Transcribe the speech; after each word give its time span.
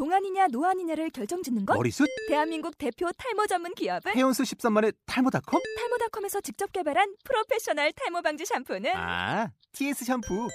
동안이냐 0.00 0.48
노안이냐를 0.52 1.08
결정짓는 1.08 1.64
것? 1.64 1.74
머리숱? 1.74 2.06
대한민국 2.28 2.76
대표 2.76 3.08
탈모 3.16 3.46
전문 3.46 3.74
기업은 3.74 4.12
헤어수 4.14 4.42
13만의 4.42 4.94
탈모닷컴? 5.06 5.62
탈모닷컴에서 5.78 6.42
직접 6.42 6.70
개발한 6.70 7.14
프로페셔널 7.24 7.92
탈모 7.92 8.20
방지 8.20 8.44
샴푸는 8.44 8.90
아, 8.94 9.50
TS 9.72 10.04
샴푸. 10.04 10.48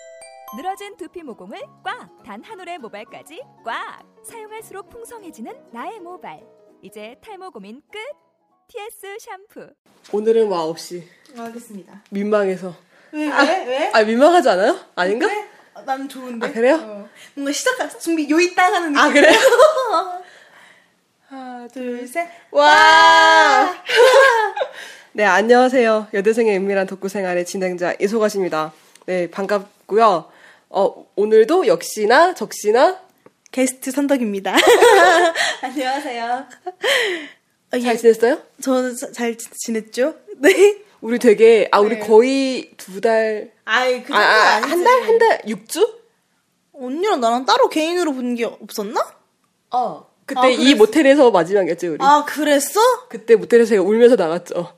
늘어진 0.56 0.96
두피 0.96 1.24
모공을 1.24 1.60
꽉! 1.84 2.22
단 2.24 2.44
한 2.44 2.60
올의 2.60 2.78
모발까지 2.78 3.42
꽉! 3.66 4.04
사용할수록 4.24 4.92
풍성해지는 4.92 5.52
나의 5.72 6.00
모발. 6.02 6.40
이제 6.84 7.16
탈모 7.24 7.50
고민 7.50 7.82
끝! 7.92 7.98
TS 8.68 9.18
샴푸. 9.20 9.74
오늘은 10.16 10.50
뭐 10.50 10.72
9시. 10.72 11.02
알겠습니다. 11.36 12.04
민망해서. 12.12 12.76
왜, 13.12 13.28
왜, 13.28 13.66
왜? 13.66 13.92
아, 13.92 14.04
민망하지 14.04 14.50
않아요? 14.50 14.80
아닌가? 14.96 15.26
어, 15.26 15.30
난 15.86 16.08
좋은데. 16.08 16.48
아, 16.48 16.52
그래요? 16.52 16.76
어. 16.76 17.10
뭔가 17.34 17.52
시작할 17.52 17.90
준비 18.00 18.30
요 18.30 18.40
있다 18.40 18.64
하는 18.66 18.90
느낌. 18.94 18.98
아, 19.00 19.12
그래요? 19.12 19.40
하나, 21.28 21.68
둘, 21.70 21.98
둘, 22.00 22.08
셋. 22.08 22.28
와! 22.52 23.74
네, 25.14 25.24
안녕하세요. 25.24 26.08
여대생의 26.14 26.58
은밀한 26.58 26.88
독구 26.88 27.08
생활의 27.10 27.46
진행자 27.46 27.96
이소가십니다. 28.02 28.74
네, 29.06 29.30
반갑고요. 29.32 30.30
어, 30.70 31.06
오늘도 31.16 31.68
역시나 31.68 32.34
적시나 32.34 33.00
게스트 33.52 33.92
선덕입니다. 33.92 34.56
안녕하세요. 35.62 36.48
어, 37.74 37.80
잘 37.80 37.94
예, 37.94 37.98
지냈어요? 37.98 38.42
저는 38.62 38.96
자- 38.96 39.12
잘 39.14 39.38
지- 39.38 39.50
지냈죠? 39.54 40.16
네. 40.38 40.78
우리 41.02 41.18
되게, 41.20 41.68
아, 41.72 41.80
우리 41.80 41.96
네. 42.00 42.06
거의 42.08 42.72
두 42.78 43.02
달, 43.02 43.52
아이, 43.66 44.04
그 44.04 44.14
아, 44.14 44.20
아, 44.20 44.62
한 44.62 44.84
달? 44.84 45.02
한 45.02 45.18
달? 45.18 45.42
6주? 45.42 45.90
언니랑 46.74 47.20
나랑 47.22 47.46
따로 47.46 47.70
개인으로 47.70 48.14
본 48.14 48.36
게 48.36 48.46
없었나? 48.46 49.02
어. 49.72 50.10
그때 50.26 50.40
아, 50.42 50.48
이? 50.48 50.76
모텔에서 50.76 51.32
마지막이었지, 51.32 51.88
우리. 51.88 51.98
아, 52.02 52.24
그랬어? 52.26 52.80
그때 53.10 53.36
모텔에서 53.36 53.70
제가 53.70 53.82
울면서 53.84 54.16
나갔죠. 54.16 54.74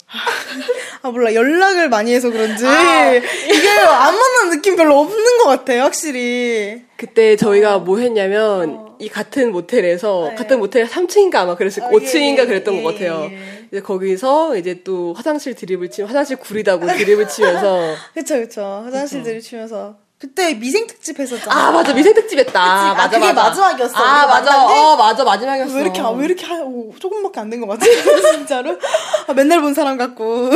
아, 1.02 1.12
몰라. 1.12 1.34
연락을 1.34 1.90
많이 1.90 2.14
해서 2.14 2.30
그런지. 2.32 2.66
아. 2.66 3.14
이게 3.14 3.70
안 3.70 4.16
만난 4.16 4.50
느낌 4.52 4.76
별로 4.78 5.00
없는 5.00 5.38
것 5.40 5.46
같아요, 5.46 5.84
확실히. 5.84 6.84
그때 6.98 7.36
저희가 7.36 7.80
뭐 7.80 8.00
했냐면 8.00 8.83
이 9.00 9.10
같은 9.10 9.52
모텔에서 9.52 10.20
어. 10.20 10.30
네. 10.30 10.36
같은 10.36 10.60
모텔 10.60 10.88
3층인가 10.88 11.36
아마 11.36 11.56
그랬을 11.56 11.84
아, 11.84 11.90
거 11.90 12.02
예, 12.02 12.06
5층인가 12.06 12.40
예, 12.40 12.46
그랬던 12.46 12.76
예, 12.76 12.82
것 12.84 12.94
같아요. 12.94 13.30
예. 13.32 13.68
이제 13.72 13.82
거기서 13.82 14.58
이제 14.58 14.82
또 14.84 15.14
화장실 15.14 15.56
드립을 15.56 15.90
치면 15.90 16.08
화장실 16.10 16.38
구리다고 16.38 16.86
드립을 16.88 17.28
치면서 17.28 17.96
그쵸, 18.14 18.36
그쵸. 18.40 18.82
화장실들을 18.86 19.42
치면서. 19.42 20.02
그때 20.20 20.54
미생 20.54 20.88
특집 20.88 21.20
했었잖아. 21.20 21.54
아 21.68 21.72
맞아 21.72 21.94
미생 21.94 22.14
특집 22.14 22.40
했다. 22.40 22.62
아, 22.64 22.94
맞아 22.94 23.20
그게 23.20 23.34
맞아. 23.34 23.50
마지막이었어, 23.50 23.96
아 23.98 24.26
맞아. 24.26 24.66
어 24.68 24.96
맞아 24.96 25.22
마지막이었어. 25.26 25.76
왜 25.76 25.82
이렇게 25.82 26.00
아, 26.00 26.10
왜 26.12 26.26
이렇게 26.26 26.46
하, 26.46 26.62
오, 26.62 26.94
조금밖에 26.98 27.42
안 27.42 27.50
된 27.50 27.60
것 27.60 27.68
같지? 27.68 27.90
진짜로? 28.32 28.78
아, 29.28 29.34
맨날 29.34 29.60
본 29.60 29.74
사람 29.74 29.98
같고. 29.98 30.50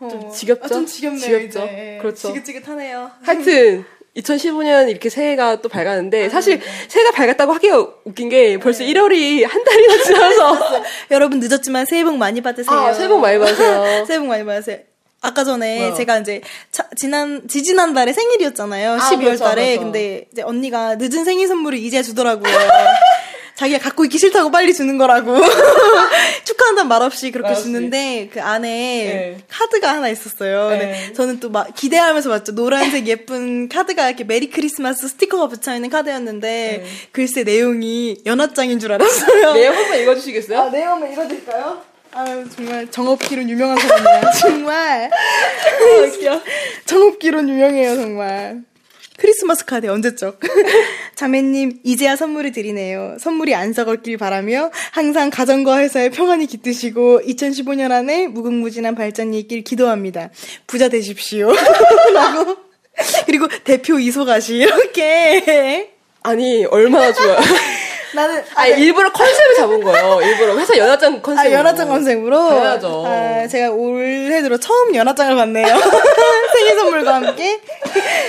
어. 0.00 0.08
좀 0.08 0.30
지겹죠? 0.32 0.64
아, 0.64 0.68
좀 0.68 0.86
지겹네요, 0.86 1.20
지겹죠? 1.20 1.46
이제. 1.64 1.98
그렇죠. 2.00 2.28
지긋지긋하네요. 2.32 3.10
하여튼 3.22 3.84
2015년 4.16 4.90
이렇게 4.90 5.08
새해가 5.08 5.62
또 5.62 5.68
아, 5.68 5.72
밝았는데 5.72 6.28
사실 6.28 6.60
새해가 6.88 7.12
밝았다고 7.12 7.52
하기가 7.54 7.78
웃긴 8.04 8.28
게 8.28 8.48
네. 8.50 8.58
벌써 8.58 8.84
1월이 8.84 9.46
한 9.46 9.64
달이나 9.64 10.02
지나서 10.02 10.58
여러분 11.10 11.40
늦었지만 11.40 11.86
새해 11.86 12.04
복 12.04 12.16
많이 12.16 12.40
받으세요. 12.40 12.76
아, 12.78 12.92
새해 12.92 13.08
복 13.08 13.20
많이 13.20 13.38
받으세요. 13.38 14.04
새해 14.06 14.18
복 14.18 14.26
많이 14.28 14.44
받으세요. 14.44 14.78
아까 15.24 15.44
전에 15.44 15.78
뭐요? 15.78 15.94
제가 15.94 16.18
이제 16.18 16.40
차- 16.72 16.88
지난 16.96 17.46
지지난 17.48 17.94
달에 17.94 18.12
생일이었잖아요. 18.12 18.94
아, 18.94 18.98
12월 18.98 19.20
그렇죠, 19.24 19.44
달에. 19.44 19.66
그렇죠. 19.76 19.82
근데 19.84 20.26
이제 20.32 20.42
언니가 20.42 20.96
늦은 20.96 21.24
생일 21.24 21.46
선물을 21.46 21.78
이제 21.78 22.02
주더라고요. 22.02 22.52
자기가 23.62 23.78
갖고 23.78 24.04
있기 24.04 24.18
싫다고 24.18 24.50
빨리 24.50 24.74
주는 24.74 24.98
거라고. 24.98 25.36
축하한다는 26.44 26.88
말 26.88 27.00
없이 27.02 27.30
그렇게 27.30 27.50
말 27.50 27.52
없이. 27.52 27.64
주는데 27.64 28.28
그 28.32 28.42
안에 28.42 28.68
네. 28.68 29.38
카드가 29.48 29.92
하나 29.92 30.08
있었어요. 30.08 30.70
네. 30.70 31.12
저는 31.12 31.38
또 31.38 31.52
막 31.52 31.72
기대하면서 31.76 32.28
봤죠. 32.30 32.54
노란색 32.54 33.06
예쁜 33.06 33.68
카드가 33.68 34.08
이렇게 34.08 34.24
메리 34.24 34.48
크리스마스 34.50 35.06
스티커가 35.06 35.48
붙여 35.48 35.74
있는 35.74 35.90
카드였는데 35.90 36.84
글쎄 37.12 37.44
내용이 37.44 38.16
연합장인 38.26 38.80
줄 38.80 38.90
알았어요. 38.92 39.52
내용 39.52 39.76
한번 39.76 40.00
읽어주시겠어요? 40.00 40.58
아, 40.58 40.70
내용 40.70 40.92
한번 40.92 41.12
읽어드릴까요? 41.12 41.82
아유, 42.14 42.44
정말 42.54 42.90
정업기론 42.90 43.48
유명한 43.48 43.78
사람이야. 43.78 44.30
정말. 44.40 45.10
정업기론 46.86 47.48
유명해요, 47.48 47.96
정말. 47.96 48.62
크리스마스 49.22 49.64
카드 49.64 49.86
언제적? 49.86 50.40
자매님, 51.14 51.78
이제야 51.84 52.16
선물을 52.16 52.50
드리네요. 52.50 53.18
선물이 53.20 53.54
안 53.54 53.72
썩었길 53.72 54.16
바라며 54.16 54.72
항상 54.90 55.30
가정과 55.30 55.78
회사에 55.78 56.10
평안이 56.10 56.46
깃드시고 56.48 57.20
2015년 57.20 57.92
안에 57.92 58.26
무궁무진한 58.26 58.96
발전이 58.96 59.38
있길 59.38 59.62
기도합니다. 59.62 60.30
부자 60.66 60.88
되십시오. 60.88 61.52
라고. 62.12 62.56
그리고 63.26 63.46
대표 63.62 64.00
이소가시 64.00 64.56
이렇게. 64.56 65.92
아니 66.24 66.64
얼마나 66.64 67.12
좋아요. 67.12 67.38
나는 68.14 68.42
아 68.54 68.66
일부러 68.66 69.10
컨셉을 69.12 69.54
잡은 69.56 69.82
거예요. 69.82 70.20
일부러 70.22 70.58
회사 70.58 70.76
연합장 70.76 71.14
아, 71.16 71.20
컨셉. 71.22 71.52
연하장 71.52 71.88
컨셉으로? 71.88 72.48
당연하죠. 72.48 73.04
아, 73.06 73.46
제가 73.48 73.70
올해 73.70 74.42
들어 74.42 74.56
처음 74.58 74.94
연하장을 74.94 75.34
봤네요. 75.34 75.66
생일 76.52 76.74
선물과 76.76 77.14
함께. 77.14 77.60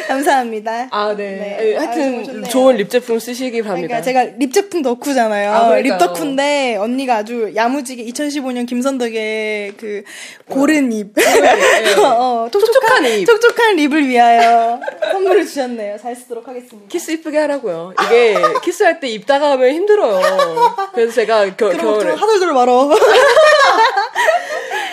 감사합니다. 0.07 0.87
아 0.91 1.13
네. 1.15 1.23
네. 1.23 1.57
예, 1.61 1.77
아, 1.77 1.81
하여튼 1.81 2.23
좋네요. 2.23 2.43
좋은 2.49 2.75
lip 2.77 2.89
제품 2.89 3.19
쓰시기 3.19 3.61
바랍니다. 3.61 3.87
그러니까 3.87 4.01
제가 4.01 4.37
lip 4.37 4.53
제품 4.53 4.81
덕후잖아요. 4.81 5.51
아. 5.53 5.75
lip 5.75 5.97
덕후인데 5.97 6.77
언니가 6.77 7.17
아주 7.17 7.51
야무지게 7.55 8.05
2015년 8.05 8.67
김선덕의 8.67 9.73
그 9.77 10.03
고른 10.49 10.89
lip, 10.89 11.13
어, 12.03 12.47
촉촉한 12.51 13.03
lip. 13.03 13.25
촉촉한 13.25 13.75
lip을 13.75 14.07
위하여 14.07 14.79
선물을 15.11 15.45
주셨네요. 15.45 15.97
잘 15.97 16.15
쓰도록 16.15 16.47
하겠습니다. 16.47 16.87
키스 16.89 17.11
이쁘게 17.11 17.37
하라고요. 17.37 17.93
이게 18.05 18.35
키스할 18.63 18.99
때 18.99 19.07
입 19.13 19.25
다가오면 19.27 19.72
힘들어요. 19.73 20.75
그래서 20.93 21.13
제가 21.13 21.55
겨, 21.55 21.69
겨울에 21.69 21.99
좀 21.99 22.15
하들들 22.15 22.53
말어. 22.53 22.89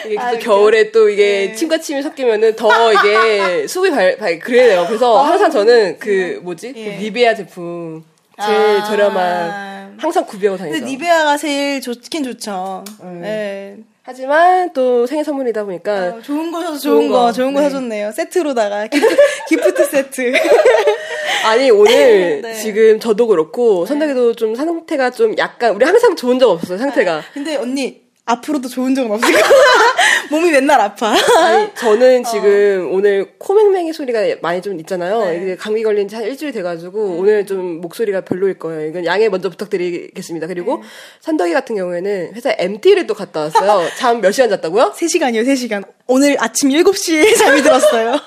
이게 0.07 0.17
또 0.17 0.23
아, 0.23 0.33
겨울에 0.39 0.91
또 0.91 1.09
이게 1.09 1.49
네. 1.49 1.55
침과 1.55 1.79
침이 1.79 2.03
섞이면은 2.03 2.57
더 2.57 2.93
이게 2.93 3.67
수분이 3.67 3.95
발, 3.95 4.17
발 4.17 4.39
그래요. 4.39 4.85
그래서 4.89 5.23
항상 5.23 5.51
저는 5.51 5.99
그 5.99 6.41
뭐지 6.43 6.73
그 6.73 6.81
아, 6.81 6.83
예. 6.83 6.97
니베아 6.97 7.35
제품 7.35 8.05
제일 8.43 8.59
아. 8.81 8.85
저렴한 8.85 9.99
항상 9.99 10.25
구비하고 10.25 10.59
다니죠. 10.59 10.79
근데 10.79 10.91
니베아가 10.91 11.37
제일 11.37 11.81
좋긴 11.81 12.25
좋죠. 12.25 12.85
음. 13.03 13.23
예. 13.25 13.77
하지만 14.11 14.73
또 14.73 15.07
생일 15.07 15.25
선물이다 15.25 15.63
보니까 15.63 16.17
어, 16.17 16.21
좋은 16.21 16.51
거 16.51 16.61
사서 16.63 16.79
좋은 16.79 17.03
좋은 17.03 17.09
거, 17.13 17.19
거. 17.21 17.33
좋은 17.33 17.55
거 17.55 17.61
네. 17.61 17.67
사줬네요. 17.67 18.11
세트로다가 18.11 18.89
gift, 18.89 19.17
gift 19.49 19.85
세트. 19.85 20.33
아니 21.47 21.71
오늘 21.71 22.43
네. 22.43 22.55
지금 22.55 22.99
저도 22.99 23.29
그렇고 23.29 23.87
선덕이도 23.87 24.35
좀 24.35 24.57
상태가 24.57 25.11
좀 25.11 25.37
약간 25.39 25.77
우리 25.77 25.85
항상 25.85 26.17
좋은 26.17 26.41
적 26.41 26.51
없었어요 26.51 26.79
상태가 26.79 27.23
근데 27.33 27.55
언니 27.55 28.03
앞으로도 28.31 28.69
좋은 28.69 28.95
적은 28.95 29.11
없을 29.11 29.33
거야. 29.33 29.43
몸이 30.31 30.51
맨날 30.53 30.81
아파. 30.81 31.09
아니 31.39 31.75
저는 31.75 32.23
지금 32.25 32.89
오늘 32.93 33.33
코맹맹이 33.39 33.93
소리가 33.93 34.21
많이 34.43 34.63
좀 34.63 34.79
있잖아요 34.79 35.25
네. 35.25 35.41
이게 35.43 35.57
감기 35.57 35.83
걸린 35.83 36.07
지 36.09 36.15
한 36.15 36.25
일주일 36.25 36.53
돼가지고 36.53 37.17
오늘 37.19 37.47
좀 37.47 37.81
목소리가 37.81 38.21
별로일 38.21 38.59
거예요 38.59 38.89
이건 38.89 39.05
양해 39.07 39.29
먼저 39.29 39.49
부탁드리겠습니다 39.49 40.47
그리고 40.47 40.77
네. 40.77 40.83
선덕이 41.21 41.53
같은 41.53 41.75
경우에는 41.77 42.33
회사 42.35 42.55
MT를 42.57 43.07
또 43.07 43.15
갔다 43.15 43.41
왔어요 43.41 43.89
잠 43.97 44.21
몇 44.21 44.33
시간 44.33 44.51
잤다고요? 44.51 44.93
3시간이요, 44.97 45.47
3시간. 45.47 45.85
오늘 46.07 46.37
아침 46.41 46.69
7시에 46.71 47.35
잠이 47.39 47.63
들었어요. 47.63 48.21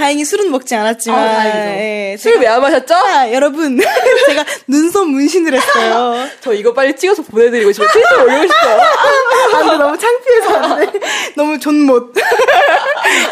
다행히 0.00 0.24
술은 0.24 0.50
먹지 0.50 0.74
않았지만. 0.74 1.18
아. 1.18 1.46
예, 1.46 2.16
술왜 2.18 2.46
안 2.46 2.62
마셨죠? 2.62 2.86
제가, 2.86 3.32
여러분, 3.34 3.78
제가 4.26 4.44
눈썹 4.66 5.06
문신을 5.06 5.52
했어요. 5.52 6.26
저 6.40 6.54
이거 6.54 6.72
빨리 6.72 6.96
찍어서 6.96 7.22
보내드리고 7.22 7.70
싶어요 7.70 7.88
트위터 7.92 8.22
올리고 8.24 8.42
싶어요 8.44 8.80
아, 8.80 9.58
근데 9.58 9.76
너무 9.76 9.98
창피해서 9.98 10.56
안 10.56 10.90
돼. 10.90 11.00
너무 11.36 11.58
존못. 11.58 12.14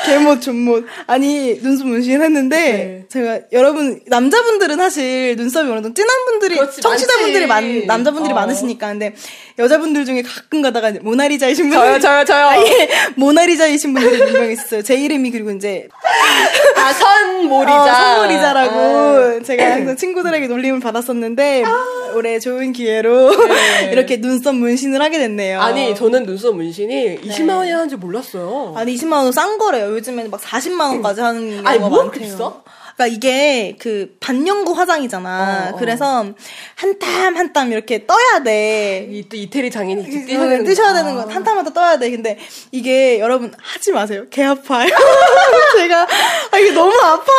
개못, 0.04 0.42
존못. 0.42 0.84
아니, 1.06 1.58
눈썹 1.62 1.86
문신 1.86 2.22
했는데, 2.22 2.58
네. 2.58 3.04
제가, 3.08 3.40
여러분, 3.52 4.00
남자분들은 4.06 4.76
사실 4.76 5.36
눈썹이 5.36 5.70
어느 5.70 5.80
정도 5.80 5.94
진한 5.94 6.24
분들이, 6.26 6.56
그렇지, 6.56 6.82
청취자분들이. 6.82 7.46
많, 7.46 7.86
남자분들이 7.86 8.32
어. 8.32 8.36
많으시니까. 8.36 8.88
근데, 8.88 9.14
여자분들 9.58 10.04
중에 10.04 10.22
가끔 10.22 10.62
가다가 10.62 10.92
모나리자이신 11.00 11.70
분들. 11.70 11.78
저요 11.78 11.98
저요 11.98 12.24
저요 12.24 12.46
아예 12.46 12.88
모나리자이신 13.16 13.92
분들이 13.92 14.18
분명 14.18 14.50
있어요. 14.52 14.82
제 14.82 14.94
이름이 14.94 15.32
그리고 15.32 15.50
이제 15.50 15.88
아 16.76 16.92
선모리자 16.92 17.82
어, 17.82 18.14
선물이자라고 18.14 18.78
아. 18.78 19.40
제가 19.44 19.72
항상 19.72 19.96
친구들에게 19.96 20.46
놀림을 20.48 20.80
받았었는데 20.80 21.64
올해 22.14 22.38
좋은 22.38 22.72
기회로 22.72 23.30
이렇게 23.92 24.20
눈썹 24.20 24.54
문신을 24.54 25.00
하게 25.02 25.18
됐네요. 25.18 25.60
아니 25.60 25.94
저는 25.94 26.24
눈썹 26.24 26.54
문신이 26.56 27.20
20만 27.22 27.56
원이 27.56 27.70
하는지 27.70 27.96
몰랐어요 27.96 28.74
아니 28.76 28.94
20만 28.94 29.12
원 29.24 29.32
싼 29.32 29.58
거래요. 29.58 29.90
요즘에는 29.92 30.30
막 30.30 30.40
40만 30.40 30.80
원까지 30.90 31.20
하는 31.20 31.50
경우가 31.50 31.70
아니, 31.70 31.78
뭐 31.78 31.90
많대요. 31.90 32.10
비싸? 32.24 32.52
그러니까 32.98 33.06
이게 33.06 33.76
그 33.78 34.16
반영구 34.18 34.72
화장이잖아. 34.72 35.70
어, 35.70 35.74
어. 35.74 35.78
그래서 35.78 36.26
한 36.74 36.98
땀 36.98 37.36
한 37.36 37.52
땀 37.52 37.70
이렇게 37.70 38.06
떠야 38.06 38.42
돼. 38.44 39.06
이 39.08 39.28
또 39.28 39.36
이태리 39.36 39.70
장인이 39.70 40.02
이렇게 40.02 40.10
뜨셔야 40.20 40.26
뛰셔야 40.26 40.40
되는, 40.40 40.50
되는 40.58 40.64
뜨셔야 40.64 40.88
거. 40.88 40.94
되는 40.94 41.14
거. 41.14 41.32
한 41.32 41.44
땀마다 41.44 41.72
떠야 41.72 41.98
돼. 41.98 42.10
근데 42.10 42.38
이게 42.72 43.20
여러분 43.20 43.52
하지 43.56 43.92
마세요. 43.92 44.24
개 44.30 44.42
아파요. 44.42 44.88
제가 45.76 46.06
아 46.50 46.58
이게 46.58 46.72
너무 46.72 46.92
아파. 47.00 47.32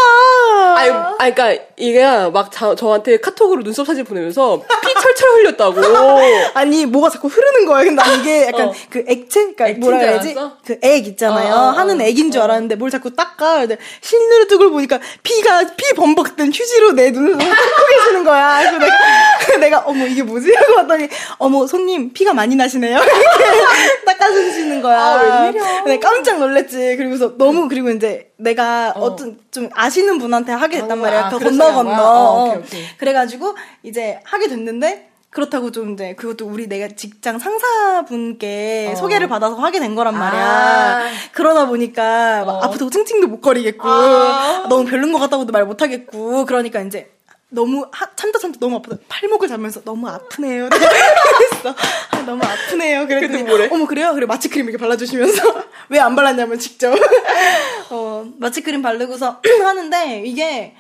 아니, 0.78 0.90
아니, 1.20 1.36
그니까, 1.36 1.64
이게 1.76 2.06
막 2.32 2.52
자- 2.52 2.76
저한테 2.76 3.18
카톡으로 3.18 3.62
눈썹 3.64 3.86
사진 3.86 4.06
보내면서 4.06 4.62
피 4.82 4.94
철철 4.94 5.30
흘렸다고. 5.40 5.82
아니 6.54 6.86
뭐가 6.86 7.10
자꾸 7.10 7.28
흐르는 7.28 7.66
거야. 7.66 7.84
근데 7.84 8.02
난 8.02 8.20
이게 8.22 8.48
약간 8.48 8.70
어. 8.70 8.74
그 8.90 9.04
액체, 9.08 9.54
그러니까 9.54 9.80
뭐라 9.80 10.00
줄 10.00 10.08
해야지? 10.10 10.34
그 10.66 10.80
액 10.82 11.08
있잖아요. 11.08 11.54
어, 11.54 11.58
어, 11.58 11.62
어. 11.68 11.70
하는 11.72 12.00
액인 12.00 12.32
줄 12.32 12.42
알았는데 12.42 12.76
뭘 12.76 12.90
자꾸 12.90 13.14
닦아. 13.14 13.60
근데 13.62 13.78
실누르뜨을 14.02 14.70
보니까 14.70 15.00
피가 15.24 15.49
피 15.76 15.94
범벅된 15.96 16.48
휴지로 16.48 16.92
내 16.94 17.12
눈을 17.12 17.38
닦고 17.38 17.86
계시는 17.90 18.24
거야. 18.24 18.60
그래서 18.60 18.78
내가, 18.78 19.58
내가 19.60 19.80
어머 19.80 20.06
이게 20.06 20.24
뭐지? 20.24 20.54
하고 20.54 20.76
봤더니 20.76 21.08
어머 21.38 21.66
손님 21.68 22.14
피가 22.14 22.34
많이 22.34 22.56
나시네요. 22.56 23.00
닦아주시는 24.06 24.82
거야. 24.82 25.00
아. 25.00 25.52
근데 25.52 26.00
깜짝 26.00 26.40
놀랐지. 26.40 26.96
그리고서 26.98 27.38
너무 27.38 27.68
그리고 27.68 27.90
이제 27.90 28.32
내가 28.38 28.94
어. 28.96 29.16
떤좀 29.16 29.70
아시는 29.74 30.18
분한테 30.20 30.52
하게 30.52 30.82
됐단 30.82 30.92
아, 30.92 31.02
말이야. 31.02 31.26
아, 31.26 31.30
그 31.30 31.40
건너? 31.40 31.74
건너. 31.74 31.92
어, 32.02 32.44
오케이, 32.46 32.58
오케이. 32.60 32.98
그래가지고 32.98 33.56
이제 33.84 34.20
하게 34.24 34.48
됐는데 34.48 35.09
그렇다고 35.30 35.72
좀 35.72 35.94
이제 35.94 36.16
그것도 36.16 36.48
우리 36.48 36.68
내가 36.68 36.88
직장 36.96 37.38
상사분께 37.38 38.90
어. 38.92 38.96
소개를 38.96 39.28
받아서 39.28 39.56
하게 39.58 39.80
된 39.80 39.94
거란 39.96 40.18
말이야. 40.18 40.42
아. 40.42 41.08
그러다 41.34 41.68
보니까 41.68 42.44
막 42.46 42.54
어. 42.56 42.64
아프다고 42.64 42.90
찡찡도 42.90 43.28
못 43.28 43.40
거리겠고 43.42 43.88
아. 43.88 44.66
너무 44.70 44.86
별론 44.86 45.12
것 45.12 45.20
같다고도 45.20 45.52
말 45.52 45.66
못 45.66 45.82
하겠고 45.84 46.46
그러니까 46.46 46.82
이제 46.82 47.12
너무 47.50 47.86
하- 47.92 48.16
참다 48.16 48.40
참다 48.40 48.58
너무 48.60 48.78
아프다 48.78 48.98
팔목을 49.08 49.48
잡으면서 49.48 49.82
너무 49.84 50.08
아프네요. 50.08 50.70
그랬어. 50.74 51.76
아, 52.12 52.22
너무 52.26 52.42
아프네요. 52.44 53.06
그랬더니 53.08 53.44
뭐래? 53.44 53.70
어머 53.72 53.86
그래요? 53.86 54.14
그래 54.16 54.26
마취크림 54.26 54.68
이렇게 54.68 54.78
발라주시면서 54.82 55.64
왜 55.90 56.00
안 56.00 56.16
발랐냐면 56.16 56.58
직접 56.60 56.96
어, 57.92 58.26
마취크림 58.38 58.82
바르고서 58.82 59.42
하는데 59.64 60.22
이게 60.26 60.76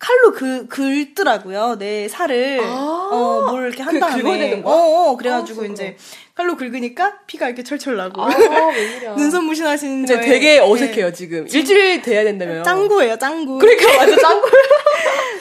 칼로 0.00 0.32
그 0.32 0.66
긁더라고요 0.66 1.76
내 1.78 2.08
살을 2.08 2.58
아. 2.62 3.08
어뭘 3.12 3.66
이렇게 3.68 3.82
한 3.82 3.92
그- 3.94 4.00
다음에 4.00 4.22
긁어야 4.22 4.38
되는 4.38 4.62
거야? 4.62 4.74
어, 4.74 4.78
어, 5.10 5.16
그래가지고 5.16 5.62
아, 5.62 5.66
이제 5.66 5.94
칼로 6.34 6.56
긁으니까 6.56 7.18
피가 7.26 7.48
이렇게 7.48 7.62
철철 7.62 7.96
나고 7.98 8.22
아. 8.22 8.28
눈썹 9.16 9.44
무신하신 9.44 10.06
저의- 10.06 10.22
되게 10.22 10.52
네. 10.54 10.58
어색해요, 10.60 11.12
지금. 11.12 11.46
일주일 11.46 12.00
돼야 12.00 12.24
된다며요. 12.24 12.62
짱구예요 12.62 13.18
짱구 13.18 13.58
그러니까 13.58 13.86
완전 13.98 14.18
짱구. 14.18 14.48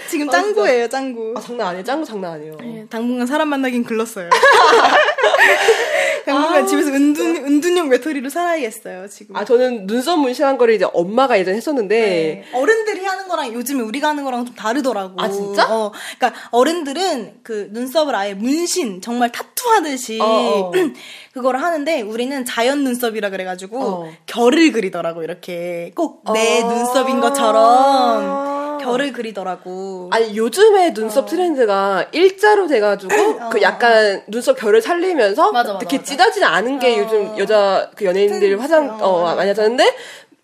지금 0.09 0.27
아, 0.27 0.31
짱구예요 0.33 0.89
짱구 0.89 1.33
아, 1.37 1.39
장난 1.41 1.67
아니에요. 1.67 1.83
짱구 1.85 2.05
장난 2.05 2.33
아니에요. 2.33 2.57
예, 2.63 2.85
당분간 2.89 3.25
사람 3.27 3.47
만나긴 3.47 3.85
글렀어요 3.85 4.29
당분간 6.29 6.67
집에서 6.67 6.91
은둔 6.91 7.35
은둔형 7.37 7.89
외톨이로 7.89 8.29
살아야겠어요 8.29 9.07
지금 9.07 9.35
아, 9.35 9.45
저는 9.45 9.87
눈썹 9.87 10.19
문신한 10.19 10.57
거를 10.57 10.73
이제 10.73 10.85
엄마가 10.93 11.39
예전에 11.39 11.57
했었는데, 11.57 11.99
네. 11.99 12.45
어른들이 12.57 13.05
하는 13.05 13.27
거랑 13.27 13.53
요즘에 13.53 13.81
우리가 13.81 14.09
하는 14.09 14.23
거랑 14.23 14.45
좀 14.45 14.55
다르더라고. 14.55 15.21
아, 15.21 15.29
진짜? 15.29 15.67
어, 15.69 15.91
그러니까 16.17 16.41
어른들은 16.51 17.39
그 17.43 17.69
눈썹을 17.71 18.15
아예 18.15 18.33
문신 18.33 19.01
정말 19.01 19.31
타투 19.31 19.69
하듯이 19.69 20.19
어, 20.21 20.25
어. 20.25 20.71
그거를 21.33 21.61
하는데 21.61 22.01
우리는 22.01 22.45
자연 22.45 22.83
눈썹이라 22.83 23.29
그래가지고 23.29 23.79
어. 23.81 24.11
결을 24.25 24.71
그리더라고 24.71 25.23
이렇게 25.23 25.91
꼭내 25.95 26.61
아. 26.63 26.67
눈썹인 26.67 27.19
것처럼 27.19 28.58
결을 28.79 29.13
그리더라고. 29.13 30.09
아니 30.11 30.35
요즘에 30.35 30.93
눈썹 30.93 31.27
트렌드가 31.27 32.07
일자로 32.11 32.67
돼가지고 32.67 33.13
어, 33.13 33.49
그 33.49 33.61
약간 33.61 34.23
눈썹 34.27 34.57
결을 34.57 34.81
살리면서 34.81 35.51
맞아, 35.51 35.73
맞아, 35.73 35.79
이렇게 35.81 35.97
맞아. 35.97 36.09
찌다지 36.09 36.43
않은 36.43 36.79
게 36.79 36.95
어. 36.95 37.03
요즘 37.03 37.37
여자 37.37 37.89
그 37.95 38.05
연예인들. 38.05 38.59
화장 38.61 38.89
어, 39.01 39.07
어. 39.07 39.35
많이 39.35 39.47
하자는데 39.49 39.95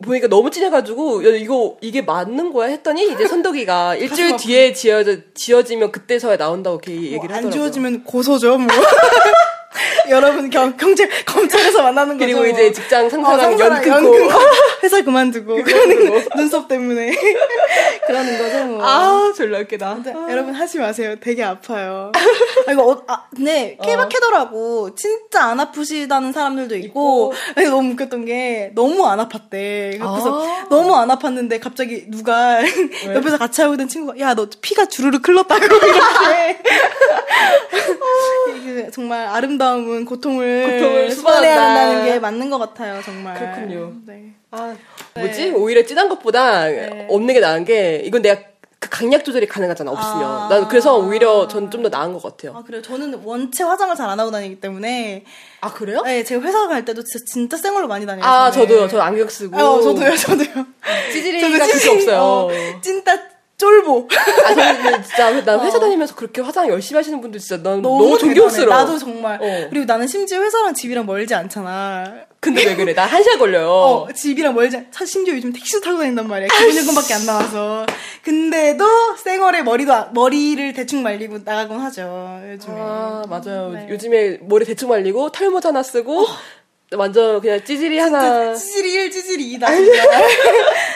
보니까 0.04 0.28
너무 0.28 0.52
진해가지고 0.52 1.26
야, 1.26 1.36
이거 1.36 1.78
이게 1.82 2.02
맞는 2.02 2.52
거야 2.52 2.68
했더니 2.68 3.12
이제 3.12 3.28
선덕이가 3.28 3.96
일주일 3.98 4.36
뒤에 4.38 4.74
지어져 4.74 5.18
지어지면 5.34 5.92
그때서야 5.92 6.38
나온다고 6.38 6.76
이렇게 6.84 6.92
얘기를 6.94 7.18
뭐 7.18 7.24
하더라고요. 7.28 7.48
안 7.48 7.52
지워지면 7.52 8.04
고소죠 8.04 8.58
뭐. 8.58 8.68
여러분 10.10 10.50
경, 10.50 10.76
경찰 10.78 11.10
검찰에서 11.26 11.82
만나는 11.84 12.18
거죠. 12.18 12.26
그리고 12.26 12.40
뭐. 12.40 12.48
이제 12.48 12.72
직장 12.72 13.10
상사랑 13.10 13.58
상사랑 13.58 13.88
연 13.88 14.02
끊고 14.04 14.30
회사 14.84 15.02
그만두고 15.02 15.64
그러는 15.64 16.24
눈썹 16.36 16.68
때문에 16.68 17.16
그러는 18.08 18.38
거죠. 18.38 18.66
뭐. 18.66 18.86
아 18.86 19.34
졸라 19.36 19.60
웃기다. 19.60 19.96
근데 19.96 20.14
여러분 20.32 20.54
하지 20.54 20.80
마세요. 20.80 21.16
되게 21.20 21.44
아파요. 21.44 22.12
아, 22.68 22.72
이거 22.72 22.88
어, 22.92 23.04
아, 23.08 23.24
네 23.38 23.78
케바케더라고. 23.84 24.94
진짜 24.96 25.46
안 25.46 25.60
아프시다는 25.60 26.32
사람들도 26.32 26.76
있고. 26.78 27.34
아니, 27.56 27.68
너무 27.68 27.94
웃겼던 27.94 28.26
게 28.26 28.72
너무 28.76 29.06
안 29.08 29.20
아팠대. 29.20 29.98
그래서 30.00 30.44
아. 30.46 30.68
너무 30.70 30.96
안 30.96 31.10
아팠는데 31.10 31.60
갑자기 31.60 32.06
누가 32.10 32.62
옆에서 33.06 33.38
같이 33.38 33.62
하고 33.62 33.74
있던 33.74 33.88
친구가 33.88 34.20
야 34.20 34.36
너 34.36 34.48
피가 34.62 34.88
주르륵 34.88 35.26
흘렀다고 35.26 35.64
이렇게. 35.64 36.60
정말 38.92 39.28
아름다 39.28 39.65
움은 39.74 40.06
고통을, 40.06 40.64
고통을 40.80 41.12
수반해야. 41.12 41.62
한다는 41.62 42.06
게 42.06 42.20
맞는 42.20 42.50
것 42.50 42.58
같아요. 42.60 43.02
정말. 43.04 43.38
그렇군요. 43.38 43.94
네. 44.06 44.32
아 44.52 44.76
뭐지 45.16 45.52
오히려 45.52 45.84
진한 45.86 46.08
것보다 46.10 46.66
없는 47.10 47.34
게 47.34 47.40
나은 47.40 47.66
게 47.66 48.02
이건 48.06 48.22
내가 48.22 48.42
그 48.80 48.90
강약 48.90 49.26
조절이 49.26 49.48
가능하잖아 49.48 49.90
없으면 49.92 50.24
아. 50.24 50.48
난 50.50 50.68
그래서 50.68 50.98
오히려 50.98 51.48
전 51.48 51.70
좀 51.72 51.82
더 51.82 51.90
나은 51.90 52.14
것 52.14 52.22
같아요. 52.22 52.56
아 52.56 52.64
그래요. 52.64 52.82
저는 52.82 53.22
원체 53.24 53.64
화장을 53.64 53.96
잘 53.96 54.08
안 54.10 54.20
하고 54.20 54.30
다니기 54.32 54.60
때문에 54.62 55.24
아 55.62 55.74
그래요? 55.74 56.02
네, 56.04 56.24
제가 56.24 56.42
회사 56.46 56.68
갈 56.68 56.86
때도 56.86 57.02
진짜, 57.04 57.26
진짜 57.34 57.58
생얼로 57.58 57.88
많이 57.88 58.06
다녀요. 58.06 58.24
아. 58.24 58.52
저도요. 58.52 58.88
저 58.88 59.00
안경 59.00 59.28
쓰고. 59.28 59.58
어, 59.58 59.82
저도요, 59.82 60.16
저도요. 60.16 60.66
찌질이가 61.12 61.66
찌질- 61.66 61.90
없어요. 61.96 62.18
어, 62.22 62.50
찐따 62.82 63.14
쫄보. 63.58 64.08
아 64.46 64.54
저는 64.54 65.04
진짜 65.04 65.32
난 65.46 65.60
회사 65.62 65.80
다니면서 65.80 66.14
그렇게 66.16 66.42
화장 66.42 66.68
열심히 66.68 66.98
하시는 66.98 67.22
분들 67.22 67.40
진짜 67.40 67.56
난 67.64 67.82
너무, 67.82 68.04
너무 68.04 68.18
존경스러워. 68.18 68.70
나도 68.78 68.98
정말. 68.98 69.36
어. 69.42 69.68
그리고 69.70 69.86
나는 69.86 70.08
심지어 70.08 70.42
회사랑 70.42 70.74
집이랑 70.74 71.06
멀지 71.06 71.34
않잖아. 71.34 72.26
근데 72.42 72.64
왜 72.66 72.76
그래? 72.76 72.94
나 72.94 73.06
한 73.06 73.24
시간 73.24 73.40
걸려요. 73.40 73.70
어, 73.70 74.08
집이랑 74.14 74.54
멀지 74.54 74.78
않, 74.78 74.86
사- 74.92 75.06
심지어 75.06 75.34
요즘 75.36 75.52
택시도 75.52 75.80
타고 75.82 75.98
다닌단 75.98 76.28
말이야. 76.28 76.48
기본요금밖에 76.50 77.14
안 77.16 77.26
나와서. 77.26 77.86
근데도 78.24 78.86
생얼에 79.18 79.64
머리도, 79.64 79.94
안- 79.94 80.14
머리를 80.14 80.74
대충 80.74 81.02
말리고 81.02 81.40
나가곤 81.44 81.80
하죠, 81.80 82.42
요즘에. 82.52 82.76
아 82.78 83.24
맞아요. 83.30 83.72
네. 83.74 83.88
요즘에 83.90 84.40
머리 84.42 84.66
대충 84.66 84.90
말리고 84.90 85.32
털모자 85.32 85.70
하나 85.70 85.82
쓰고 85.82 86.28
완전 86.98 87.40
그냥 87.42 87.64
찌질이 87.64 87.98
하나. 88.00 88.54
찌질이 88.54 88.94
1, 88.94 89.12
찌질이 89.12 89.58
2다, 89.58 89.68
진짜. 89.68 90.04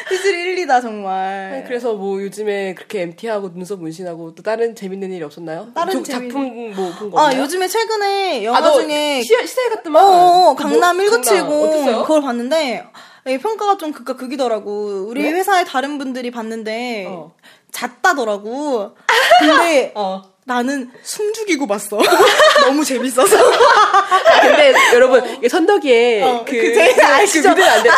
찌질이 0.10 0.42
1, 0.62 0.66
2다, 0.66 0.82
정말. 0.82 1.64
그래서 1.68 1.94
뭐 1.94 2.22
요즘에 2.22 2.74
그렇게 2.74 3.02
MT하고 3.04 3.52
눈썹 3.54 3.80
문신하고 3.80 4.36
또 4.36 4.44
다른 4.44 4.76
재밌는 4.76 5.12
일이 5.12 5.24
없었나요? 5.24 5.68
다른 5.74 5.94
조- 5.94 6.04
재밌는- 6.04 6.12
작품 6.32 6.74
뭐 6.76 6.92
본 7.00 7.12
거 7.12 7.20
아, 7.20 7.26
없나요? 7.26 7.42
요즘에 7.44 7.68
최근에 7.68 8.44
영화 8.44 8.58
아, 8.60 8.62
너 8.62 8.74
중에 8.82 9.22
시, 9.22 9.28
시대 9.48 9.62
어, 9.68 9.76
같더만. 9.76 10.04
어, 10.04 10.56
그 10.58 10.64
강남 10.64 10.98
뭐- 10.98 11.06
1970 11.06 11.46
강남? 11.86 12.02
그걸 12.04 12.22
봤는데 12.22 12.86
예, 13.28 13.38
평가가 13.38 13.78
좀 13.78 13.92
극과 13.92 14.16
극이더라고. 14.16 15.06
우리 15.08 15.22
왜? 15.24 15.32
회사의 15.32 15.66
다른 15.66 15.98
분들이 15.98 16.32
봤는데 16.32 17.06
어. 17.10 17.34
잤다더라고. 17.72 18.92
근데 19.40 19.92
어. 19.96 20.22
나는 20.50 20.90
숨 21.04 21.32
죽이고 21.32 21.68
봤어. 21.68 22.00
너무 22.66 22.84
재밌어서. 22.84 23.38
아, 23.38 24.42
근데 24.42 24.74
여러분 24.96 25.24
이게 25.38 25.48
선덕이의 25.48 26.24
어, 26.24 26.44
그, 26.44 26.52
그 26.54 26.74
제- 26.74 26.96
그 26.96 27.06
아시죠? 27.06 27.50
믿으면 27.50 27.70
안 27.70 27.84
돼. 27.84 27.90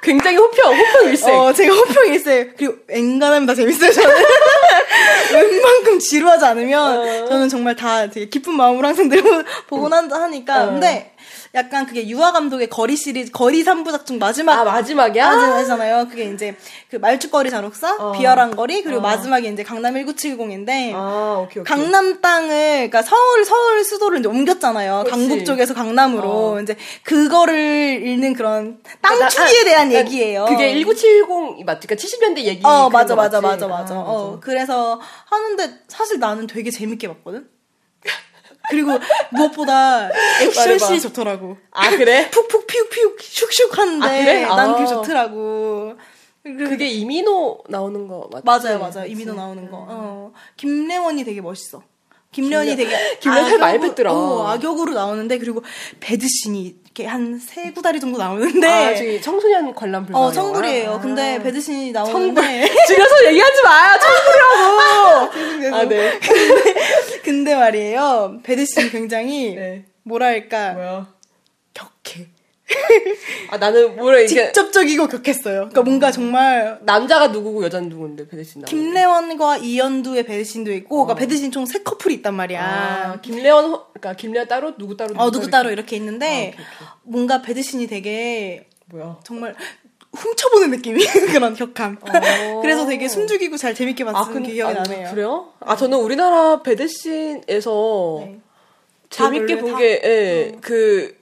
굉장히 0.00 0.36
호평, 0.36 0.78
호평 0.78 1.08
일색. 1.08 1.28
어, 1.34 1.52
제가 1.52 1.74
호평이 1.74 2.14
있어요. 2.14 2.44
그리고 2.56 2.74
앵간하면 2.88 3.46
다 3.46 3.54
재밌어요, 3.56 3.90
저는. 3.90 4.14
웬만큼 5.34 5.98
지루하지 5.98 6.44
않으면 6.44 6.98
어. 7.00 7.26
저는 7.26 7.48
정말 7.48 7.74
다 7.74 8.08
되게 8.08 8.28
기쁜 8.28 8.54
마음으로 8.56 8.86
항상 8.86 9.08
늘 9.08 9.22
보곤 9.66 9.92
한다 9.92 10.20
하니까. 10.22 10.62
어. 10.64 10.66
근데 10.66 11.11
약간 11.54 11.84
그게 11.84 12.08
유아 12.08 12.32
감독의 12.32 12.70
거리 12.70 12.96
시리즈, 12.96 13.30
거리 13.30 13.62
3부작 13.62 14.06
중 14.06 14.18
마지막 14.18 14.58
아 14.60 14.64
마지막이야? 14.64 15.26
하잖아요. 15.28 16.08
그게 16.08 16.24
이제 16.24 16.56
그 16.90 16.96
말죽거리 16.96 17.50
잔혹사, 17.50 17.94
어. 17.98 18.12
비열한 18.12 18.56
거리, 18.56 18.82
그리고 18.82 19.00
어. 19.00 19.02
마지막에 19.02 19.48
이제 19.48 19.62
강남 19.62 19.92
1970인데 19.94 20.94
아 20.94 21.42
오케이 21.44 21.60
오케이. 21.60 21.64
강남 21.64 22.22
땅을 22.22 22.48
그러니까 22.88 23.02
서울 23.02 23.44
서울 23.44 23.84
수도를 23.84 24.20
이제 24.20 24.28
옮겼잖아요. 24.28 25.04
그렇지. 25.04 25.10
강북 25.10 25.44
쪽에서 25.44 25.74
강남으로 25.74 26.52
어. 26.54 26.60
이제 26.62 26.74
그거를 27.02 28.02
읽는 28.06 28.32
그런 28.32 28.78
땅 29.02 29.18
나- 29.18 29.28
추기에 29.28 29.60
아, 29.60 29.64
대한 29.64 29.88
나- 29.90 29.98
얘기예요. 29.98 30.46
그게 30.48 30.72
1970 30.72 31.64
맞지? 31.66 31.86
그러니까 31.86 31.94
70년대 31.96 32.38
얘기. 32.44 32.60
어 32.64 32.88
그런 32.88 32.92
맞아 32.92 33.14
거 33.14 33.20
맞아 33.22 33.40
맞지? 33.42 33.60
맞아 33.64 33.68
맞아. 33.68 33.94
아, 33.94 33.98
어 33.98 34.38
그래서 34.40 34.98
하는데 35.26 35.70
사실 35.88 36.18
나는 36.18 36.46
되게 36.46 36.70
재밌게 36.70 37.08
봤거든. 37.08 37.46
그리고 38.70 38.98
무엇보다 39.30 40.08
말해봐. 40.56 40.98
좋더라고. 41.00 41.56
아 41.70 41.90
그래? 41.90 42.28
푹푹 42.30 42.66
피욱 42.66 42.90
피욱 42.90 43.18
슉슉 43.18 43.72
하는데 43.74 44.06
아, 44.06 44.10
그래? 44.10 44.42
난 44.46 44.72
그게 44.72 44.84
아. 44.84 44.86
좋더라고. 44.86 45.94
그게 46.42 46.88
이민호 46.88 47.64
나오는 47.68 48.08
거 48.08 48.28
맞지? 48.32 48.44
맞아요, 48.44 48.78
맞아요. 48.80 49.02
그치? 49.02 49.12
이민호 49.12 49.34
나오는 49.34 49.70
거. 49.70 49.86
어. 49.88 50.32
김래원이 50.56 51.24
되게 51.24 51.40
멋있어. 51.40 51.82
김래원이 52.32 52.76
되게 52.76 52.90
많이 53.26 53.50
악역으로- 53.78 53.80
뺐더라. 53.82 54.12
어, 54.12 54.48
악역으로 54.48 54.94
나오는데 54.94 55.38
그리고 55.38 55.62
배드신이 56.00 56.76
이렇게 56.84 57.06
한 57.06 57.38
세 57.38 57.70
구다리 57.72 58.00
정도 58.00 58.18
나오는데 58.18 58.66
아, 58.68 58.94
저기 58.94 59.20
청소년 59.20 59.74
관람 59.74 60.04
불가. 60.04 60.18
어 60.20 60.30
청불이에요. 60.32 60.98
근데 61.02 61.42
배드신이 61.42 61.92
나오는데 61.92 62.68
줄여서 62.86 63.24
얘기하지 63.28 63.62
마요. 63.62 63.98
청불이라고. 64.02 65.76
아, 65.76 65.84
네. 65.88 66.18
근데 67.22 67.54
말이에요. 67.54 68.40
배드신이 68.42 68.90
굉장히 68.90 69.54
네. 69.54 69.84
뭐랄까 70.02 70.72
뭐야? 70.72 71.06
격해. 71.74 72.26
아, 73.50 73.56
나는 73.58 73.96
뭐라 73.96 74.20
이게 74.20 74.28
직접적이고 74.28 75.08
격했어요. 75.08 75.54
그러니까 75.68 75.82
뭔가 75.82 76.10
정말 76.10 76.78
남자가 76.82 77.28
누구고 77.28 77.64
여자는 77.64 77.88
누구인데 77.88 78.28
배대신 78.28 78.62
나. 78.62 78.66
김래원과 78.66 79.58
이연두의 79.58 80.22
배드신도 80.24 80.72
있고, 80.72 81.04
그러니까 81.04 81.14
배드신 81.20 81.50
총 81.50 81.66
세 81.66 81.78
커플이 81.82 82.14
있단 82.16 82.34
말이야. 82.34 82.62
아, 82.62 83.20
김래원 83.20 83.66
허- 83.70 83.86
그러니까 83.92 84.14
김래원 84.14 84.48
따로 84.48 84.76
누구 84.76 84.96
따로 84.96 85.14
어, 85.16 85.30
누구 85.30 85.48
따로 85.50 85.70
이렇게 85.70 85.96
아, 85.96 85.98
있는데, 85.98 86.26
오케이, 86.26 86.48
오케이. 86.48 86.86
뭔가 87.04 87.42
배드신이 87.42 87.86
되게 87.86 88.66
뭐야? 88.86 89.18
정말 89.24 89.54
훔쳐보는 90.14 90.70
느낌이 90.72 91.02
그런 91.32 91.54
격함. 91.54 91.98
어. 92.02 92.60
그래서 92.60 92.84
되게 92.86 93.08
숨죽이고 93.08 93.56
잘 93.56 93.74
재밌게 93.74 94.04
봤던 94.04 94.22
아, 94.22 94.26
근데 94.26 94.48
게 94.48 94.54
기억이 94.54 94.76
아, 94.78 94.82
나네요. 94.82 95.10
그래요? 95.10 95.52
아, 95.60 95.74
저는 95.76 95.98
우리나라 95.98 96.62
배드신에서 96.62 98.18
네. 98.20 98.38
다 99.08 99.24
재밌게 99.24 99.56
별로예요, 99.56 99.62
본 99.62 99.72
다? 99.72 99.78
게, 99.78 100.00
예, 100.04 100.52
그, 100.60 101.16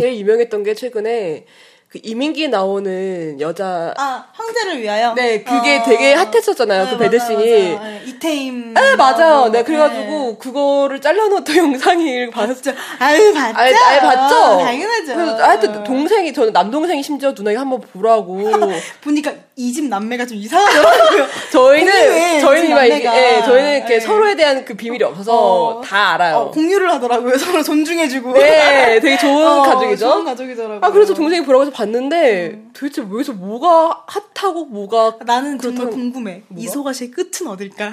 제일 0.00 0.18
유명했던 0.18 0.62
게 0.62 0.74
최근에 0.74 1.46
그 1.88 2.00
이민기 2.02 2.48
나오는 2.48 3.40
여자. 3.40 3.94
아, 3.96 4.26
황제를 4.32 4.82
위하여? 4.82 5.14
네, 5.14 5.42
그게 5.44 5.78
어. 5.78 5.82
되게 5.84 6.12
핫했었잖아요. 6.14 6.84
네, 6.84 6.90
그 6.90 6.94
맞아요, 6.96 7.10
배드신이. 7.10 7.74
맞아요. 7.74 7.84
네, 7.84 8.02
이태임. 8.06 8.74
네, 8.74 8.96
맞아요. 8.96 9.48
네, 9.50 9.62
그래가지고 9.62 10.36
그거를 10.38 11.00
잘라놓던 11.00 11.56
영상이 11.56 12.28
봤죠. 12.30 12.72
아유, 12.98 13.32
봤죠? 13.32 13.56
아예 13.58 14.00
봤죠? 14.00 14.34
당연하죠. 14.58 15.14
그래서 15.14 15.36
하여튼 15.36 15.84
동생이, 15.84 16.32
저는 16.32 16.52
남동생이 16.52 17.02
심지어 17.02 17.32
누나가 17.32 17.60
한번 17.60 17.80
보라고. 17.80 18.40
보니까 19.02 19.32
이 19.58 19.72
집 19.72 19.86
남매가 19.88 20.26
좀 20.26 20.36
이상하더라고요. 20.36 21.26
저희는, 21.50 22.40
저희는 22.40 22.68
이 22.70 22.74
막. 22.74 22.84
예, 22.86 23.42
저희는 23.42 23.76
이렇게 23.78 23.94
네. 23.94 24.00
서로에 24.00 24.34
대한 24.36 24.66
그 24.66 24.74
비밀이 24.74 25.02
없어서 25.02 25.32
어. 25.78 25.80
다 25.80 26.12
알아요. 26.12 26.36
어, 26.36 26.50
공유를 26.50 26.90
하더라고요. 26.92 27.36
서로 27.38 27.62
존중해주고. 27.62 28.34
네, 28.34 29.00
되게 29.00 29.16
좋은 29.16 29.46
어, 29.46 29.62
가족이죠. 29.62 30.06
좋은 30.10 30.24
가족이더라고요. 30.26 30.80
아, 30.82 30.90
그래서 30.90 31.14
동생이 31.14 31.42
보라고 31.46 31.62
해서 31.62 31.72
봤는데, 31.72 32.50
음. 32.52 32.70
도대체 32.74 33.00
여기서 33.00 33.32
뭐가 33.32 34.04
핫하고 34.34 34.66
뭐가. 34.66 35.16
나는 35.24 35.58
정말 35.58 35.86
궁금해. 35.88 36.42
이소가 36.54 36.92
씨의 36.92 37.10
끝은 37.12 37.50
어딜까? 37.50 37.92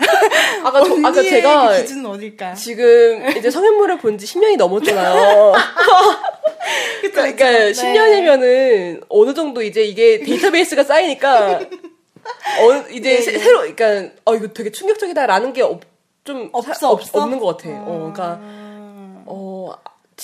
아까, 0.65 0.83
저, 0.83 0.97
아까 1.01 1.21
제가 1.23 1.69
그 1.69 1.81
기준은 1.81 2.05
어딜까? 2.05 2.55
지금 2.55 3.25
이제 3.37 3.49
성인물을 3.49 3.99
본 3.99 4.17
지 4.17 4.25
10년이 4.25 4.57
넘었잖아요. 4.57 5.53
그쵸, 7.01 7.11
그러니까 7.13 7.45
그쵸. 7.45 7.83
네. 7.83 7.93
10년이면은 7.93 9.01
어느 9.09 9.33
정도 9.33 9.61
이제 9.61 9.83
이게 9.83 10.19
데이터베이스가 10.19 10.83
쌓이니까 10.83 11.52
어, 11.61 12.87
이제 12.91 13.15
네, 13.15 13.21
새- 13.21 13.31
네. 13.33 13.39
새로 13.39 13.59
그러니까 13.59 14.13
어 14.25 14.35
이거 14.35 14.47
되게 14.47 14.71
충격적이다라는 14.71 15.53
게좀 15.53 16.49
없어, 16.53 16.73
사- 16.73 16.89
없어? 16.89 17.21
없는 17.23 17.39
것 17.39 17.57
같아. 17.57 17.69
어, 17.69 18.11
그러니까 18.13 18.23
아. 18.41 18.59
어 18.59 18.62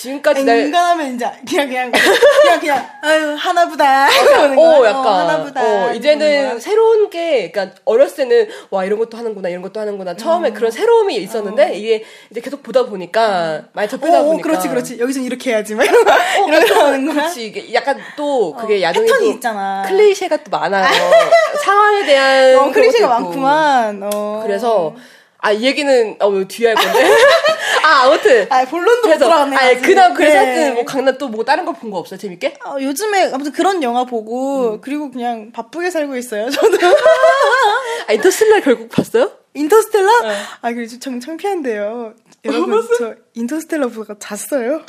지금까지 0.00 0.44
날 0.44 0.60
인간하면 0.60 1.14
이제 1.14 1.30
그냥 1.46 1.68
그냥 1.68 1.92
그냥 1.92 2.60
그냥 2.60 2.90
아유 3.02 3.34
하나보다 3.38 4.06
어. 4.06 4.86
약간, 4.86 5.28
하나보다 5.28 5.62
어, 5.62 5.92
이제는. 5.94 6.58
새로운 6.58 7.10
게, 7.10 7.50
그니까, 7.50 7.74
어렸을 7.84 8.28
때는, 8.28 8.48
와, 8.70 8.84
이런 8.84 8.98
것도 8.98 9.16
하는구나, 9.16 9.48
이런 9.48 9.62
것도 9.62 9.80
하는구나. 9.80 10.16
처음에 10.16 10.52
그런 10.52 10.70
새로움이 10.70 11.16
있었는데, 11.16 11.74
이게 11.74 12.04
이제 12.30 12.40
계속 12.40 12.62
보다 12.62 12.86
보니까, 12.86 13.62
많이 13.72 13.88
접하다 13.88 14.18
어, 14.18 14.20
어, 14.20 14.24
보니까. 14.24 14.48
그렇지 14.48 14.68
그렇지 14.68 14.98
여기서 15.00 15.20
이렇게 15.20 15.50
해야지 15.50 15.74
막 15.74 15.84
이런 15.84 16.04
거 16.04 16.12
이런 16.48 16.66
거 16.66 16.84
하는 16.84 17.06
거야. 17.06 17.14
그렇지. 17.14 17.46
이게 17.46 17.74
약간 17.74 17.98
또, 18.16 18.54
그게 18.54 18.78
어, 18.78 18.82
야동이 18.82 19.06
패턴이 19.06 19.26
또 19.26 19.34
있잖아. 19.34 19.84
클리셰가 19.86 20.38
또 20.38 20.50
많아요. 20.50 20.86
상황에 21.64 22.04
대한. 22.06 22.56
어, 22.56 22.70
클리셰가. 22.72 23.08
많구만. 23.08 24.00
어. 24.12 24.40
그래서, 24.42 24.94
아, 25.42 25.52
이 25.52 25.62
얘기는, 25.64 26.16
어, 26.20 26.28
왜 26.28 26.44
뒤에 26.46 26.68
할 26.72 26.74
건데. 26.76 27.00
아, 27.82 28.02
아무튼. 28.04 28.46
아 28.50 28.64
본론도 28.66 28.96
못 28.96 29.02
그래서, 29.02 29.24
들어갔네. 29.24 29.56
아. 29.56 29.80
그다음, 29.80 30.14
그래서 30.14 30.34
네. 30.40 30.44
하여튼, 30.44 30.74
뭐, 30.74 30.84
강남 30.84 31.16
또 31.18 31.28
뭐, 31.28 31.44
다른 31.44 31.64
거 31.64 31.72
본 31.72 31.90
거 31.90 31.98
없어요? 31.98 32.18
재밌게? 32.18 32.56
어, 32.66 32.76
요즘에 32.80 33.30
아무튼 33.32 33.52
그런 33.52 33.82
영화 33.82 34.04
보고 34.04 34.74
음. 34.74 34.80
그리고 34.80 35.10
그냥 35.10 35.50
바쁘게 35.52 35.90
살고 35.90 36.16
있어요. 36.16 36.50
저도 36.50 36.76
아, 38.08 38.12
인터스텔라 38.12 38.60
결국 38.60 38.88
봤어요? 38.90 39.32
인터스텔라? 39.54 40.20
네. 40.22 40.34
아 40.62 40.72
그래 40.72 40.86
참 41.00 41.18
창피한데요. 41.20 42.14
여러분 42.44 42.86
저 42.98 43.14
인터스텔라 43.34 43.88
보다가 43.88 44.18
잤어요. 44.20 44.82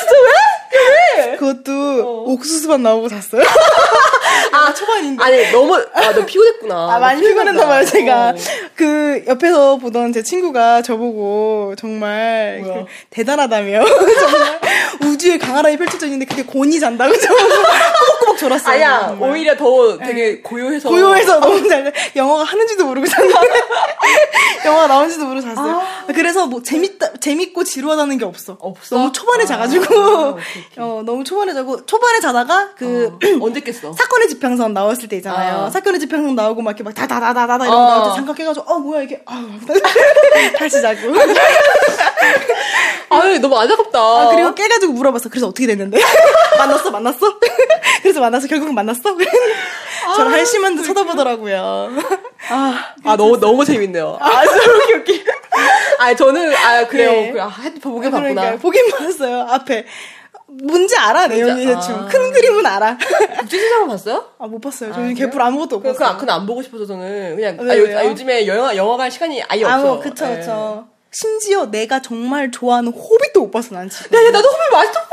진짜 0.00 0.14
왜? 0.20 0.30
왜? 0.78 0.96
그것도 1.38 2.24
옥수수만 2.26 2.82
나오고 2.82 3.08
잤어요. 3.08 3.42
아 4.52 4.72
초반인데. 4.72 5.22
아니, 5.22 5.52
너무, 5.52 5.76
아, 5.92 6.12
너 6.12 6.24
피곤했구나. 6.24 6.74
아, 6.74 6.94
너 6.94 7.00
많이 7.00 7.20
피곤했나 7.20 7.66
봐요, 7.66 7.84
제가. 7.84 8.30
어. 8.30 8.34
그, 8.74 9.22
옆에서 9.26 9.76
보던 9.76 10.12
제 10.12 10.22
친구가 10.22 10.82
저보고 10.82 11.74
정말? 11.76 12.62
그 12.64 12.84
대단하다며. 13.10 13.84
정말 14.20 14.60
우주에 15.04 15.38
강하라이 15.38 15.76
펼쳐져 15.76 16.06
있는데 16.06 16.24
그게 16.24 16.42
곤이 16.42 16.80
잔다고 16.80 17.16
저보고 17.18 17.54
졸았어요. 18.38 18.72
아니야, 18.74 19.08
정말. 19.08 19.30
오히려 19.30 19.56
더 19.56 19.98
되게 19.98 20.40
고요해서. 20.40 20.88
고요해서 20.88 21.40
너무 21.40 21.68
잘, 21.68 21.92
영화가 22.16 22.44
하는지도 22.44 22.86
모르고 22.86 23.06
잤는데. 23.06 23.36
영화가 24.64 24.86
나온지도 24.86 25.26
모르고 25.26 25.46
잤어요. 25.48 25.82
그래서 26.08 26.46
뭐 26.46 26.62
재밌다, 26.62 27.14
재밌고 27.20 27.64
지루하다는 27.64 28.18
게 28.18 28.24
없어. 28.24 28.56
없어? 28.60 28.96
너무 28.96 29.12
초반에 29.12 29.44
아, 29.44 29.46
자가지고. 29.46 29.94
오케이. 30.30 30.64
어, 30.78 31.02
너무 31.04 31.24
초반에 31.24 31.52
자고, 31.52 31.84
초반에 31.84 32.20
자다가 32.20 32.70
그, 32.76 33.12
어, 33.12 33.44
언제 33.44 33.60
깼어? 33.60 33.92
사건의 33.96 34.28
지평선 34.28 34.72
나왔을 34.72 35.08
때 35.08 35.16
있잖아요. 35.16 35.66
아. 35.66 35.70
사건의 35.70 36.00
지평선 36.00 36.34
나오고 36.34 36.62
막 36.62 36.70
이렇게 36.70 36.82
막 36.84 36.94
다다다다다다 36.94 37.66
이런 37.66 37.76
어. 37.76 37.80
거 37.86 37.86
나올 37.92 38.10
때 38.10 38.16
잠깐 38.16 38.34
깨가지고 38.34 38.70
어 38.70 38.78
뭐야 38.78 39.02
이게 39.02 39.20
아 39.26 39.48
다시 40.58 40.80
자고. 40.80 40.98
아유, 43.10 43.38
너무 43.40 43.56
안타깝다. 43.56 43.98
아, 43.98 44.28
그리고 44.34 44.54
깨가지고 44.54 44.92
물어봤어. 44.92 45.28
그래서 45.28 45.48
어떻게 45.48 45.66
됐는데? 45.66 45.98
만났어 46.58 46.90
만났어? 46.90 47.38
그래서 48.02 48.20
만나서 48.28 48.46
결국은 48.46 48.74
만났어? 48.74 49.00
저를 50.16 50.32
한심한 50.32 50.76
듯 50.76 50.84
쳐다보더라고요. 50.84 51.90
아, 52.50 52.94
아, 53.04 53.16
너무, 53.16 53.38
너무 53.40 53.64
재밌네요. 53.64 54.18
아, 54.20 54.44
진짜 54.46 54.72
웃기, 54.72 54.94
웃기. 54.94 55.24
아, 55.98 56.14
저는, 56.14 56.54
아, 56.54 56.86
그래요. 56.86 57.10
네. 57.10 57.32
그, 57.32 57.42
아, 57.42 57.48
보긴 57.82 58.10
봤구나. 58.10 58.34
그러니까 58.34 58.56
보긴 58.62 58.88
봤어요. 58.90 59.46
앞에 59.50 59.86
뭔지 60.46 60.96
알아 60.96 61.26
내용이 61.26 61.66
대충 61.66 61.94
아. 61.96 62.06
큰 62.06 62.32
그림은 62.32 62.64
알아. 62.64 62.96
국제시장은 63.40 63.88
봤어요? 63.88 64.24
아 64.38 64.46
못 64.46 64.60
봤어요. 64.60 64.90
아, 64.90 64.94
저는 64.94 65.14
그래요? 65.14 65.26
개뿔 65.26 65.42
아무것도 65.42 65.76
못 65.76 65.82
그, 65.82 65.92
그, 65.92 65.98
봤어요. 65.98 66.08
아, 66.08 66.16
그건 66.18 66.30
안 66.34 66.46
보고 66.46 66.62
싶어서 66.62 66.86
저는 66.86 67.36
그냥, 67.36 67.58
왜, 67.60 67.72
아, 67.72 67.78
요? 67.78 67.98
아, 67.98 68.04
요즘에 68.06 68.46
영화, 68.46 68.74
영화 68.76 68.96
갈 68.96 69.10
시간이 69.10 69.42
아예 69.48 69.64
없어. 69.64 69.74
아무 69.74 70.00
그쵸 70.00 70.26
예. 70.30 70.36
그쵸. 70.36 70.86
심지어 71.10 71.66
내가 71.70 72.00
정말 72.02 72.50
좋아하는 72.50 72.92
호빗도 72.92 73.40
못 73.40 73.50
봤어 73.50 73.74
난 73.74 73.88
지금. 73.90 74.18
야, 74.18 74.24
야, 74.26 74.30
나도 74.30 74.48
많이 74.72 74.86
봤어! 74.92 75.07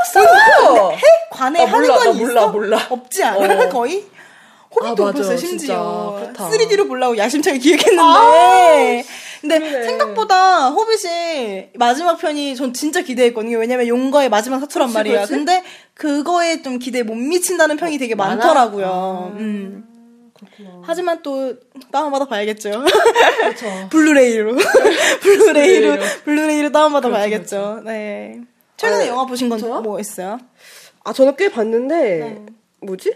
해? 1.54 1.58
관에 1.58 1.62
아, 1.62 1.66
하는 1.66 1.80
몰라, 1.88 1.98
건나 1.98 2.12
몰라, 2.18 2.40
있어? 2.40 2.48
몰라. 2.52 2.86
없지 2.90 3.22
않아 3.22 3.64
어. 3.64 3.68
거의? 3.70 4.04
아, 4.08 4.74
호빗도 4.74 4.96
못 4.96 5.04
맞아, 5.06 5.18
봤어요 5.18 5.36
진짜. 5.36 5.46
심지어 5.48 6.16
그렇다. 6.20 6.50
3D로 6.50 6.88
보려고 6.88 7.16
야심차게 7.16 7.58
기획했는데 7.58 8.02
아, 8.02 9.02
근데 9.40 9.58
그래. 9.58 9.84
생각보다 9.84 10.68
호빗이 10.70 11.68
마지막 11.76 12.16
편이 12.18 12.56
전 12.56 12.72
진짜 12.74 13.00
기대했거든요 13.00 13.58
왜냐면 13.58 13.86
용과의 13.86 14.28
마지막 14.28 14.58
사투란 14.60 14.88
그치, 14.88 14.98
말이야 14.98 15.14
그렇지. 15.14 15.32
근데 15.32 15.62
그거에 15.94 16.60
좀 16.62 16.78
기대에 16.78 17.04
못 17.04 17.14
미친다는 17.14 17.76
평이 17.76 17.96
되게 17.98 18.14
많아? 18.14 18.36
많더라고요 18.36 18.86
아, 18.86 19.36
음. 19.38 19.84
그렇구나. 20.34 20.82
하지만 20.84 21.22
또 21.22 21.54
다운받아 21.90 22.26
봐야겠죠 22.26 22.84
그렇죠. 23.40 23.66
블루레이로 23.88 24.56
블루레이로 25.22 25.96
블루레이로. 26.24 26.72
다운받아 26.72 27.08
그렇죠, 27.08 27.18
봐야겠죠 27.18 27.80
네 27.84 28.40
최근에 28.76 29.04
아, 29.04 29.08
영화 29.08 29.24
보신 29.24 29.48
건? 29.48 29.58
뭐 29.82 29.98
있어요? 30.00 30.38
아, 31.06 31.12
저는 31.12 31.36
꽤 31.36 31.48
봤는데, 31.50 31.94
네. 32.18 32.42
뭐지? 32.80 33.14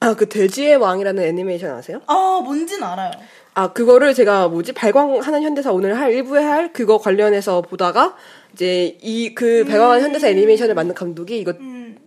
아, 0.00 0.14
그 0.14 0.28
돼지의 0.28 0.76
왕이라는 0.76 1.22
애니메이션 1.22 1.70
아세요? 1.70 2.00
아 2.06 2.40
뭔진 2.42 2.82
알아요 2.82 3.12
아, 3.54 3.72
그거를 3.72 4.12
제가 4.14 4.48
뭐지? 4.48 4.72
발광하는 4.72 5.42
현대사 5.42 5.70
오늘 5.72 5.96
할, 6.00 6.12
일부에 6.12 6.42
할 6.42 6.72
그거 6.72 6.98
관련해서 6.98 7.62
보다가, 7.62 8.16
이제 8.54 8.98
이 9.02 9.34
그 9.36 9.64
발광하는 9.68 10.02
현대사 10.02 10.26
애니메이션을 10.28 10.74
만든 10.74 10.94
감독이 10.96 11.38
이거 11.38 11.52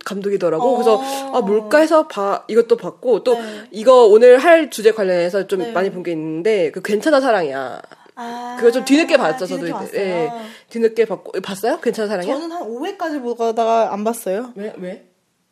감독이더라고. 0.04 0.64
어. 0.64 0.72
그래서, 0.76 1.00
아, 1.32 1.40
뭘까 1.40 1.78
해서 1.78 2.06
봐, 2.08 2.44
이것도 2.48 2.76
봤고, 2.76 3.24
또 3.24 3.34
네. 3.34 3.64
이거 3.70 4.04
오늘 4.06 4.36
할 4.38 4.68
주제 4.70 4.92
관련해서 4.92 5.46
좀 5.46 5.60
네. 5.60 5.72
많이 5.72 5.90
본 5.90 6.02
게 6.02 6.12
있는데, 6.12 6.70
그 6.72 6.82
괜찮아 6.82 7.20
사랑이야. 7.20 7.80
아, 8.16 8.56
그거 8.58 8.70
좀 8.72 8.84
뒤늦게 8.84 9.16
봤죠, 9.18 9.46
저도. 9.46 9.66
뒤늦게 9.66 9.86
이제. 9.86 10.00
예, 10.00 10.26
봤어요. 10.28 10.42
뒤늦게 10.70 11.04
봤고, 11.04 11.32
봤어요? 11.42 11.80
괜찮아 11.80 12.08
사랑이야? 12.08 12.34
저는 12.34 12.50
한 12.50 12.62
5회까지 12.62 13.22
보다가 13.22 13.92
안 13.92 14.04
봤어요. 14.04 14.52
왜, 14.56 14.72
왜? 14.78 15.06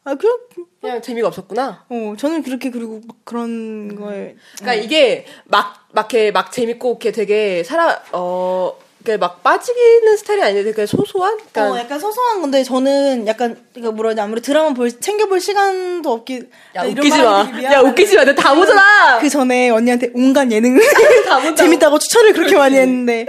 아, 0.05 0.15
그냥, 0.15 0.39
그냥 0.81 1.03
재미가 1.03 1.29
없었구나. 1.29 1.85
어, 1.89 2.15
저는 2.19 2.43
그렇게 2.43 2.71
그리고 2.71 3.01
막 3.07 3.17
그런 3.25 3.97
거에. 3.97 4.37
그러니까 4.59 4.75
이게 4.83 5.27
막, 5.45 5.89
막, 5.93 6.13
이렇게 6.13 6.31
막 6.31 6.53
재밌고, 6.53 6.91
이렇게 6.91 7.13
되게 7.13 7.63
살아, 7.65 8.03
어, 8.13 8.77
이렇게 9.05 9.19
막 9.19 9.43
빠지는 9.43 10.17
스타일이 10.17 10.43
아닌데 10.43 10.65
되게 10.65 10.87
소소한? 10.87 11.37
그러니까 11.53 11.75
어, 11.77 11.79
약간 11.79 11.99
소소한 12.01 12.41
건데 12.41 12.65
저는 12.65 13.27
약간 13.27 13.55
그러니까 13.75 13.95
뭐라 13.95 14.11
하지 14.11 14.21
아무래도 14.23 14.47
드라마 14.47 14.71
볼 14.71 14.91
챙겨 14.99 15.27
볼 15.27 15.41
시간도 15.41 16.11
없기 16.11 16.43
야, 16.75 16.85
웃기지 16.85 17.23
말 17.23 17.25
마. 17.53 17.63
야, 17.65 17.81
웃기지 17.81 18.17
마. 18.17 18.25
내다 18.25 18.55
보잖아! 18.55 19.19
그 19.21 19.29
전에 19.29 19.69
언니한테 19.69 20.11
온갖 20.15 20.51
예능. 20.51 20.79
재밌다고 21.55 21.99
추천을 21.99 22.33
그렇게 22.33 22.57
많이 22.57 22.77
했는데 22.77 23.27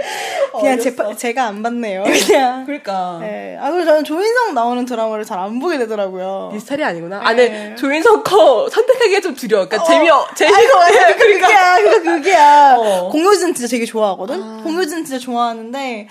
그냥 0.58 0.80
제. 0.80 0.96
제가 1.18 1.44
안 1.44 1.62
봤네요. 1.62 2.04
그냥. 2.04 2.64
그러니까. 2.64 3.18
네. 3.20 3.58
아 3.60 3.70
그리고 3.70 3.84
저는 3.84 4.04
조인성 4.04 4.54
나오는 4.54 4.84
드라마를 4.86 5.24
잘 5.24 5.36
안 5.36 5.60
보게 5.60 5.76
되더라고요. 5.76 6.50
네 6.54 6.58
스타일이 6.58 6.82
아니구나. 6.84 7.20
아, 7.22 7.34
네. 7.34 7.48
네. 7.50 7.74
조인성 7.76 8.22
거 8.24 8.66
선택하기가 8.70 9.20
좀 9.20 9.34
두려워. 9.34 9.68
그러니까 9.68 9.86
재미어, 9.92 10.26
재미 10.34 10.50
아이고, 10.54 10.78
아이고, 10.78 11.18
그게야, 11.18 11.76
그거 11.82 12.02
그게야. 12.02 12.74
어. 12.78 13.08
공효진 13.10 13.52
진짜 13.54 13.68
되게 13.70 13.84
좋아하거든? 13.84 14.62
공효진 14.64 15.04
진짜 15.04 15.18
좋아하는 15.18 15.65
데, 15.72 16.08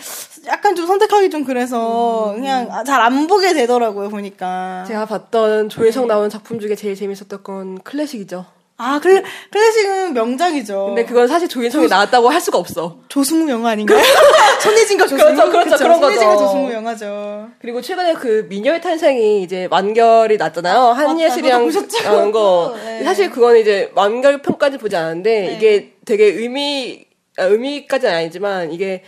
약간 0.48 0.76
좀 0.76 0.86
선택하기 0.88 1.30
좀 1.30 1.44
그래서, 1.44 2.32
그냥 2.36 2.70
잘 2.86 3.02
안 3.02 3.28
보게 3.28 3.54
되더라고요, 3.54 4.10
보니까. 4.10 4.84
제가 4.88 5.06
봤던 5.06 5.70
조인성 5.70 6.08
나온 6.08 6.30
작품 6.30 6.60
중에 6.60 6.76
제일 6.76 6.96
재밌었던 6.96 7.44
건 7.44 7.80
클래식이죠. 7.84 8.46
아, 8.78 9.00
클래, 9.00 9.24
클래식은 9.52 10.14
명작이죠. 10.14 10.88
근데 10.88 11.06
그건 11.06 11.30
사실 11.30 11.48
조인성이 11.48 11.88
나왔다고 11.88 12.28
할 12.28 12.42
수가 12.42 12.58
없어. 12.58 12.98
조승우 13.08 13.50
영화 13.50 13.70
아닌가요? 13.70 13.98
손예진과 14.62 15.08
조승우. 15.08 15.18
그렇죠, 15.34 15.50
그렇죠, 15.50 15.70
그쵸, 15.72 15.84
그런 15.84 16.00
손예진과 16.02 16.34
거죠. 16.36 16.46
조승우 16.46 16.74
영화죠. 16.74 17.50
그리고 17.62 17.82
최근에 17.82 18.16
그 18.16 18.46
미녀의 18.50 18.82
탄생이 18.82 19.44
이제 19.44 19.70
완결이 19.72 20.36
났잖아요. 20.36 20.78
한예슬이랑 20.92 21.66
그거 21.66 21.80
보셨죠? 21.82 22.04
나온 22.04 22.32
거. 22.34 22.76
네. 22.84 23.02
사실 23.06 23.30
그건 23.30 23.56
이제 23.56 23.92
완결 23.96 24.42
편까지 24.42 24.78
보지 24.78 24.94
않았는데 24.98 25.30
네. 25.48 25.54
이게 25.56 25.94
되게 26.04 26.26
의미 26.26 27.06
아, 27.38 27.44
의미까지는 27.44 28.14
아니지만 28.14 28.74
이게 28.74 29.04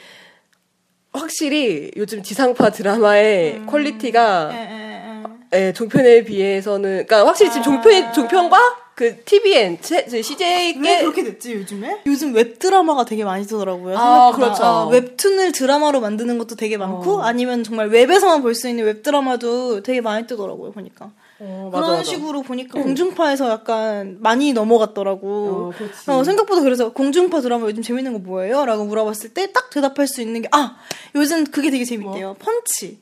확실히 1.17 1.91
요즘 1.97 2.23
지상파 2.23 2.69
드라마의 2.71 3.63
퀄리티가 3.67 4.49
예, 4.53 4.57
예, 4.57 5.53
예. 5.53 5.67
예, 5.67 5.73
종편에 5.73 6.23
비해서는 6.23 7.05
그러니까 7.05 7.25
확실히 7.25 7.51
지금 7.51 7.63
종편 7.63 8.13
종편과 8.13 8.57
그 8.95 9.15
TVN 9.23 9.77
왜 10.11 10.21
CJ께 10.23 11.01
그렇게 11.01 11.23
됐지 11.23 11.53
요즘에? 11.53 12.01
요즘 12.07 12.33
웹 12.33 12.57
드라마가 12.57 13.05
되게 13.05 13.23
많이 13.23 13.45
뜨더라고요. 13.45 13.95
아, 13.95 14.31
생각보다. 14.31 14.35
그렇죠. 14.37 14.63
아, 14.63 14.87
웹툰을 14.87 15.51
드라마로 15.51 16.01
만드는 16.01 16.39
것도 16.39 16.55
되게 16.55 16.77
많고 16.77 17.21
아니면 17.21 17.63
정말 17.63 17.89
웹에서만 17.89 18.41
볼 18.41 18.55
수 18.55 18.67
있는 18.67 18.85
웹 18.85 19.03
드라마도 19.03 19.83
되게 19.83 20.01
많이 20.01 20.25
뜨더라고요 20.25 20.71
보니까. 20.71 21.11
어, 21.39 21.69
그런 21.71 21.81
맞아, 21.81 21.87
맞아. 21.97 22.03
식으로 22.03 22.41
보니까 22.41 22.81
공중파에서 22.81 23.49
약간 23.49 24.17
많이 24.21 24.53
넘어갔더라고. 24.53 25.71
어. 26.07 26.13
어, 26.17 26.23
생각보다 26.23 26.61
그래서 26.61 26.91
공중파 26.93 27.41
드라마 27.41 27.67
요즘 27.67 27.83
재밌는 27.83 28.13
거 28.13 28.19
뭐예요? 28.19 28.65
라고 28.65 28.85
물어봤을 28.85 29.33
때 29.33 29.51
딱 29.53 29.69
대답할 29.69 30.07
수 30.07 30.21
있는 30.21 30.41
게, 30.41 30.49
아! 30.51 30.77
요즘 31.15 31.45
그게 31.45 31.69
되게 31.69 31.85
재밌대요. 31.85 32.35
펀치. 32.39 32.99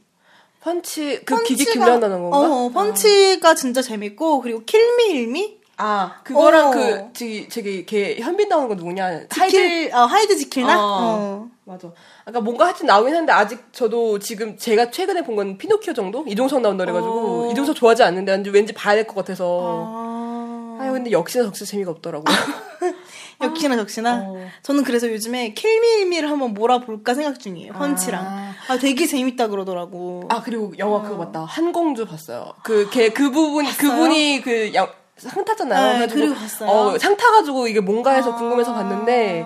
펀치 0.62 1.22
그 1.25 1.36
펀치가- 1.36 1.74
김연다는 1.74 2.22
건가? 2.22 2.38
어, 2.38 2.70
펀치가 2.70 3.56
진짜 3.56 3.82
재밌고, 3.82 4.42
그리고 4.42 4.63
킬미 4.65 5.13
힐미? 5.13 5.58
아 5.77 6.22
그거랑 6.24 6.68
어. 6.70 6.72
그 6.72 6.98
저기 7.13 7.50
저기 7.50 7.86
걔 7.86 8.15
현빈 8.18 8.48
나오는 8.48 8.70
거 8.70 8.75
누구냐? 8.75 9.24
하이드 9.30 9.51
지킬, 9.51 9.94
아, 9.94 10.06
하이드 10.06 10.38
지킬, 10.38 10.64
나? 10.64 10.77
어. 10.80 10.82
어. 10.88 11.50
맞아. 11.65 11.92
아까 12.27 12.41
뭔가 12.41 12.65
하여튼 12.65 12.88
나오긴 12.88 13.13
했는데 13.13 13.32
아직 13.34 13.60
저도 13.72 14.17
지금 14.20 14.58
제가 14.58 14.89
최근에 14.89 15.22
본 15.24 15.36
건 15.36 15.58
피노키오 15.58 15.94
정도? 15.94 16.24
이종석 16.27 16.62
나온다 16.62 16.84
그래가지고 16.86 17.48
어. 17.48 17.51
이종석 17.51 17.75
좋아하지 17.75 18.01
않는데 18.03 18.41
왠지- 18.50 18.74
봐야 18.74 18.96
될 18.96 19.05
것 19.05 19.15
같아서. 19.15 19.62
아. 19.88 20.77
아유 20.82 20.91
근데 20.94 21.12
역시나 21.12 21.44
적시 21.46 21.65
재미가 21.65 21.91
없더라고요. 21.91 22.25
역시나 23.41 23.75
적시나? 23.75 24.24
어. 24.25 24.48
저는 24.63 24.84
그래서 24.84 25.10
요즘에 25.12 25.53
킬미힐미를 25.53 26.29
한번 26.29 26.53
몰아볼까 26.53 27.13
생각 27.13 27.39
중이에요. 27.39 27.74
펀치랑. 27.74 28.25
아. 28.25 28.53
아, 28.70 28.77
되게 28.77 29.05
재밌다 29.05 29.48
그러더라고. 29.48 30.24
아 30.29 30.41
그리고 30.41 30.74
영화 30.79 31.01
그거 31.01 31.17
봤다. 31.17 31.41
한공주 31.46 32.05
봤어요. 32.05 32.53
그 32.64 32.90
걔 32.90 33.09
그 33.09 33.29
부분 33.31 33.66
그분이 33.66 34.42
그 34.42 34.74
양, 34.74 34.88
상 35.18 35.44
탔잖아요. 35.46 36.00
네, 36.00 36.07
그래가지고 36.07 36.20
그리고 36.20 36.35
봤어요. 36.35 36.70
어, 36.70 36.98
상 36.98 37.16
타 37.18 37.29
가지고 37.31 37.68
이게 37.68 37.79
뭔가 37.81 38.11
해서 38.11 38.35
궁금해서 38.35 38.72
아. 38.72 38.75
봤는데 38.75 39.46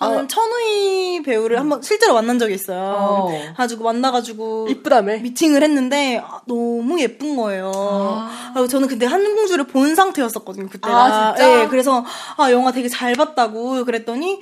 저는 0.00 0.24
아. 0.24 0.26
천우희 0.26 1.22
배우를 1.22 1.60
한번 1.60 1.82
실제로 1.82 2.14
만난 2.14 2.38
적이 2.38 2.54
있어요. 2.54 2.78
어. 2.98 3.28
가지고 3.54 3.84
만나가지고 3.84 4.68
이쁘다며. 4.70 5.18
미팅을 5.18 5.62
했는데 5.62 6.22
아, 6.24 6.40
너무 6.46 6.98
예쁜 7.00 7.36
거예요. 7.36 7.70
그리고 8.54 8.66
저는 8.66 8.88
근데 8.88 9.04
한공주를 9.04 9.66
본 9.66 9.94
상태였었거든요 9.94 10.68
그때가. 10.68 10.96
아, 10.96 11.34
진짜? 11.34 11.62
예, 11.62 11.66
그래서 11.68 12.04
아 12.38 12.50
영화 12.50 12.72
되게 12.72 12.88
잘 12.88 13.14
봤다고 13.14 13.84
그랬더니 13.84 14.40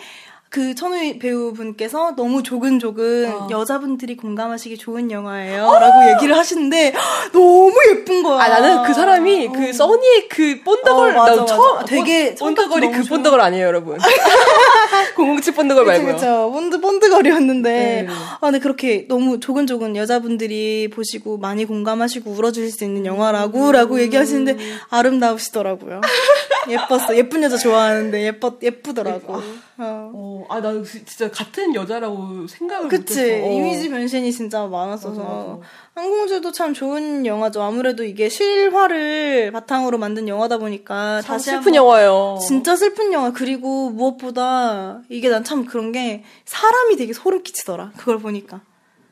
그 0.51 0.75
천우희 0.75 1.19
배우분께서 1.19 2.15
너무 2.17 2.43
조근조근 2.43 3.31
어. 3.33 3.49
여자분들이 3.51 4.17
공감하시기 4.17 4.79
좋은 4.79 5.11
영화예요라고 5.11 6.11
얘기를 6.13 6.37
하시는데 6.37 6.95
너무 7.33 7.75
예쁜 7.91 8.23
거야. 8.23 8.43
아 8.43 8.49
나는 8.49 8.83
그 8.85 8.95
사람이 8.95 9.49
그 9.49 9.73
써니의 9.73 10.29
그 10.29 10.63
본더걸 10.65 11.11
어, 11.11 11.19
맞아, 11.19 11.35
나 11.35 11.41
맞아. 11.43 11.55
처음 11.55 11.85
되게 11.85 12.35
본더걸이 12.35 12.91
그 12.93 13.05
본더걸 13.05 13.41
아니에요 13.41 13.67
여러분 13.67 13.99
007 15.17 15.55
본더걸 15.55 15.85
말고요 15.85 16.15
그쵸. 16.15 16.51
본드, 16.53 16.81
본드거리였는데. 16.81 17.71
네. 17.71 18.07
아, 18.09 18.39
근데 18.41 18.59
그렇게 18.59 19.07
너무 19.09 19.41
조근조근 19.41 19.97
여자분들이 19.97 20.89
보시고 20.93 21.39
많이 21.39 21.65
공감하시고 21.65 22.31
울어주실 22.31 22.71
수 22.71 22.85
있는 22.85 23.05
영화라고, 23.05 23.73
라고 23.73 24.01
얘기하시는데 24.01 24.57
아름다우시더라고요. 24.89 26.01
예뻤어. 26.69 27.17
예쁜 27.17 27.43
여자 27.43 27.57
좋아하는데 27.57 28.23
예뻤, 28.25 28.59
예쁘더라고. 28.63 29.35
어. 29.35 29.43
어, 29.81 30.45
아, 30.49 30.61
나 30.61 30.73
진짜 30.83 31.31
같은 31.31 31.75
여자라고 31.75 32.47
생각을 32.49 32.89
그치. 32.89 33.21
못했어. 33.21 33.47
어. 33.47 33.53
이미지 33.53 33.89
변신이 33.89 34.33
진짜 34.33 34.67
많았어서. 34.67 35.21
맞아, 35.21 35.33
맞아. 35.35 35.59
항공주도 35.95 36.51
참 36.53 36.75
좋은 36.75 37.25
영화죠. 37.27 37.63
아무래도 37.63 38.03
이게 38.05 38.29
실화를 38.29 39.53
바탕으로 39.53 39.99
만든 39.99 40.27
영화다 40.29 40.59
보니까. 40.59 41.23
참 41.23 41.35
다시 41.37 41.51
슬픈 41.51 41.75
영화예요. 41.75 42.39
진짜 42.47 42.75
슬픈 42.77 43.13
영화. 43.13 43.33
그리고 43.33 43.91
무엇보다 43.91 45.03
이게 45.09 45.29
난 45.29 45.45
참 45.45 45.65
그런 45.65 45.93
게 45.93 46.25
사람이 46.45 46.97
되게 46.97 47.13
소름 47.13 47.43
끼치더라. 47.43 47.93
그걸 47.97 48.19
보니까. 48.19 48.61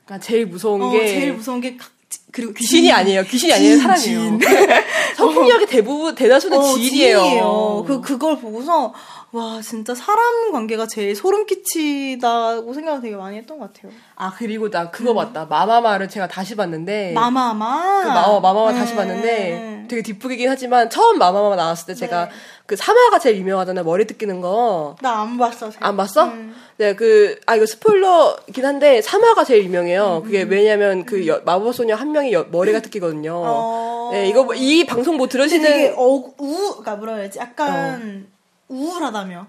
그러니까 0.04 0.24
제일 0.26 0.46
무서운 0.46 0.82
어, 0.82 0.90
게 0.90 1.06
제일 1.06 1.32
무서운 1.34 1.60
게 1.60 1.76
각- 1.76 1.90
그리고 2.32 2.52
귀신이. 2.52 2.92
아니에요. 2.92 3.22
귀신이 3.24 3.52
아니에요. 3.52 3.78
사람이에요. 3.78 4.38
성폭력의 5.16 5.66
대부분 5.66 6.14
대다수는 6.14 6.58
어. 6.58 6.62
지인이에요. 6.74 7.84
그 7.86 8.00
그걸 8.02 8.38
보고서 8.38 8.92
와 9.32 9.60
진짜 9.60 9.94
사람 9.94 10.52
관계가 10.52 10.86
제일 10.86 11.14
소름 11.14 11.46
끼치다고 11.46 12.72
생각을 12.72 13.00
되게 13.02 13.16
많이 13.16 13.36
했던 13.36 13.58
것 13.58 13.72
같아요. 13.72 13.92
아 14.14 14.32
그리고 14.36 14.70
나 14.70 14.90
그거 14.90 15.12
봤다. 15.14 15.44
마마마를 15.46 16.08
제가 16.08 16.26
다시 16.28 16.54
봤는데 16.56 17.10
음. 17.10 17.14
마마마. 17.14 18.02
그 18.02 18.08
마, 18.08 18.22
어, 18.22 18.40
마마마 18.40 18.72
다시 18.72 18.92
음, 18.94 18.96
봤는데 18.96 19.52
음. 19.58 19.86
되게 19.90 20.02
뒷북이긴 20.02 20.48
하지만 20.48 20.88
처음 20.88 21.18
마마마 21.18 21.54
나왔을 21.56 21.86
때 21.86 21.94
제가 21.94 22.26
네. 22.26 22.30
그 22.66 22.76
사마가 22.76 23.18
제일 23.18 23.36
유명하잖아요. 23.38 23.84
머리 23.84 24.06
뜯기는 24.06 24.40
거. 24.40 24.96
나 25.02 25.20
안 25.22 25.36
봤어. 25.36 25.70
잘. 25.70 25.84
안 25.84 25.96
봤어? 25.96 26.24
음. 26.26 26.54
네, 26.78 26.94
그, 26.94 27.38
아, 27.46 27.54
이거 27.56 27.64
스포일러긴 27.64 28.66
한데, 28.66 29.00
사마가 29.00 29.44
제일 29.44 29.64
유명해요. 29.64 30.22
그게 30.24 30.42
음. 30.42 30.50
왜냐면 30.50 31.04
그 31.06 31.26
여- 31.28 31.40
마법소녀 31.44 31.94
한 31.94 32.10
명이 32.12 32.32
여- 32.32 32.46
머리가 32.50 32.80
뜯기거든요. 32.80 33.32
어. 33.34 34.10
네, 34.12 34.28
이거, 34.28 34.42
뭐- 34.44 34.54
이 34.56 34.84
방송 34.84 35.16
뭐 35.16 35.26
근데 35.28 35.46
되게 35.48 35.58
들으시는, 35.62 35.94
어, 35.96 36.04
우, 36.06 36.32
그러니까 36.36 36.96
뭐라 36.96 37.14
해야지? 37.16 37.38
약간 37.38 38.26
우울하다며. 38.68 39.46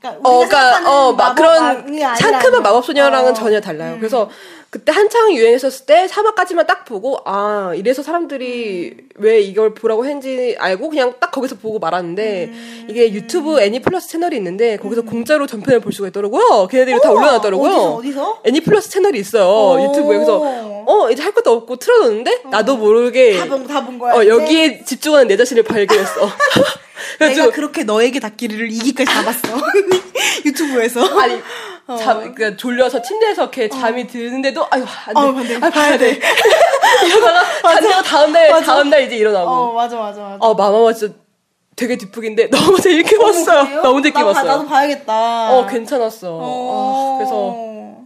그러니까, 0.00 0.28
어, 0.28 0.40
생각하는 0.40 0.86
어, 0.86 1.12
막 1.12 1.34
그런 1.34 1.98
상큼한 2.16 2.62
마법소녀랑은 2.62 3.30
어. 3.30 3.34
전혀 3.34 3.60
달라요. 3.60 3.94
음. 3.94 3.98
그래서 3.98 4.28
그때 4.76 4.92
한창 4.92 5.32
유행했었을 5.34 5.86
때 5.86 6.06
사마까지만 6.06 6.66
딱 6.66 6.84
보고, 6.84 7.18
아, 7.24 7.72
이래서 7.74 8.02
사람들이 8.02 8.90
음. 8.98 9.08
왜 9.14 9.40
이걸 9.40 9.72
보라고 9.72 10.04
했는지 10.04 10.54
알고 10.58 10.90
그냥 10.90 11.14
딱 11.18 11.30
거기서 11.30 11.56
보고 11.56 11.78
말았는데, 11.78 12.50
음. 12.52 12.86
이게 12.90 13.10
유튜브 13.10 13.58
애니플러스 13.58 14.06
채널이 14.10 14.36
있는데, 14.36 14.76
거기서 14.76 15.00
공짜로 15.02 15.46
전편을 15.46 15.80
볼 15.80 15.94
수가 15.94 16.08
있더라고요. 16.08 16.68
걔네들이 16.70 16.98
다 17.02 17.10
우와, 17.10 17.20
올려놨더라고요. 17.22 17.70
어디서 17.72 17.94
어디서? 17.94 18.40
애니플러스 18.44 18.90
채널이 18.90 19.18
있어요. 19.18 19.44
오. 19.46 19.82
유튜브에. 19.82 20.16
그래서, 20.18 20.42
어, 20.86 21.10
이제 21.10 21.22
할 21.22 21.32
것도 21.32 21.52
없고 21.52 21.76
틀어놓는데, 21.76 22.42
나도 22.50 22.76
모르게, 22.76 23.38
다본 23.38 23.66
다 23.66 23.80
본 23.82 23.98
거야. 23.98 24.12
어, 24.14 24.22
이제? 24.22 24.28
여기에 24.30 24.84
집중하는 24.84 25.26
내 25.28 25.38
자신을 25.38 25.62
발견했어. 25.62 26.28
내가 27.18 27.50
그렇게 27.50 27.82
너에게 27.84 28.20
닿기를 28.20 28.70
이기까지 28.70 29.10
잡았어. 29.10 29.56
유튜브에서. 30.44 31.02
아니, 31.18 31.40
잠, 31.96 32.32
그니까 32.34 32.56
졸려서 32.56 33.00
침대에서 33.00 33.42
이렇게 33.42 33.68
잠이 33.68 34.06
드는데도, 34.08 34.66
아유, 34.70 34.84
안 35.06 35.14
돼. 35.46 35.54
어. 35.54 35.58
아, 35.62 35.70
봐야 35.70 35.96
돼. 35.96 36.18
이러다가, 37.06 37.42
잔다고 37.62 38.02
다음 38.02 38.32
날, 38.32 38.50
맞아. 38.50 38.66
다음 38.74 38.90
날 38.90 39.02
이제 39.02 39.16
일어나고. 39.16 39.48
어, 39.48 39.54
어, 39.68 39.72
맞아, 39.72 39.96
맞아, 39.96 40.20
맞아. 40.20 40.54
마마마 40.54 40.92
진짜 40.92 41.14
되게 41.76 41.96
뒷북인데, 41.96 42.50
너무 42.50 42.80
재밌게 42.80 43.18
봤어요. 43.18 43.64
그래요? 43.66 43.82
너무 43.82 44.02
재밌게 44.02 44.24
봤어요. 44.24 44.44
나도 44.44 44.66
봐야겠다. 44.66 45.52
어, 45.52 45.66
괜찮았어. 45.66 46.38
어, 46.40 47.16
그래서, 47.18 47.54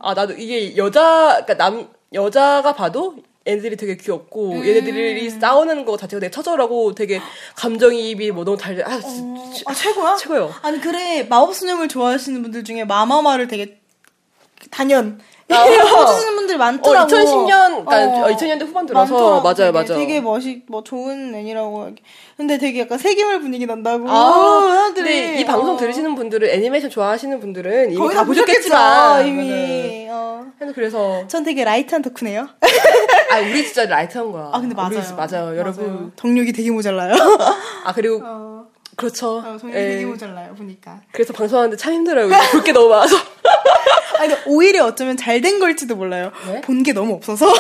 아, 0.03 0.13
나도 0.15 0.35
이게 0.35 0.77
여자, 0.77 1.43
그니까 1.47 1.55
남, 1.65 1.89
여자가 2.13 2.75
봐도 2.75 3.15
애들이 3.47 3.77
되게 3.77 3.97
귀엽고 3.97 4.67
얘네들이 4.67 5.31
싸우는 5.31 5.85
거 5.87 5.97
자체가 5.97 6.21
되게 6.21 6.31
처절하고 6.31 6.95
되게 6.95 7.21
감정이입이 7.57 8.33
뭐 8.33 8.45
너무 8.45 8.57
달려 8.59 8.85
아, 8.85 9.01
치- 9.01 9.65
아 9.67 9.73
최고야? 9.75 10.17
최고요. 10.17 10.55
아니 10.63 10.81
그래 10.81 11.23
마법소녀물 11.25 11.89
좋아하시는 11.89 12.43
분들 12.43 12.65
중에 12.65 12.85
마마마를 12.85 13.49
되게 13.49 13.81
단연 14.71 15.21
아. 15.51 15.63
해주시는 15.65 16.37
분들이 16.37 16.57
어, 16.57 16.59
많더라고. 16.59 17.09
2010년, 17.09 17.85
그러니까 17.87 18.25
어. 18.25 18.29
2000년대 18.29 18.67
후반 18.67 18.87
들어서 18.87 19.13
많더라고, 19.13 19.43
맞아요, 19.43 19.55
되게. 19.55 19.73
맞아요. 19.73 19.99
되게 19.99 20.21
멋이 20.21 20.63
뭐 20.69 20.83
좋은 20.83 21.35
애니라고. 21.35 21.91
근데 22.37 22.59
되게 22.59 22.81
약간 22.81 22.99
세계물 22.99 23.41
분위기 23.41 23.67
난다고. 23.67 24.09
아, 24.09 24.63
사람들이. 24.69 25.05
근데 25.05 25.41
이 25.41 25.45
방송 25.45 25.75
어. 25.75 25.77
들으시는 25.77 26.15
분들은 26.15 26.49
애니메이션 26.49 26.91
좋아하시는 26.91 27.39
분들은 27.41 27.93
이미 27.93 28.09
다다 28.09 28.25
보셨겠지만 28.25 29.27
이미. 29.27 30.09
어. 30.11 30.47
맞아요. 30.59 30.73
그래서 30.75 31.27
전 31.27 31.45
되게 31.45 31.65
light한 31.65 32.03
덕후네요. 32.03 32.49
아 33.33 33.39
우리 33.41 33.65
진짜 33.65 33.87
light한 33.87 34.33
거야. 34.33 34.51
아 34.53 34.61
근데 34.61 34.75
맞아요. 34.75 34.91
우리 34.99 35.15
맞아요, 35.15 35.57
여러분. 35.57 36.13
덕력이 36.17 36.53
되게 36.53 36.71
모자라요. 36.71 37.15
아 37.85 37.93
그리고 37.93 38.21
어, 38.25 38.67
그렇죠. 39.01 39.39
어, 39.39 39.57
덕력이 39.61 39.79
예. 39.79 39.89
되게 39.95 40.05
모자라요 40.07 40.55
보니까. 40.55 41.01
그래서 41.13 41.33
방송하는데 41.33 41.77
참 41.77 41.93
힘들어요. 41.95 42.29
볼 42.53 42.63
게 42.63 42.73
너무 42.73 42.89
많아서. 42.89 43.17
아니 44.19 44.29
근데 44.35 44.43
오히려 44.47 44.85
어쩌면 44.85 45.17
잘 45.17 45.41
된 45.41 45.59
걸지도 45.59 45.97
몰라요. 45.97 46.31
왜? 46.53 46.61
본게 46.61 46.93
너무 46.93 47.15
없어서. 47.15 47.47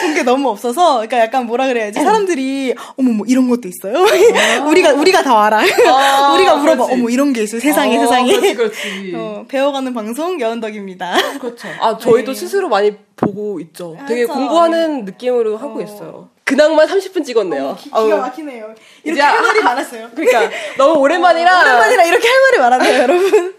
본 0.00 0.14
게 0.14 0.22
너무 0.22 0.48
없어서, 0.48 0.92
그러니까 0.94 1.18
약간 1.18 1.46
뭐라 1.46 1.66
그래야지 1.66 2.00
사람들이 2.00 2.74
어머 2.96 3.10
뭐 3.10 3.26
이런 3.28 3.48
것도 3.50 3.68
있어요. 3.68 4.04
우리가 4.68 4.92
우리가 4.94 5.22
다 5.22 5.44
알아. 5.46 5.58
아, 5.60 6.32
우리가 6.34 6.56
물어봐. 6.56 6.86
그렇지. 6.86 6.92
어머 7.00 7.10
이런 7.10 7.32
게 7.32 7.42
있어요. 7.42 7.60
세상에 7.60 7.96
어, 7.98 8.00
세상에. 8.00 8.32
그렇지, 8.32 8.54
그렇지. 8.54 9.12
어, 9.16 9.44
배워가는 9.48 9.92
방송 9.94 10.40
여운덕입니다. 10.40 11.38
그렇죠. 11.40 11.68
아 11.80 11.98
저희도 11.98 12.32
네. 12.32 12.38
스스로 12.38 12.68
많이 12.68 12.96
보고 13.16 13.60
있죠. 13.60 13.96
되게 14.08 14.26
맞아. 14.26 14.38
공부하는 14.38 15.04
느낌으로 15.04 15.56
하고 15.58 15.82
있어요. 15.82 16.30
근황만 16.48 16.88
30분 16.88 17.24
찍었네요. 17.24 17.76
기. 17.78 17.90
가 17.90 18.00
막히네요. 18.16 18.74
이렇게 19.04 19.20
할 19.20 19.36
아- 19.38 19.42
말이 19.42 19.60
많았어요. 19.62 20.10
그러니까 20.14 20.50
너무 20.78 20.98
오랜만이라 21.00 21.60
오랜만이라 21.60 22.04
이렇게 22.04 22.26
할 22.28 22.40
말이 22.40 22.58
많았네요, 22.58 22.98
여러분. 23.02 23.54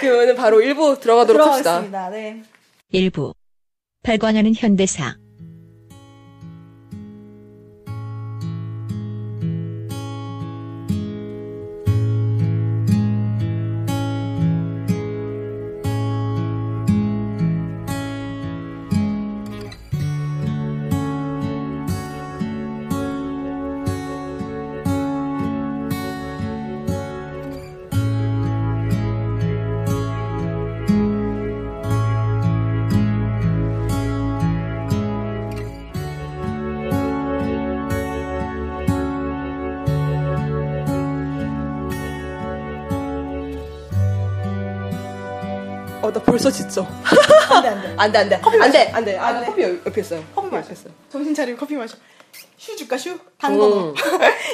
그러면 0.00 0.36
바로 0.36 0.58
1부 0.60 1.00
들어가도록 1.00 1.40
합시다. 1.46 1.80
들어가겠습니다. 1.82 2.10
네. 2.10 2.42
일부 2.90 3.34
발광하는 4.02 4.54
현대사 4.54 5.16
어, 46.02 46.12
나 46.12 46.20
벌써 46.20 46.50
지쳐. 46.50 46.86
안 47.50 47.62
돼, 47.62 47.68
안 47.68 47.80
돼. 47.82 47.94
안 47.96 48.12
돼, 48.12 48.18
안 48.18 48.28
돼. 48.28 48.40
커피 48.42 48.56
안. 48.60 48.72
돼, 48.72 48.90
안 48.92 49.04
돼. 49.04 49.16
아, 49.18 49.26
안나 49.28 49.40
돼. 49.40 49.46
커피 49.46 49.62
옆- 49.62 49.86
옆에 49.86 50.00
있어요. 50.00 50.24
커피 50.34 50.48
마셔. 50.48 50.72
있어요. 50.72 50.92
정신 51.10 51.34
차리고 51.34 51.58
커피 51.58 51.74
마셔. 51.74 51.96
슈 52.58 52.74
줄까, 52.76 52.96
슈? 52.98 53.16
단 53.38 53.56
거. 53.58 53.90
음. 53.90 53.94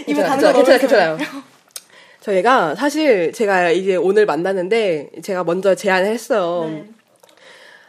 괜찮아, 0.06 0.28
다는 0.36 0.42
거 0.52 0.52
괜찮아. 0.52 0.78
괜찮아요. 0.78 1.18
저희가 2.20 2.74
사실 2.74 3.32
제가 3.32 3.70
이제 3.70 3.96
오늘 3.96 4.26
만났는데 4.26 5.10
제가 5.22 5.44
먼저 5.44 5.74
제안을 5.74 6.10
했어요. 6.12 6.68
네. 6.68 6.84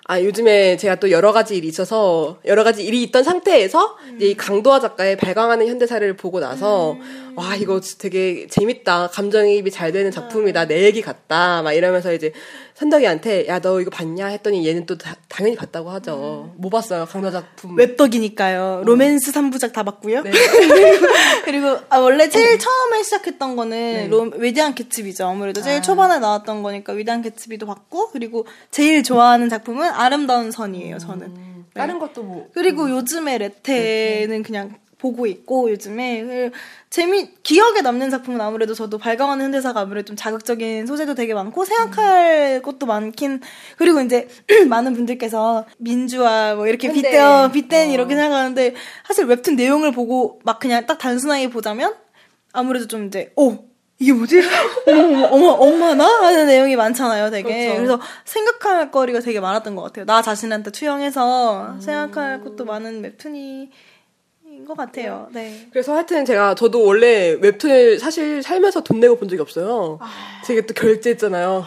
아, 0.06 0.20
요즘에 0.24 0.76
제가 0.78 0.96
또 0.96 1.12
여러 1.12 1.32
가지 1.32 1.56
일이 1.56 1.68
있어서 1.68 2.40
여러 2.46 2.64
가지 2.64 2.84
일이 2.84 3.04
있던 3.04 3.24
상태에서 3.24 3.96
이제 4.16 4.26
이 4.28 4.36
강도화 4.38 4.80
작가의 4.80 5.18
발광하는 5.18 5.68
현대사를 5.68 6.16
보고 6.16 6.40
나서 6.40 6.98
와, 7.36 7.56
이거 7.56 7.80
되게 8.00 8.48
재밌다. 8.48 9.10
감정이입이 9.10 9.70
잘 9.70 9.92
되는 9.92 10.10
작품이다. 10.10 10.66
내 10.66 10.82
얘기 10.84 11.02
같다. 11.04 11.62
막 11.62 11.74
이러면서 11.74 12.12
이제 12.12 12.32
선덕이한테 12.80 13.46
야, 13.50 13.60
너 13.60 13.82
이거 13.82 13.90
봤냐? 13.90 14.28
했더니 14.28 14.66
얘는 14.66 14.86
또 14.86 14.98
다- 14.98 15.16
당연히 15.28 15.58
봤다고 15.58 15.90
하죠. 15.90 16.54
뭐 16.56 16.70
봤어요? 16.70 17.06
강도화 17.06 17.30
작품. 17.32 17.78
웹덕이니까요. 17.78 18.84
로맨스 18.86 19.34
3부작 19.34 19.74
다 19.74 19.84
봤고요. 19.84 20.22
네. 20.24 20.32
그리고 21.44 21.78
아, 21.90 21.98
원래 21.98 22.30
제일 22.30 22.58
처음에 22.58 23.04
시작했던 23.04 23.58
거는 23.58 24.10
로, 24.10 24.32
위대한 24.38 24.76
개츠비죠. 24.76 25.28
아무래도 25.28 25.62
제일 25.62 25.82
초반에 25.82 26.20
나왔던 26.20 26.64
거니까 26.64 26.94
위대한 26.94 27.22
개츠비도 27.22 27.66
봤고 27.66 28.12
그리고 28.12 28.48
제일 28.72 29.04
좋아하는 29.04 29.50
작품은 29.50 29.90
아름다운 29.90 30.50
선이에요. 30.52 31.00
저는. 31.00 31.50
다른 31.74 32.00
것도 32.00 32.24
뭐 32.24 32.48
그리고 32.54 32.90
요즘에 32.90 33.38
레테는 33.40 34.44
그냥 34.44 34.76
보고 35.00 35.26
있고 35.26 35.72
요즘에 35.72 36.24
그 36.24 36.52
재미 36.90 37.32
기억에 37.42 37.82
남는 37.82 38.10
작품은 38.10 38.40
아무래도 38.42 38.74
저도 38.74 38.98
발광하는 38.98 39.46
현대사가 39.46 39.80
아무래도 39.80 40.08
좀 40.08 40.16
자극적인 40.16 40.86
소재도 40.86 41.16
되게 41.16 41.34
많고 41.34 41.66
생각할 41.66 42.62
것도 42.62 42.86
많긴 42.86 43.40
그리고 43.78 44.02
이제 44.02 44.28
많은 44.70 44.94
분들께서 44.94 45.66
민주와 45.78 46.56
뭐 46.56 46.68
이렇게. 46.68 46.92
빗대어 46.92 47.50
빗댄 47.52 47.90
어. 47.90 47.94
이렇게 47.94 48.16
생각하는데 48.16 48.76
사실 49.08 49.26
웹툰 49.26 49.56
내용을 49.56 49.92
보고 49.94 50.40
막 50.44 50.60
그냥 50.60 50.86
딱 50.86 50.98
단순하게 50.98 51.50
보자면 51.50 51.96
아무래도 52.52 52.88
좀 52.88 53.08
이제 53.08 53.32
오 53.38 53.70
이게 54.00 54.14
뭐지? 54.14 54.42
어머, 54.88 55.28
어머, 55.28 55.48
엄마나? 55.52 56.06
하는 56.06 56.48
내용이 56.48 56.78
많잖아요, 56.78 57.30
되게. 57.32 57.66
그렇죠. 57.66 57.76
그래서 57.76 58.02
생각할 58.24 58.92
거리가 58.92 59.20
되게 59.20 59.42
많았던 59.42 59.76
것 59.76 59.82
같아요. 59.82 60.06
나 60.06 60.22
자신한테 60.22 60.72
투영해서 60.72 61.80
생각할 61.82 62.42
것도 62.42 62.64
많은 62.64 63.04
웹툰이, 63.04 63.62
인 63.62 63.70
것 64.70 64.78
같아요. 64.78 65.28
네. 65.32 65.68
그래서 65.72 65.94
하여튼 65.96 66.24
제가 66.26 66.54
저도 66.54 66.84
원래 66.86 67.36
웹툰을 67.42 67.98
사실 68.00 68.44
살면서 68.44 68.82
돈 68.82 69.00
내고 69.00 69.16
본 69.18 69.28
적이 69.28 69.42
없어요. 69.42 70.00
제가 70.46 70.62
또 70.68 70.74
결제했잖아요. 70.76 71.66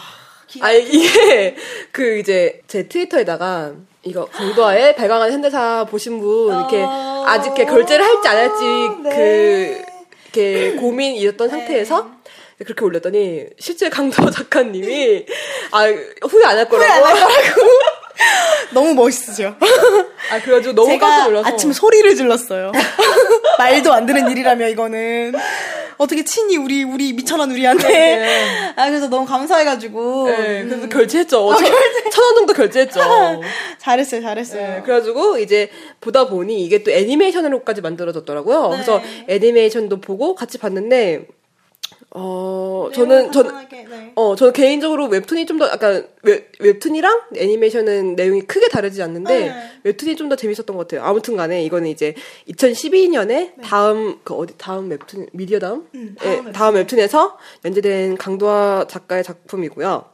아 0.61 0.73
이게 0.73 1.57
그 1.91 2.19
이제 2.19 2.61
제 2.69 2.87
트위터에다가 2.87 3.73
이거 4.05 4.27
강도아의 4.27 4.95
발광한 4.97 5.33
현대사 5.33 5.85
보신 5.91 6.21
분 6.21 6.49
이렇게 6.57 6.81
어. 6.83 7.25
아직 7.27 7.49
이렇게 7.49 7.65
결제를 7.65 8.05
할지 8.05 8.29
안 8.29 8.37
할지 8.37 8.65
네. 9.03 9.17
그 9.17 9.83
이렇게 10.39 10.77
고민이었던 10.81 11.49
상태에서 11.49 12.11
그렇게 12.65 12.85
올렸더니 12.85 13.47
실제 13.59 13.89
강도아 13.89 14.31
작가님이 14.31 15.27
아 15.73 15.87
후회 16.29 16.45
안 16.45 16.57
할 16.59 16.69
거라고 16.69 17.07
너무 18.73 18.95
멋있으죠? 18.95 19.57
아 20.31 20.41
그래가지고 20.41 20.75
너무 20.75 20.99
깜짝 20.99 21.25
놀라서 21.25 21.49
아침 21.49 21.73
소리를 21.73 22.15
질렀어요. 22.15 22.73
말도 23.59 23.93
안 23.93 24.07
되는 24.07 24.31
일이라며, 24.31 24.69
이거는. 24.69 25.35
어떻게 25.99 26.25
친히 26.25 26.57
우리, 26.57 26.83
우리 26.83 27.13
미천한 27.13 27.51
우리한테. 27.51 27.89
네. 27.89 28.73
아, 28.77 28.89
그래서 28.89 29.09
너무 29.09 29.25
감사해가지고. 29.25 30.27
네, 30.27 30.65
그래서 30.65 30.85
음, 30.85 30.89
결제했죠. 30.89 31.37
천원 32.11 32.35
정도 32.35 32.53
결제했죠. 32.53 33.01
잘했어요, 33.79 34.21
잘했어요. 34.23 34.61
네, 34.61 34.83
그래가지고 34.83 35.39
이제 35.39 35.71
보다 36.01 36.27
보니 36.27 36.65
이게 36.65 36.83
또 36.83 36.91
애니메이션으로까지 36.91 37.83
만들어졌더라고요. 37.83 38.63
네. 38.63 38.71
그래서 38.71 39.01
애니메이션도 39.29 40.01
보고 40.01 40.35
같이 40.35 40.59
봤는데 40.59 41.27
어 42.15 42.91
저는 42.93 43.33
전 43.33 43.45
간단하게, 43.45 43.87
네. 43.89 44.13
어, 44.17 44.37
저는 44.37 44.53
개인적으로 44.53 45.07
웹툰이 45.07 45.47
좀 45.47 45.59
더, 45.59 45.67
약간, 45.69 46.07
웹, 46.23 46.53
웹툰이랑 46.61 47.23
애니메이션은 47.37 48.17
내용이 48.17 48.43
크게 48.43 48.69
다르지 48.69 49.03
않는데, 49.03 49.39
네. 49.49 49.55
웹툰이 49.85 50.17
좀 50.17 50.29
더 50.29 50.37
재밌었던 50.37 50.77
것 50.77 50.87
같아요. 50.89 51.07
아무튼 51.09 51.37
간에, 51.37 51.65
이거는 51.65 51.89
이제, 51.89 52.15
2012년에 52.51 53.53
다음, 53.63 54.19
그, 54.25 54.35
어디, 54.35 54.53
다음 54.59 54.91
웹툰, 54.91 55.29
미디어 55.33 55.59
다음? 55.59 55.87
네. 55.93 56.01
음, 56.01 56.17
예, 56.21 56.25
다음 56.25 56.37
웹툰. 56.45 56.53
다음 56.53 56.75
웹툰에서 56.75 57.39
연재된 57.65 58.19
강도화 58.19 58.85
작가의 58.89 59.25
작품이고요. 59.25 60.05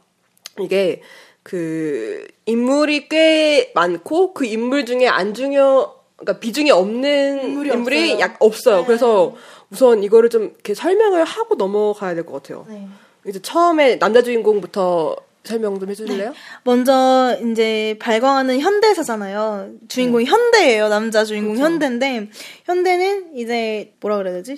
이게, 0.60 1.02
그, 1.42 2.24
인물이 2.46 3.08
꽤 3.08 3.72
많고, 3.74 4.34
그 4.34 4.44
인물 4.44 4.86
중에 4.86 5.08
안 5.08 5.34
중요, 5.34 5.94
그러니까 6.16 6.40
비중이 6.40 6.70
없는 6.70 7.42
인물이 7.44 7.70
인물이, 7.70 7.96
없어요. 8.12 8.20
약 8.20 8.36
없어요. 8.40 8.76
네. 8.80 8.86
그래서 8.86 9.34
우선 9.70 10.02
이거를 10.02 10.30
좀 10.30 10.44
이렇게 10.44 10.74
설명을 10.74 11.24
하고 11.24 11.54
넘어가야 11.56 12.14
될 12.14 12.24
것 12.24 12.42
같아요. 12.42 12.64
네. 12.68 12.86
이제 13.26 13.40
처음에 13.42 13.98
남자 13.98 14.22
주인공부터 14.22 15.16
설명 15.44 15.78
좀 15.80 15.88
해주실래요? 15.90 16.34
먼저 16.64 17.36
이제 17.50 17.96
발광하는 18.00 18.60
현대사잖아요. 18.60 19.70
주인공이 19.88 20.24
현대예요. 20.26 20.88
남자 20.88 21.24
주인공 21.24 21.54
네. 21.54 21.58
그렇죠. 21.60 21.72
현대인데 21.72 22.28
현대는 22.64 23.36
이제 23.36 23.92
뭐라 24.00 24.18
그래야 24.18 24.34
되지? 24.34 24.56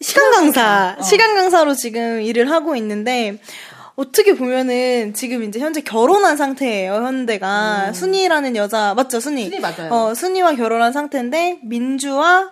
시간 0.00 0.30
강사, 0.32 0.96
시간 1.02 1.34
강사로 1.34 1.74
지금 1.74 2.20
일을 2.22 2.50
하고 2.50 2.74
있는데 2.76 3.38
어떻게 3.96 4.34
보면은 4.34 5.12
지금 5.14 5.42
이제 5.44 5.58
현재 5.60 5.82
결혼한 5.82 6.36
상태예요, 6.38 6.94
현대가. 6.94 7.92
순이라는 7.92 8.56
여자, 8.56 8.94
맞죠, 8.94 9.20
순이? 9.20 9.44
순이 9.44 9.60
맞아요. 9.60 9.92
어, 9.92 10.14
순이와 10.14 10.54
결혼한 10.54 10.92
상태인데, 10.94 11.58
민주와 11.64 12.50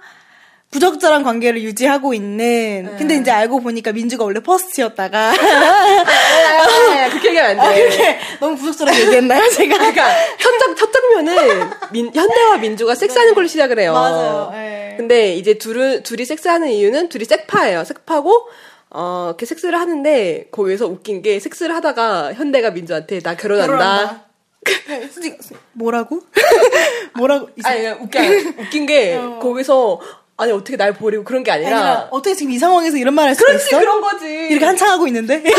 부적절한 0.71 1.23
관계를 1.23 1.63
유지하고 1.63 2.13
있는. 2.13 2.95
근데 2.99 3.17
이제 3.17 3.31
알고 3.31 3.61
보니까 3.61 3.93
민주가 3.93 4.25
원래 4.25 4.41
퍼스트였다가. 4.41 5.33
아, 5.33 7.09
그렇게 7.09 7.29
얘기하면 7.29 7.61
안 7.61 7.75
돼. 7.75 7.81
이렇게 7.81 8.19
너무 8.39 8.57
부적절하게 8.57 9.01
얘기했나요, 9.01 9.49
제가? 9.51 9.79
그러니까 9.79 10.09
첫, 10.39 10.59
장, 10.59 10.77
첫 10.77 10.91
장면은 10.93 11.71
민- 11.91 12.11
현대와 12.15 12.59
민주가 12.59 12.95
섹스하는 12.95 13.35
걸로 13.35 13.47
시작을 13.47 13.79
해요. 13.79 13.95
맞아요. 13.95 14.51
예. 14.55 14.95
근데 14.99 15.35
이제 15.37 15.55
둘은 15.55 16.03
둘이 16.03 16.25
섹스하는 16.27 16.69
이유는 16.69 17.09
둘이 17.09 17.25
섹파예요. 17.25 17.85
섹파고 17.85 18.49
어 18.91 19.27
이렇게 19.29 19.47
섹스를 19.47 19.79
하는데 19.79 20.49
거기서 20.51 20.87
웃긴 20.87 21.23
게 21.23 21.39
섹스를 21.41 21.75
하다가 21.77 22.35
현대가 22.35 22.71
민주한테 22.73 23.21
나 23.21 23.37
결혼한다. 23.37 23.73
결혼한다. 23.75 24.25
솔직히, 25.13 25.37
뭐라고? 25.73 26.21
뭐라고? 27.17 27.49
아니 27.65 27.87
웃겨 27.89 28.19
웃긴 28.59 28.87
게 28.87 29.17
거기서 29.41 30.01
아니 30.41 30.53
어떻게 30.53 30.77
날 30.77 30.93
버리고 30.93 31.25
그런 31.25 31.43
게 31.43 31.51
아니라, 31.51 31.77
아니라 31.77 32.09
어떻게 32.13 32.33
지금 32.33 32.53
이 32.53 32.59
상황에서 32.59 32.97
이런 32.97 33.13
말할 33.13 33.35
수가 33.35 33.49
그렇지 33.49 33.67
있어? 33.67 33.79
그런 33.81 34.01
거지. 34.01 34.27
이렇게 34.51 34.65
한창 34.65 34.89
하고 34.89 35.09
있는데? 35.09 35.43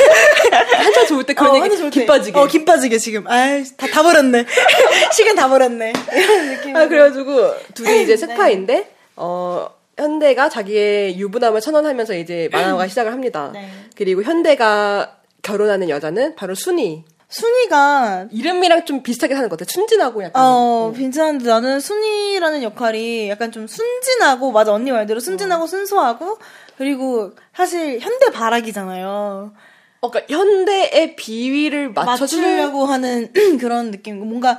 한참 0.78 1.06
좋을 1.06 1.26
때 1.26 1.34
그런 1.34 1.52
어, 1.52 1.56
얘기 1.56 1.62
한참 1.64 1.78
좋을 1.80 1.92
때. 1.92 2.00
김 2.00 2.08
빠지게. 2.08 2.40
어, 2.40 2.48
김 2.48 2.64
빠지게 2.64 2.98
지금. 2.98 3.28
아이, 3.28 3.66
다, 3.76 3.88
다 3.88 4.02
버렸네. 4.02 4.46
시간 5.12 5.36
다 5.36 5.50
버렸네. 5.50 5.92
이런 6.14 6.50
느낌. 6.50 6.76
아, 6.78 6.88
그래가지고 6.88 7.56
둘이 7.74 8.04
이제 8.04 8.16
섹파인데 8.16 8.90
어 9.18 9.70
현대가 9.98 10.48
자기의 10.48 11.20
유부남을 11.20 11.60
천원하면서 11.60 12.14
이제 12.16 12.48
만화가 12.54 12.88
시작을 12.88 13.12
합니다. 13.12 13.50
네. 13.54 13.70
그리고 13.98 14.24
현대가 14.24 15.18
결혼하는 15.42 15.90
여자는 15.90 16.36
바로 16.36 16.56
순이. 16.56 17.04
순이가, 17.30 18.28
이름이랑 18.32 18.86
좀 18.86 19.04
비슷하게 19.04 19.36
사는 19.36 19.50
것 19.50 19.58
같아. 19.58 19.72
순진하고 19.72 20.24
약간. 20.24 20.44
어, 20.44 20.92
괜찮은데 20.96 21.46
나는 21.46 21.80
순이라는 21.80 22.64
역할이 22.64 23.30
약간 23.30 23.52
좀 23.52 23.68
순진하고, 23.68 24.52
맞아, 24.52 24.74
언니 24.74 24.92
말대로 24.92 25.20
순진하고 25.20 25.68
순수하고, 25.68 26.40
그리고 26.78 27.32
사실 27.56 28.00
현대 28.00 28.32
바락이잖아요. 28.32 29.54
어, 30.02 30.10
그러니까 30.12 30.34
현대의 30.34 31.16
비위를 31.16 31.92
맞춰줄 31.92 32.42
맞추려고 32.42 32.86
하는 32.86 33.32
그런 33.60 33.92
느낌. 33.92 34.20
뭔가 34.20 34.58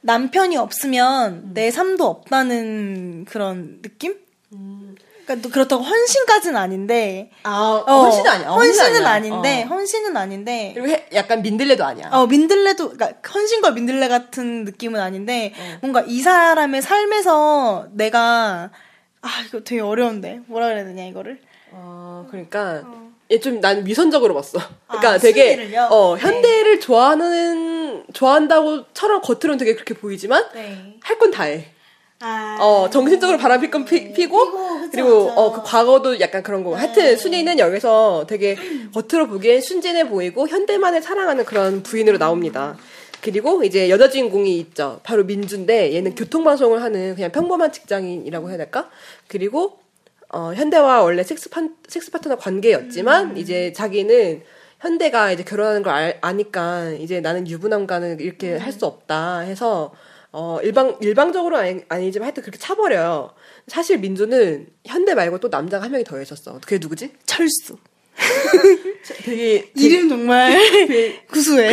남편이 0.00 0.56
없으면 0.56 1.50
내 1.54 1.70
삶도 1.70 2.04
없다는 2.04 3.26
그런 3.26 3.80
느낌? 3.82 4.16
그러니까 5.28 5.42
또 5.42 5.50
그렇다고 5.52 5.82
헌신까지는 5.84 6.56
아닌데. 6.56 7.30
아, 7.42 7.84
어, 7.86 8.02
헌신은 8.04 8.30
아니야. 8.30 8.48
헌신은 8.48 8.96
아니야. 8.96 9.10
아닌데, 9.10 9.62
어. 9.64 9.66
헌신은 9.66 10.16
아닌데. 10.16 10.70
그리고 10.74 10.88
해- 10.88 11.06
약간 11.12 11.42
민들레도 11.42 11.84
아니야. 11.84 12.08
어, 12.12 12.26
민들레도, 12.26 12.90
그러니까 12.92 13.28
헌신과 13.30 13.72
민들레 13.72 14.08
같은 14.08 14.64
느낌은 14.64 14.98
아닌데, 14.98 15.52
뭔가 15.82 16.02
이 16.06 16.20
사람의 16.22 16.80
삶에서 16.80 17.88
내가, 17.92 18.70
아, 19.20 19.28
이거 19.46 19.60
되게 19.60 19.82
어려운데. 19.82 20.40
뭐라 20.46 20.68
그래야 20.68 20.84
되냐, 20.84 21.04
이거를? 21.04 21.38
어, 21.72 22.26
그러니까 22.30 22.84
얘좀난 23.30 23.84
위선적으로 23.84 24.32
봤어. 24.32 24.58
그러니까 24.86 25.10
아, 25.10 25.18
되게? 25.18 25.76
어 25.90 26.16
네. 26.16 26.22
현대를 26.22 26.80
좋아하는 26.80 28.04
좋아한다고처럼 28.14 29.20
겉으로는 29.20 29.58
되게 29.58 29.74
그렇게 29.74 29.92
보이지만 29.92 30.46
네. 30.54 30.94
할건 31.02 31.30
다 31.32 31.42
해. 31.42 31.66
아. 32.20 32.56
어 32.60 32.90
정신적으로 32.90 33.38
바람 33.38 33.60
필건 33.60 33.84
피, 33.84 34.12
그쵸, 34.12 34.90
그리고. 34.90 35.30
어 35.36 35.52
그 35.52 35.62
과거도 35.62 36.18
약간 36.20 36.42
그런 36.42 36.64
거. 36.64 36.74
하여튼 36.74 37.16
순이는 37.16 37.58
여기서 37.58 38.26
되게 38.28 38.56
겉으로 38.92 39.28
보기엔 39.28 39.60
순진해 39.60 40.08
보이고 40.08 40.48
현대만을 40.48 41.00
사랑하는 41.02 41.44
그런 41.44 41.82
부인으로 41.82 42.18
나옵니다. 42.18 42.76
그리고 43.20 43.62
이제 43.64 43.88
여자 43.90 44.08
주인공이 44.08 44.58
있죠. 44.60 45.00
바로 45.02 45.24
민주인데 45.24 45.94
얘는 45.94 46.14
교통방송을 46.14 46.82
하는 46.82 47.14
그냥 47.14 47.30
평범한 47.32 47.72
직장인이라고 47.72 48.48
해야 48.48 48.56
될까? 48.56 48.88
그리고 49.28 49.78
어, 50.30 50.52
현대와 50.54 51.02
원래 51.02 51.22
섹스, 51.22 51.48
판, 51.50 51.74
섹스 51.88 52.10
파트너 52.10 52.36
관계였지만 52.36 53.36
이제 53.38 53.72
자기는 53.72 54.42
현대가 54.80 55.32
이제 55.32 55.42
결혼하는 55.42 55.82
걸 55.82 55.92
알, 55.92 56.18
아니까 56.20 56.90
이제 56.90 57.20
나는 57.20 57.48
유부남과는 57.48 58.20
이렇게 58.20 58.56
할수 58.56 58.86
없다 58.86 59.40
해서 59.40 59.92
어, 60.32 60.58
일방, 60.62 60.96
일방적으로 61.00 61.56
아니, 61.56 61.80
아니지만 61.88 62.26
하여튼 62.26 62.42
그렇게 62.42 62.58
차버려요. 62.58 63.32
사실 63.66 63.98
민주는 63.98 64.66
현대 64.84 65.14
말고 65.14 65.38
또 65.40 65.48
남자가 65.48 65.84
한 65.84 65.92
명이 65.92 66.04
더 66.04 66.20
있었어. 66.20 66.60
그게 66.60 66.78
누구지? 66.78 67.12
철수. 67.24 67.76
되게, 69.24 69.70
이름 69.76 70.08
정말 70.08 70.58
구수해. 71.30 71.72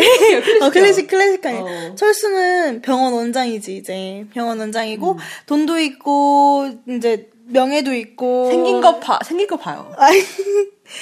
어, 0.62 0.70
클래식 0.70 1.08
클래식하게. 1.08 1.58
어. 1.58 1.96
철수는 1.96 2.82
병원 2.82 3.14
원장이지 3.14 3.78
이제 3.78 4.26
병원 4.34 4.60
원장이고 4.60 5.18
돈도 5.48 5.80
있고 5.80 6.70
이제 6.88 7.30
명예도 7.48 7.94
있고 7.94 8.50
생긴 8.52 8.80
거 8.82 9.00
봐, 9.00 9.20
생긴 9.26 9.48
거 9.48 9.58
봐요. 9.58 9.92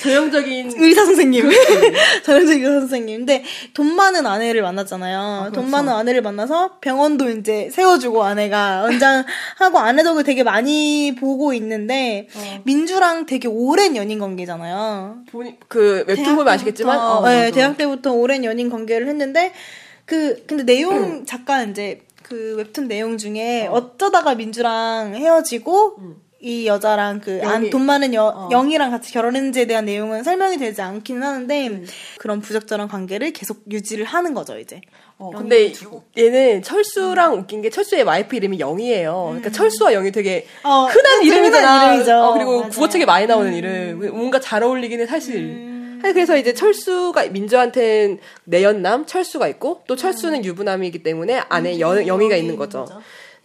전형적인 0.02 0.72
의사 0.78 1.06
선생님. 1.06 1.50
전형적인 2.24 2.66
의사 2.66 2.80
선생님. 2.82 3.20
근데 3.20 3.44
돈 3.74 3.96
많은 3.96 4.26
아내를 4.26 4.62
만났잖아요. 4.62 5.52
돈 5.54 5.70
많은 5.70 5.92
아내를 5.94 6.22
만나서 6.22 6.80
병원도 6.82 7.30
이제 7.30 7.70
세워주고 7.72 8.24
아내가 8.24 8.82
원장하고 8.88 9.80
아내 9.80 10.04
덕을 10.04 10.24
되게 10.24 10.44
많이 10.44 11.16
보고 11.16 11.54
있는데 11.54 12.28
민주랑 12.64 13.26
되게 13.26 13.48
오랜 13.48 13.96
연인 13.96 14.20
관계잖아요. 14.20 15.18
보니- 15.32 15.58
그 15.68 16.04
웹툰 16.08 16.36
보면 16.36 16.48
아시겠지만 16.54 17.00
어, 17.00 17.26
네. 17.28 17.52
대학 17.52 17.78
때부터 17.78 18.14
오랜 18.14 18.44
연인 18.44 18.70
관계를 18.70 19.08
했는데 19.08 19.54
그 20.06 20.44
근데 20.48 20.64
내용 20.64 21.26
작가 21.26 21.64
이제 21.64 22.02
그 22.24 22.56
웹툰 22.58 22.88
내용 22.88 23.18
중에 23.18 23.68
어. 23.70 23.92
쩌다가 23.98 24.36
민주랑 24.36 25.16
헤어지고 25.16 25.98
이 26.44 26.68
여자랑 26.68 27.22
그 27.22 27.40
안. 27.42 27.70
돈 27.70 27.84
많은 27.84 28.14
여, 28.14 28.26
어. 28.26 28.50
영희랑 28.52 28.92
같이 28.92 29.14
결혼했는지에 29.14 29.66
대한 29.66 29.86
내용은 29.86 30.24
설명이 30.24 30.58
되지 30.58 30.82
않기는 30.82 31.24
하는데 31.24 31.84
그런 32.18 32.42
부적절한 32.42 32.90
관계를 32.90 33.32
계속 33.32 33.62
유지를 33.72 34.04
하는 34.04 34.34
거죠 34.34 34.60
이제. 34.60 34.82
어, 35.18 35.32
근데 35.32 35.72
얘는 36.18 36.62
철수랑 36.62 37.36
웃긴 37.36 37.62
게 37.62 37.70
철수의 37.70 38.04
와이프 38.04 38.36
이름이 38.36 38.58
영이에요. 38.58 39.28
그러니까 39.30 39.52
철수와 39.52 39.94
영이 39.94 40.12
되게 40.12 40.46
어, 40.64 40.84
흔한 40.84 40.90
흔한 40.90 41.24
이름이잖아. 41.24 41.86
이름이죠. 41.94 42.14
어, 42.14 42.34
그리고 42.34 42.58
맞아요. 42.58 42.72
국어책에 42.72 43.06
많이 43.06 43.26
나오는 43.26 43.54
이름. 43.54 44.00
뭔가 44.12 44.42
잘 44.42 44.64
어울리긴 44.64 45.00
해 45.00 45.06
사실. 45.06 45.72
그래서 46.02 46.36
이제 46.36 46.54
철수가 46.54 47.28
민주한테는 47.28 48.20
내연남 48.44 49.06
철수가 49.06 49.48
있고 49.48 49.84
또 49.88 49.96
철수는 49.96 50.44
유부남이기 50.44 51.04
때문에 51.04 51.44
안에 51.48 51.80
여, 51.80 52.06
영희가 52.06 52.36
있는 52.36 52.58
거죠. 52.58 52.86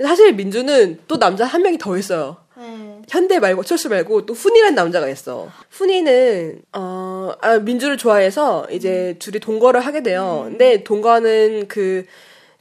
사실 0.03 0.33
민주는 0.33 0.99
또 1.07 1.19
남자 1.21 1.45
한 1.45 1.63
명이 1.63 1.79
더 1.79 1.97
있어요. 1.97 2.39
현대 3.09 3.39
말고 3.39 3.63
철수 3.63 3.89
말고 3.89 4.27
또 4.27 4.35
훈이라는 4.35 4.75
남자가 4.75 5.09
있어. 5.09 5.49
훈이는 5.71 6.63
어 6.73 7.33
아, 7.41 7.59
민주를 7.59 7.97
좋아해서 7.97 8.67
이제 8.71 9.17
둘이 9.19 9.39
동거를 9.41 9.81
하게 9.81 10.03
돼요. 10.03 10.47
근데 10.49 10.83
동거는 10.85 11.69
그 11.69 12.05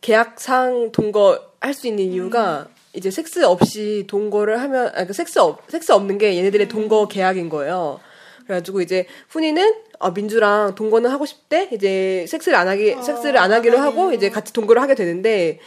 계약상 0.02 0.92
동거 0.92 1.42
할 1.60 1.74
수 1.74 1.88
있는 1.88 2.06
이유가 2.06 2.68
이제 2.94 3.10
섹스 3.12 3.44
없이 3.44 4.06
동거를 4.08 4.62
하면 4.62 4.92
아, 4.96 5.06
그 5.06 5.14
섹스 5.14 5.40
없 5.40 5.60
섹스 5.70 5.92
없는 5.92 6.18
게 6.18 6.38
얘네들의 6.38 6.68
동거 6.70 7.08
계약인 7.08 7.50
거예요. 7.50 8.00
그래가지고 8.46 8.82
이제 8.82 9.06
훈이는 9.30 9.74
어, 10.00 10.12
민주랑 10.12 10.76
동거는 10.76 11.10
하고 11.10 11.26
싶대. 11.26 11.70
이제 11.74 12.26
섹스를 12.28 12.58
안 12.58 12.68
하기 12.68 12.96
섹스를 13.04 13.38
안 13.38 13.52
하기로 13.52 13.78
하고 13.80 14.14
이제 14.14 14.30
같이 14.30 14.54
동거를 14.54 14.82
하게 14.82 14.96
되는데 14.96 15.60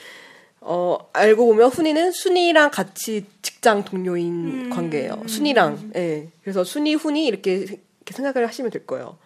어, 0.60 0.98
알고 1.12 1.46
보면 1.46 1.70
훈이는 1.70 2.12
순이랑 2.12 2.70
같이 2.70 3.24
직장 3.42 3.84
동료인 3.84 4.70
관계예요. 4.70 5.22
순이랑. 5.26 5.92
예. 5.96 6.28
그래서 6.42 6.64
순이, 6.64 6.94
훈이 6.94 7.26
이렇게, 7.26 7.54
이렇게 7.54 8.12
생각을 8.12 8.46
하시면 8.46 8.70
될 8.70 8.86
거예요. 8.86 9.16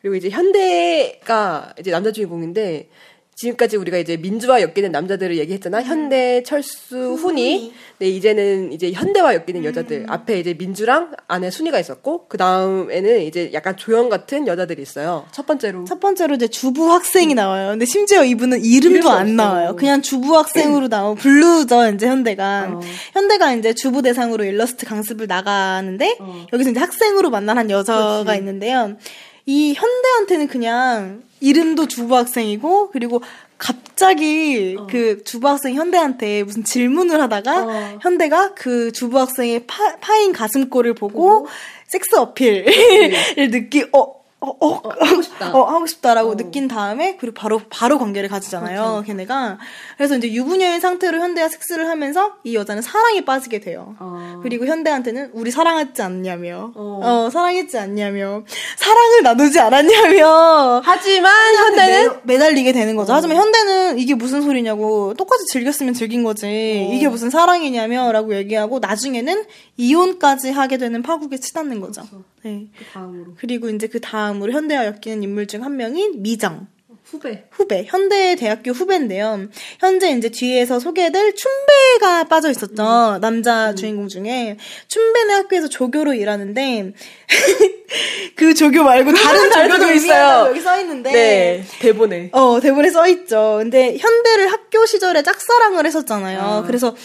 그리고 0.00 0.16
이제 0.16 0.30
현대가 0.30 1.74
이제 1.78 1.90
남자 1.90 2.10
주인공인데 2.10 2.88
지금까지 3.42 3.76
우리가 3.76 3.98
이제 3.98 4.16
민주와 4.16 4.62
엮이는 4.62 4.92
남자들을 4.92 5.36
얘기했잖아. 5.38 5.82
현대, 5.82 6.44
철수, 6.44 7.14
훈이. 7.14 7.72
네, 7.98 8.08
이제는 8.08 8.72
이제 8.72 8.92
현대와 8.92 9.34
엮이는 9.34 9.64
여자들. 9.64 10.06
앞에 10.08 10.38
이제 10.38 10.54
민주랑 10.54 11.12
안에 11.26 11.50
순이가 11.50 11.80
있었고, 11.80 12.26
그 12.28 12.38
다음에는 12.38 13.22
이제 13.22 13.50
약간 13.52 13.76
조연 13.76 14.08
같은 14.08 14.46
여자들이 14.46 14.80
있어요. 14.80 15.26
첫 15.32 15.44
번째로. 15.46 15.84
첫 15.84 15.98
번째로 15.98 16.36
이제 16.36 16.46
주부 16.46 16.92
학생이 16.92 17.34
나와요. 17.34 17.70
근데 17.70 17.84
심지어 17.84 18.24
이분은 18.24 18.64
이름도 18.64 18.88
이름도 18.92 19.10
안 19.10 19.22
없어. 19.22 19.32
나와요. 19.32 19.76
그냥 19.76 20.02
주부 20.02 20.36
학생으로 20.36 20.86
나오고 20.86 21.16
블루죠 21.16 21.88
이제 21.94 22.06
현대가. 22.06 22.80
현대가 23.12 23.52
이제 23.54 23.74
주부 23.74 24.02
대상으로 24.02 24.44
일러스트 24.44 24.86
강습을 24.86 25.26
나가는데 25.26 26.16
여기서 26.52 26.70
이제 26.70 26.78
학생으로 26.78 27.30
만난 27.30 27.58
한 27.58 27.70
여자가 27.70 28.36
있는데요. 28.36 28.96
이 29.46 29.74
현대한테는 29.74 30.46
그냥 30.46 31.22
이름도 31.42 31.88
주부 31.88 32.16
학생이고 32.16 32.90
그리고 32.90 33.22
갑자기 33.58 34.76
그 34.88 35.22
주부 35.24 35.48
학생 35.48 35.74
현대한테 35.74 36.42
무슨 36.42 36.64
질문을 36.64 37.20
하다가 37.20 37.98
현대가 38.00 38.54
그 38.54 38.90
주부 38.92 39.18
학생의 39.18 39.66
파, 39.66 39.96
파인 40.00 40.32
가슴골을 40.32 40.94
보고 40.94 41.46
섹스 41.86 42.16
어필을 42.16 42.64
느끼 43.50 43.84
어 43.92 44.21
어, 44.44 44.56
어, 44.58 44.82
하고 44.98 45.22
싶다. 45.22 45.54
어, 45.54 45.62
하고 45.62 45.86
싶다라고 45.86 46.30
어. 46.30 46.36
느낀 46.36 46.66
다음에 46.66 47.16
그리고 47.16 47.34
바로 47.34 47.60
바로 47.70 47.96
관계를 47.98 48.28
가지잖아요. 48.28 49.04
걔네가 49.06 49.58
그래서 49.96 50.16
이제 50.16 50.32
유부녀인 50.32 50.80
상태로 50.80 51.18
현대와 51.18 51.48
섹스를 51.48 51.88
하면서 51.88 52.34
이 52.42 52.56
여자는 52.56 52.82
사랑에 52.82 53.24
빠지게 53.24 53.60
돼요. 53.60 53.94
어. 54.00 54.40
그리고 54.42 54.66
현대한테는 54.66 55.30
우리 55.32 55.52
사랑했지 55.52 56.02
않냐며, 56.02 56.72
어. 56.74 57.00
어, 57.02 57.30
사랑했지 57.30 57.78
않냐며, 57.78 58.42
사랑을 58.76 59.22
나누지 59.22 59.60
않았냐며. 59.60 60.82
하지만 60.84 61.54
현대는 61.54 62.10
매, 62.24 62.34
매달리게 62.34 62.72
되는 62.72 62.96
거죠. 62.96 63.12
하지만 63.12 63.36
현대는 63.36 64.00
이게 64.00 64.14
무슨 64.14 64.42
소리냐고 64.42 65.14
똑같이 65.14 65.44
즐겼으면 65.52 65.94
즐긴 65.94 66.24
거지. 66.24 66.90
이게 66.92 67.06
무슨 67.06 67.30
사랑이냐며 67.30 68.10
라고 68.10 68.34
얘기하고 68.34 68.80
나중에는 68.80 69.44
이혼까지 69.76 70.50
하게 70.50 70.78
되는 70.78 71.00
파국에 71.02 71.38
치닫는 71.38 71.80
거죠. 71.80 72.02
네. 72.44 72.66
다음으로 72.92 73.34
그리고 73.36 73.68
이제 73.70 73.86
그 73.86 74.00
다음으로 74.00 74.52
현대와 74.52 74.86
엮이는 74.86 75.22
인물 75.22 75.46
중 75.46 75.62
한 75.62 75.76
명인 75.76 76.22
미정. 76.22 76.66
후배. 77.04 77.44
후배, 77.50 77.84
현대 77.86 78.36
대학교 78.36 78.70
후배인데요. 78.70 79.46
현재 79.80 80.12
이제 80.12 80.30
뒤에서 80.30 80.78
소개될 80.80 81.34
춘배가 81.34 82.24
빠져 82.24 82.50
있었죠. 82.50 83.18
남자 83.20 83.74
주인공 83.74 84.08
중에. 84.08 84.56
춘배는 84.88 85.34
학교에서 85.34 85.68
조교로 85.68 86.14
일하는데, 86.14 86.92
그 88.36 88.54
조교 88.54 88.82
말고 88.82 89.12
다른 89.12 89.50
다른 89.50 89.68
조교도 89.68 89.82
조교 89.88 89.94
있어요. 89.96 90.48
여기 90.48 90.60
써 90.60 90.80
있는데. 90.80 91.12
네, 91.12 91.64
대본에. 91.80 92.30
어, 92.32 92.60
대본에 92.60 92.88
써 92.90 93.06
있죠. 93.08 93.56
근데 93.58 93.98
현대를 93.98 94.50
학교 94.50 94.86
시절에 94.86 95.22
짝사랑을 95.22 95.84
했었잖아요. 95.84 96.40
아. 96.40 96.62
그래서 96.62 96.96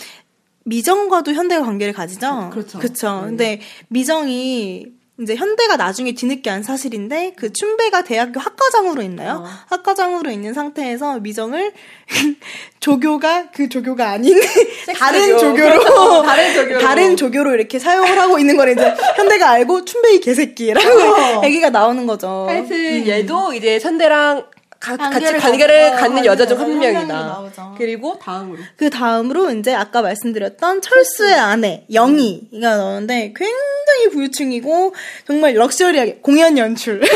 미정과도 0.63 1.33
현대가 1.33 1.63
관계를 1.65 1.93
가지죠. 1.93 2.49
그렇죠. 2.51 2.79
그쵸. 2.79 3.21
네. 3.21 3.27
근데 3.27 3.61
미정이 3.89 4.96
이제 5.19 5.35
현대가 5.35 5.77
나중에 5.77 6.13
뒤늦게 6.13 6.47
안 6.49 6.61
사실인데 6.61 7.33
그 7.35 7.51
춘배가 7.51 8.03
대학교 8.03 8.39
학과장으로 8.39 9.01
있나요? 9.01 9.43
어. 9.43 9.49
학과장으로 9.67 10.29
있는 10.29 10.53
상태에서 10.53 11.19
미정을 11.21 11.71
조교가 12.79 13.49
그 13.51 13.67
조교가 13.67 14.09
아닌 14.11 14.39
다른 14.95 15.37
조교. 15.39 15.39
조교로 15.57 15.79
그렇죠. 15.79 16.21
다른 16.23 16.53
조교로. 16.53 16.79
다른 16.79 17.17
조교로 17.17 17.53
이렇게 17.55 17.79
사용을 17.79 18.19
하고 18.19 18.37
있는 18.37 18.57
걸 18.57 18.69
이제 18.69 18.93
현대가 19.15 19.49
알고 19.49 19.85
춘배 19.85 20.13
이 20.15 20.19
개새끼라고 20.19 20.99
어. 21.01 21.41
얘기가 21.43 21.71
나오는 21.71 22.05
거죠. 22.05 22.45
하여튼 22.47 23.07
얘도 23.07 23.53
이제 23.53 23.79
현대랑 23.81 24.45
가- 24.79 24.95
같이 24.97 25.33
관계를 25.37 25.91
갖- 25.91 25.99
갖는 26.01 26.21
어, 26.23 26.25
여자 26.25 26.45
중 26.45 26.59
한 26.59 26.77
명이다. 26.79 27.73
그리고 27.77 28.17
다음으로. 28.19 28.59
그 28.77 28.89
다음으로 28.89 29.51
이제 29.51 29.73
아까 29.73 30.01
말씀드렸던 30.01 30.81
철수의 30.81 31.33
아내 31.33 31.85
영희가 31.91 32.77
나오는데 32.77 33.33
굉장히 33.35 34.09
부유층이고 34.11 34.93
정말 35.25 35.53
럭셔리하게 35.55 36.19
공연 36.21 36.57
연출 36.57 37.01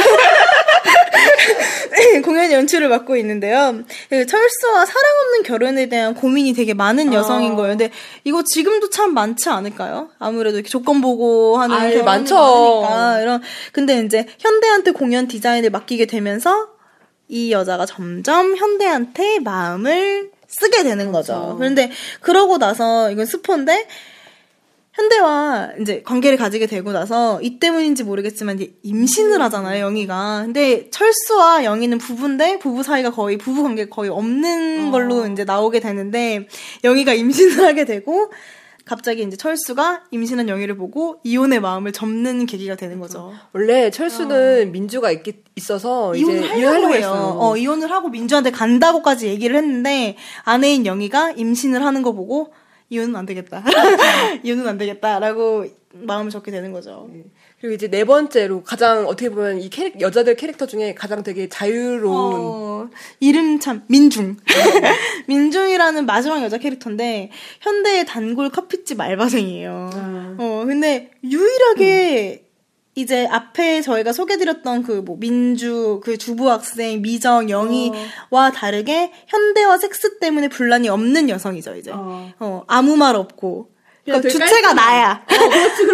네, 1.92 2.22
공연 2.22 2.52
연출을 2.52 2.88
맡고 2.90 3.16
있는데요. 3.18 3.76
그 4.10 4.26
철수와 4.26 4.86
사랑 4.86 5.04
없는 5.26 5.44
결혼에 5.44 5.88
대한 5.88 6.16
고민이 6.16 6.54
되게 6.54 6.74
많은 6.74 7.14
여성인 7.14 7.56
거예요. 7.56 7.72
근데 7.78 7.92
이거 8.24 8.44
지금도 8.44 8.90
참 8.90 9.14
많지 9.14 9.50
않을까요? 9.50 10.10
아무래도 10.18 10.58
이렇게 10.58 10.70
조건 10.70 11.02
보고 11.02 11.58
하는 11.58 11.76
결혼이 11.78 12.04
많죠. 12.04 12.36
많으니까 12.82 13.22
이런 13.22 13.42
근데 13.72 14.00
이제 14.00 14.26
현대한테 14.40 14.92
공연 14.92 15.28
디자인을 15.28 15.70
맡기게 15.70 16.06
되면서 16.08 16.70
이 17.32 17.52
여자가 17.54 17.86
점점 17.86 18.58
현대한테 18.58 19.40
마음을 19.40 20.32
쓰게 20.50 20.84
되는 20.84 21.14
거죠. 21.14 21.56
그런데 21.58 21.90
그러고 22.20 22.58
나서 22.58 23.10
이건 23.10 23.26
스포인데 23.26 23.88
현대와 24.92 25.70
이제 25.80 26.02
관계를 26.04 26.38
가지게 26.38 26.66
되고 26.66 26.92
나서 26.92 27.42
이 27.42 27.58
때문인지 27.58 28.04
모르겠지만 28.04 28.58
이제 28.60 28.74
임신을 28.84 29.42
하잖아요, 29.44 29.82
영희가. 29.86 30.42
근데 30.44 30.90
철수와 30.90 31.64
영희는 31.64 31.98
부부인데 32.00 32.60
부부 32.60 32.84
사이가 32.84 33.12
거의 33.12 33.38
부부 33.38 33.64
관계 33.64 33.88
거의 33.88 34.10
없는 34.10 34.92
걸로 34.92 35.26
이제 35.28 35.46
나오게 35.46 35.80
되는데 35.80 36.50
영희가 36.84 37.14
임신을 37.14 37.64
하게 37.64 37.86
되고 37.86 38.30
갑자기 38.92 39.24
이제 39.24 39.38
철수가 39.38 40.04
임신한 40.12 40.50
영희를 40.50 40.76
보고 40.76 41.22
이혼의 41.24 41.62
마음을 41.62 41.94
접는 41.94 42.46
계기가 42.46 42.76
되는 42.76 43.00
거죠. 43.00 43.32
원래 43.54 43.90
철수는 43.90 44.74
민주가 44.74 45.12
있기, 45.12 45.44
있어서 45.56 46.14
이제 46.14 46.30
이혼을 46.30 46.50
하려고 46.50 46.60
이혼하려고 46.60 46.96
해요. 46.96 47.38
어, 47.40 47.56
이혼을 47.56 47.90
하고 47.90 48.10
민주한테 48.10 48.52
간다고까지 48.52 49.28
얘기를 49.28 49.56
했는데 49.56 50.18
아내인 50.44 50.86
영희가 50.86 51.32
임신을 51.32 51.86
하는 51.86 52.02
거 52.02 52.12
보고 52.12 52.54
이혼은 52.90 53.16
안 53.16 53.26
되겠다. 53.26 53.64
이혼은 54.44 54.68
안 54.68 54.78
되겠다라고 54.78 55.68
마음을 55.94 56.30
접게 56.30 56.52
되는 56.52 56.74
거죠. 56.74 57.10
그리고 57.62 57.76
이제 57.76 57.88
네 57.88 58.04
번째로 58.06 58.64
가장 58.64 59.06
어떻게 59.06 59.30
보면 59.30 59.62
이 59.62 59.70
캐릭, 59.70 60.02
여자들 60.02 60.36
캐릭터 60.36 60.66
중에 60.66 60.96
가장 60.96 61.22
되게 61.22 61.48
자유로운 61.48 62.34
어, 62.36 62.90
이름 63.20 63.60
참 63.60 63.84
민중. 63.88 64.38
민중이라는 65.28 66.08
마지막 66.08 66.42
여자 66.42 66.58
캐릭터인데 66.58 67.30
현대의 67.62 68.06
단골 68.08 68.50
커피집 68.50 69.00
알바생이에요. 69.00 69.90
어 70.40 70.64
근데 70.66 71.12
유일하게 71.24 72.46
이제 72.96 73.26
앞에 73.28 73.82
저희가 73.82 74.12
소개드렸던 74.12 74.84
그 74.84 75.02
뭐 75.06 75.18
민주 75.20 76.02
그 76.04 76.18
주부 76.18 76.50
학생 76.52 77.02
미정 77.02 77.50
영희와 77.50 78.52
다르게 78.54 79.12
현대와 79.28 79.78
섹스 79.78 80.18
때문에 80.20 80.48
분란이 80.50 80.90
없는 80.90 81.30
여성이죠 81.30 81.76
이제. 81.76 81.92
어. 81.94 82.32
어 82.40 82.64
아무 82.68 82.98
말 82.98 83.16
없고. 83.16 83.71
그러니까 84.06 84.30
주체가 84.30 84.74
나야. 84.74 85.26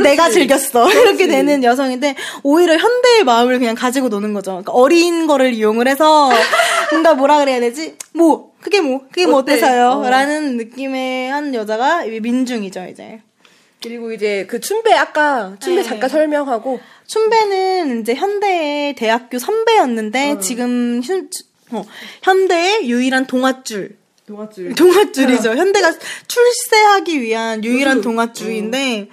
내가 0.01 0.29
즐겼어. 0.29 0.89
이렇게 0.91 1.27
되는 1.27 1.63
여성인데 1.63 2.15
오히려 2.43 2.77
현대의 2.77 3.23
마음을 3.25 3.59
그냥 3.59 3.75
가지고 3.75 4.07
노는 4.09 4.33
거죠. 4.33 4.51
그러니까 4.51 4.71
어린 4.73 5.27
거를 5.27 5.53
이용을 5.53 5.87
해서 5.87 6.29
뭔가 6.91 7.13
뭐라 7.15 7.39
그래야 7.39 7.59
되지? 7.59 7.95
뭐 8.13 8.53
그게 8.61 8.81
뭐 8.81 9.01
그게 9.09 9.25
뭐 9.25 9.39
어때? 9.39 9.53
어때서요? 9.53 10.03
어. 10.03 10.09
라는 10.09 10.57
느낌의 10.57 11.29
한 11.29 11.53
여자가 11.53 12.05
민중이죠 12.05 12.85
이제. 12.85 13.21
그리고 13.81 14.11
이제 14.11 14.45
그 14.49 14.59
춘배 14.59 14.91
아까 14.93 15.55
춘배 15.59 15.83
네. 15.83 15.87
잠깐 15.87 16.09
설명하고 16.09 16.79
춘배는 17.05 18.01
이제 18.01 18.15
현대의 18.15 18.95
대학교 18.95 19.37
선배였는데 19.37 20.39
지금 20.39 21.01
현, 21.03 21.29
어, 21.71 21.85
현대의 22.23 22.89
유일한 22.89 23.27
동아줄. 23.27 23.97
동아줄 24.27 24.75
동아줄이죠. 24.75 25.55
현대가 25.55 25.91
출세하기 26.27 27.21
위한 27.21 27.63
유일한 27.63 28.01
동아줄인데 28.01 29.07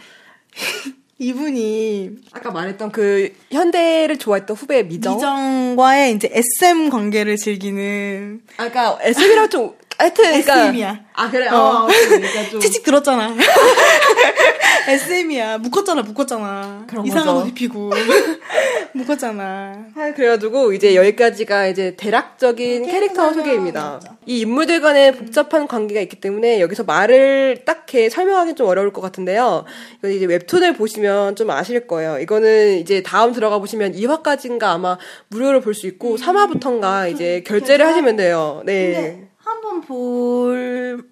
이분이 1.19 2.11
아까 2.33 2.51
말했던 2.51 2.91
그 2.91 3.33
현대를 3.53 4.19
좋아했던 4.19 4.57
후배 4.57 4.83
미정. 4.83 5.15
미정과의 5.15 6.15
이제 6.15 6.29
SM 6.33 6.91
관계를 6.91 7.37
즐기는 7.37 8.43
아까 8.57 8.99
SM이랑 9.01 9.49
좀 9.49 9.75
하여튼 9.99 10.25
그러니까 10.25 10.55
SM이야. 10.65 11.01
아 11.15 11.31
그래. 11.31 11.49
어. 11.49 11.57
어. 11.57 11.87
그러니까 11.87 12.51
좀 12.51 12.61
채찍 12.61 12.83
들었잖아. 12.83 13.35
SM이야. 14.89 15.59
묶었잖아, 15.59 16.03
묶었잖아. 16.03 16.85
그런 16.89 17.07
이상한 17.07 17.27
거죠. 17.35 17.47
옷 17.47 17.49
입히고. 17.51 17.91
묶었잖아. 18.93 19.87
아, 19.97 20.13
그래가지고 20.15 20.73
이제 20.73 20.95
여기까지가 20.95 21.67
이제 21.69 21.95
대략적인 21.97 22.87
캐릭터 22.87 23.33
소개입니다. 23.33 24.01
이 24.27 24.41
인물들 24.41 24.81
간에 24.81 25.13
복잡한 25.13 25.67
관계가 25.67 26.01
있기 26.03 26.21
때문에 26.21 26.61
여기서 26.61 26.85
말을 26.85 27.63
딱히 27.65 28.09
설명하기 28.11 28.55
좀 28.55 28.69
어려울 28.69 28.93
것 28.93 29.01
같은데요. 29.01 29.65
이거 29.99 30.09
이제 30.09 30.27
웹툰을 30.27 30.75
보시면 30.75 31.35
좀 31.37 31.51
아실 31.51 31.87
거예요. 31.87 32.19
이거는 32.19 32.79
이제 32.79 33.03
다음 33.03 33.33
들어가 33.33 33.59
보시면 33.59 33.93
2화까지인가 33.95 34.65
아마 34.65 34.99
무료로 35.29 35.61
볼 35.61 35.75
수 35.75 35.89
있고 35.89 36.17
3화부터인가 36.17 37.11
이제 37.13 37.43
결제를 37.45 37.85
하시면 37.85 38.15
돼요. 38.17 38.63
네. 38.65 39.29
한번 39.55 39.81
볼 39.83 41.05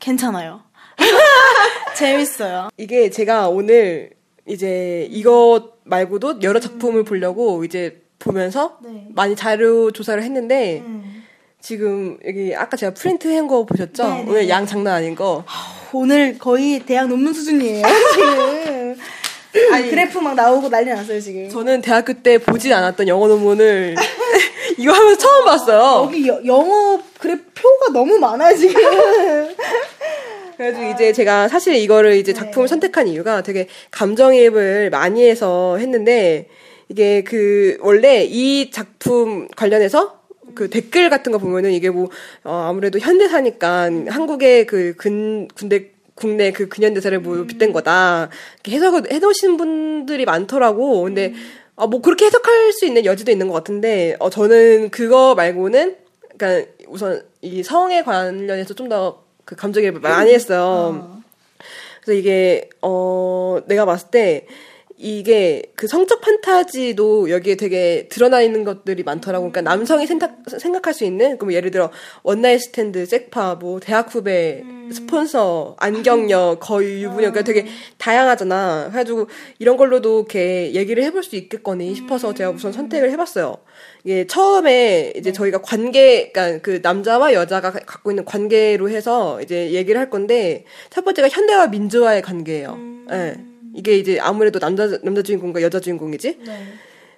괜찮아요. 0.00 0.62
재밌어요. 1.96 2.68
이게 2.76 3.10
제가 3.10 3.48
오늘 3.48 4.10
이제 4.46 5.08
이것 5.10 5.72
말고도 5.84 6.40
여러 6.42 6.60
작품을 6.60 7.04
보려고 7.04 7.64
이제 7.64 8.02
보면서 8.18 8.78
네. 8.82 9.06
많이 9.10 9.34
자료 9.34 9.90
조사를 9.90 10.22
했는데 10.22 10.82
지금 11.60 12.18
여기 12.26 12.54
아까 12.54 12.76
제가 12.76 12.94
프린트 12.94 13.28
한 13.34 13.48
거 13.48 13.64
보셨죠? 13.66 14.02
네, 14.04 14.08
네, 14.22 14.24
오늘 14.28 14.40
네. 14.42 14.48
양 14.50 14.66
장난 14.66 14.94
아닌 14.94 15.14
거. 15.14 15.44
오늘 15.92 16.38
거의 16.38 16.80
대학 16.80 17.08
논문 17.08 17.32
수준이에요, 17.32 17.86
지금. 18.14 18.96
아니, 19.72 19.88
그래프 19.88 20.18
막 20.18 20.34
나오고 20.34 20.68
난리 20.68 20.90
났어요, 20.90 21.20
지금. 21.20 21.48
저는 21.48 21.80
대학교 21.80 22.12
때 22.12 22.38
보진 22.38 22.72
않았던 22.72 23.06
영어 23.08 23.28
논문을 23.28 23.94
이거 24.78 24.92
하면서 24.92 25.18
처음 25.18 25.44
봤어요. 25.44 26.04
여기 26.06 26.28
여- 26.28 26.40
영어 26.44 27.00
그래프가 27.18 27.92
너무 27.92 28.18
많아요, 28.18 28.56
지금. 28.56 28.74
그래가지고 30.56 30.90
이제 30.92 31.12
제가 31.12 31.48
사실 31.48 31.74
이거를 31.74 32.16
이제 32.16 32.32
작품을 32.32 32.68
선택한 32.68 33.08
이유가 33.08 33.42
되게 33.42 33.66
감정이입을 33.90 34.90
많이 34.90 35.28
해서 35.28 35.76
했는데 35.78 36.48
이게 36.88 37.24
그 37.24 37.76
원래 37.80 38.24
이 38.24 38.70
작품 38.70 39.48
관련해서 39.56 40.20
그 40.54 40.70
댓글 40.70 41.10
같은 41.10 41.32
거 41.32 41.38
보면은 41.38 41.72
이게 41.72 41.90
뭐 41.90 42.08
어, 42.44 42.66
아무래도 42.68 42.98
현대사니까 43.00 43.90
한국의 44.08 44.66
그 44.66 44.94
근 44.96 45.48
군대 45.56 45.90
국내 46.14 46.52
그 46.52 46.68
근현대사를 46.68 47.18
뭐 47.20 47.42
빗댄 47.44 47.72
거다 47.72 48.28
이렇게 48.62 48.76
해석을 48.76 49.10
해놓으신 49.10 49.56
분들이 49.56 50.24
많더라고. 50.24 51.02
근데 51.02 51.34
아, 51.76 51.86
뭐 51.86 52.00
그렇게 52.00 52.26
해석할 52.26 52.72
수 52.72 52.86
있는 52.86 53.04
여지도 53.04 53.32
있는 53.32 53.48
것 53.48 53.54
같은데 53.54 54.16
어, 54.20 54.30
저는 54.30 54.90
그거 54.90 55.34
말고는 55.34 55.96
그러니까 56.36 56.70
우선 56.88 57.22
이 57.42 57.62
성에 57.62 58.02
관련해서 58.02 58.74
좀 58.74 58.88
더 58.88 59.24
그 59.44 59.56
감정이입을 59.56 60.00
많이 60.00 60.32
했어요. 60.32 61.20
그래서 62.02 62.18
이게 62.18 62.68
어 62.82 63.58
내가 63.66 63.84
봤을 63.84 64.10
때 64.10 64.46
이게 65.04 65.62
그 65.76 65.86
성적 65.86 66.22
판타지도 66.22 67.28
여기에 67.28 67.56
되게 67.56 68.08
드러나 68.08 68.40
있는 68.40 68.64
것들이 68.64 69.02
많더라고. 69.02 69.50
그러니까 69.50 69.60
남성이 69.60 70.06
생각 70.06 70.36
생각할 70.58 70.94
수 70.94 71.04
있는 71.04 71.36
그럼 71.36 71.52
예를 71.52 71.70
들어 71.70 71.90
one 72.22 72.36
night 72.36 72.60
stand, 72.62 73.06
섹파, 73.06 73.56
뭐 73.56 73.80
대학 73.80 74.14
후배, 74.14 74.64
스폰서, 74.90 75.76
안경녀, 75.78 76.56
거의 76.58 77.02
유부녀, 77.02 77.32
그러니까 77.32 77.42
되게 77.42 77.66
다양하잖아. 77.98 78.88
그래가지고 78.92 79.28
이런 79.58 79.76
걸로도 79.76 80.20
이렇게 80.20 80.72
얘기를 80.72 81.02
해볼 81.04 81.22
수 81.22 81.36
있겠거니 81.36 81.94
싶어서 81.94 82.32
제가 82.32 82.48
우선 82.50 82.72
선택을 82.72 83.10
해봤어요. 83.10 83.58
이게 84.04 84.26
처음에 84.26 85.12
이제 85.16 85.32
저희가 85.32 85.60
관계, 85.60 86.30
그러니까 86.32 86.62
그 86.62 86.80
남자와 86.82 87.34
여자가 87.34 87.72
가- 87.72 87.78
갖고 87.80 88.10
있는 88.10 88.24
관계로 88.24 88.88
해서 88.88 89.42
이제 89.42 89.72
얘기를 89.72 90.00
할 90.00 90.08
건데 90.08 90.64
첫 90.88 91.04
번째가 91.04 91.28
현대와 91.28 91.66
민주화의 91.66 92.22
관계예요. 92.22 92.78
예. 93.12 93.34
이게 93.74 93.98
이제 93.98 94.18
아무래도 94.20 94.58
남자 94.58 94.86
남자 95.02 95.22
주인공과 95.22 95.62
여자 95.62 95.80
주인공이지. 95.80 96.38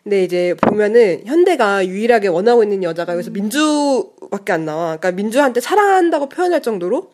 근데 0.03 0.23
이제 0.23 0.55
보면은 0.61 1.23
현대가 1.27 1.85
유일하게 1.87 2.29
원하고 2.29 2.63
있는 2.63 2.83
여자가 2.85 3.15
여기서 3.15 3.31
민주밖에 3.33 4.53
안 4.53 4.65
나와. 4.65 4.97
그러니까 4.97 5.13
민주한테 5.13 5.61
사랑한다고 5.61 6.29
표현할 6.29 6.63
정도로 6.63 7.11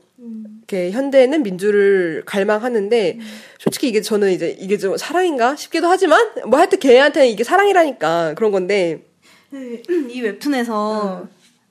이렇게 0.59 0.91
현대는 0.93 1.43
민주를 1.43 2.23
갈망하는데 2.27 3.19
솔직히 3.59 3.89
이게 3.89 4.01
저는 4.03 4.31
이제 4.33 4.57
이게 4.59 4.77
좀 4.79 4.97
사랑인가 4.97 5.57
싶기도 5.57 5.89
하지만 5.89 6.31
뭐 6.47 6.59
하여튼 6.59 6.79
걔한테는 6.79 7.29
이게 7.29 7.45
사랑이라니까 7.45 8.35
그런 8.35 8.53
건데 8.53 9.05
이 9.53 10.21
웹툰에서 10.21 11.27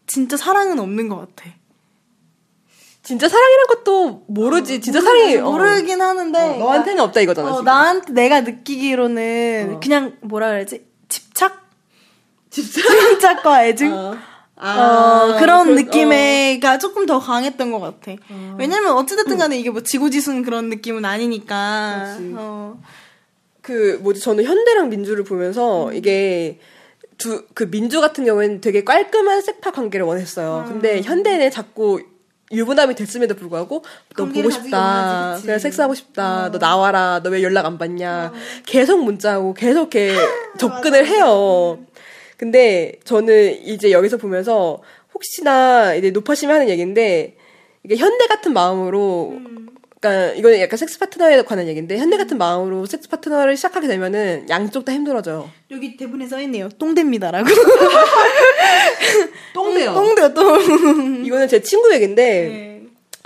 진짜 0.07 0.38
사랑은 0.38 0.80
없는 0.80 1.07
것 1.07 1.17
같아. 1.17 1.51
진짜 3.04 3.28
사랑이란 3.28 3.68
것도 3.68 4.24
모르지. 4.28 4.80
진짜 4.82 5.02
사랑이 5.02 5.36
어. 5.38 5.52
모르긴 5.52 6.02
하는데 6.02 6.39
어, 6.39 6.58
너한테는 6.58 7.02
없다 7.04 7.22
이거잖아. 7.22 7.49
어, 7.49 7.54
지금. 7.54 7.66
나한테 7.66 8.14
내가 8.14 8.41
느끼기로는 8.41 9.74
어. 9.76 9.80
그냥 9.80 10.18
뭐라 10.22 10.49
그래야지 10.49 10.86
집착 11.10 11.68
집착과 12.52 13.66
애증 13.66 13.93
어. 13.93 14.16
어, 14.58 15.38
그런 15.39 15.68
그- 15.68 15.72
느낌의가 15.82 16.78
조금 16.78 17.08
더 17.08 17.18
강했던 17.20 17.72
것 17.72 17.80
같아. 17.80 18.12
왜냐면 18.60 18.93
어찌됐든 18.93 19.38
간에 19.39 19.58
이게 19.58 19.72
뭐 19.72 19.82
지고지순 19.82 20.43
그런 20.43 20.70
느낌은 20.70 21.04
아니니까. 21.04 22.18
어. 22.36 22.80
그 23.62 23.99
뭐지 24.04 24.20
저는 24.22 24.43
현대랑 24.43 24.89
민주를 24.89 25.24
보면서 25.24 25.91
이게 25.93 26.60
두 27.18 27.45
그 27.56 27.70
민주 27.72 28.02
같은 28.02 28.26
경우에는 28.26 28.62
되게 28.62 28.84
깔끔한 28.84 29.41
섹파 29.41 29.72
관계를 29.72 30.06
원했어요. 30.06 30.66
근데 30.68 31.02
현대는 31.02 31.49
자꾸 31.52 32.02
유부남이 32.52 32.95
됐음에도 32.95 33.36
불구하고 33.36 33.84
너 34.16 34.26
보고 34.26 34.49
싶다. 34.49 35.38
그냥 35.41 35.60
섹스하고 35.60 35.93
싶다. 35.95 36.52
너 36.52 36.58
나와라. 36.60 37.22
너 37.24 37.30
왜 37.32 37.41
연락 37.43 37.66
안 37.66 37.78
받냐. 37.78 38.34
계속 38.66 39.04
문자하고 39.04 39.54
계속 39.54 39.93
이렇게 39.95 40.16
접근을 40.58 41.06
해요. 41.08 41.80
근데 42.38 42.93
저는 43.06 43.66
이제 43.66 43.91
여기서 43.91 44.18
보면서 44.18 44.82
혹시나 45.14 45.93
이제 45.93 46.10
높아심이 46.12 46.52
하는 46.52 46.68
얘기인데 46.70 47.36
이게 47.84 47.95
현대 47.95 48.28
같은 48.28 48.54
마음으로 48.54 49.34
그러니까 50.02 50.34
이거는 50.34 50.60
약간 50.60 50.78
섹스 50.78 50.97
파트너에 50.97 51.43
관한 51.43 51.68
얘기인데 51.68 51.97
현대 51.97 52.18
같은 52.18 52.39
마음으로 52.39 52.88
섹스 52.88 53.08
파트너를 53.08 53.56
시작하게 53.56 53.88
되면은 53.88 54.47
양쪽 54.49 54.84
다 54.84 54.91
힘들어져요. 54.91 55.49
여기 55.70 55.95
대본에 55.95 56.26
써 56.26 56.41
있네요. 56.41 56.70
똥대입니다라고. 56.70 57.47
똥돼요. 59.54 59.93
똥대요, 59.93 60.34
똥. 60.34 61.24
이거는 61.24 61.47
제 61.47 61.62
친구 61.62 61.93
얘기인데 61.93 62.24
네. 62.24 62.70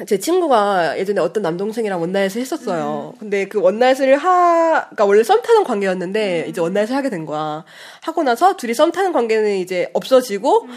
제 0.05 0.19
친구가 0.19 0.99
예전에 0.99 1.21
어떤 1.21 1.41
남동생이랑 1.43 2.01
원나잇을 2.01 2.41
했었어요. 2.41 3.13
근데 3.17 3.47
그 3.47 3.61
원나잇을 3.61 4.17
하, 4.17 4.87
그니까 4.89 5.05
원래 5.05 5.23
썸 5.23 5.41
타는 5.41 5.63
관계였는데 5.63 6.47
이제 6.49 6.59
원나잇을 6.59 6.93
하게 6.93 7.09
된 7.09 7.25
거야. 7.25 7.63
하고 8.01 8.23
나서 8.23 8.57
둘이 8.57 8.73
썸 8.73 8.91
타는 8.91 9.13
관계는 9.13 9.55
이제 9.55 9.89
없어지고 9.93 10.67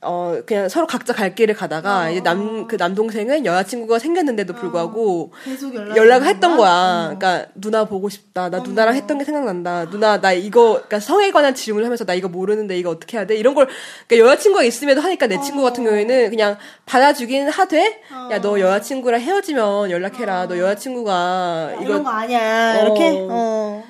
어 0.00 0.36
그냥 0.46 0.68
서로 0.68 0.86
각자 0.86 1.12
갈 1.12 1.34
길을 1.34 1.54
가다가 1.56 2.10
이제 2.10 2.20
남 2.20 2.68
그 2.68 2.76
남동생은 2.76 3.46
여자친구가 3.46 3.98
생겼는데도 3.98 4.52
불구하고 4.52 5.32
계속 5.44 5.74
연락 5.74 5.96
연락을 5.96 6.26
했던 6.28 6.56
거야. 6.58 7.14
그러니까 7.16 7.46
누나 7.54 7.84
보고 7.86 8.08
싶다. 8.10 8.50
나 8.50 8.58
누나랑 8.58 8.94
했던 8.94 9.16
게 9.18 9.24
생각난다. 9.24 9.88
누나 9.90 10.20
나 10.20 10.32
이거 10.32 10.72
그러니까 10.74 11.00
성에 11.00 11.30
관한 11.30 11.54
질문을 11.54 11.86
하면서 11.86 12.04
나 12.04 12.12
이거 12.14 12.28
모르는데 12.28 12.76
이거 12.78 12.90
어떻게 12.90 13.16
해야 13.16 13.26
돼? 13.26 13.36
이런 13.36 13.54
걸 13.54 13.66
그러니까 14.06 14.30
여자친구가 14.30 14.62
있음에도 14.64 15.00
하니까 15.00 15.26
내 15.26 15.40
친구 15.40 15.62
같은 15.62 15.84
경우에는 15.84 16.28
그냥 16.30 16.58
받아주긴 16.84 17.48
하되 17.48 18.02
야 18.30 18.38
너 18.40 18.57
여자친구랑 18.60 19.20
헤어지면 19.20 19.90
연락해라. 19.90 20.48
너 20.48 20.58
여자친구가 20.58 21.78
이런 21.80 21.84
이거 21.84 22.02
거 22.02 22.10
아니야. 22.10 22.80
이렇게. 22.82 23.08
어. 23.08 23.28
어. 23.30 23.84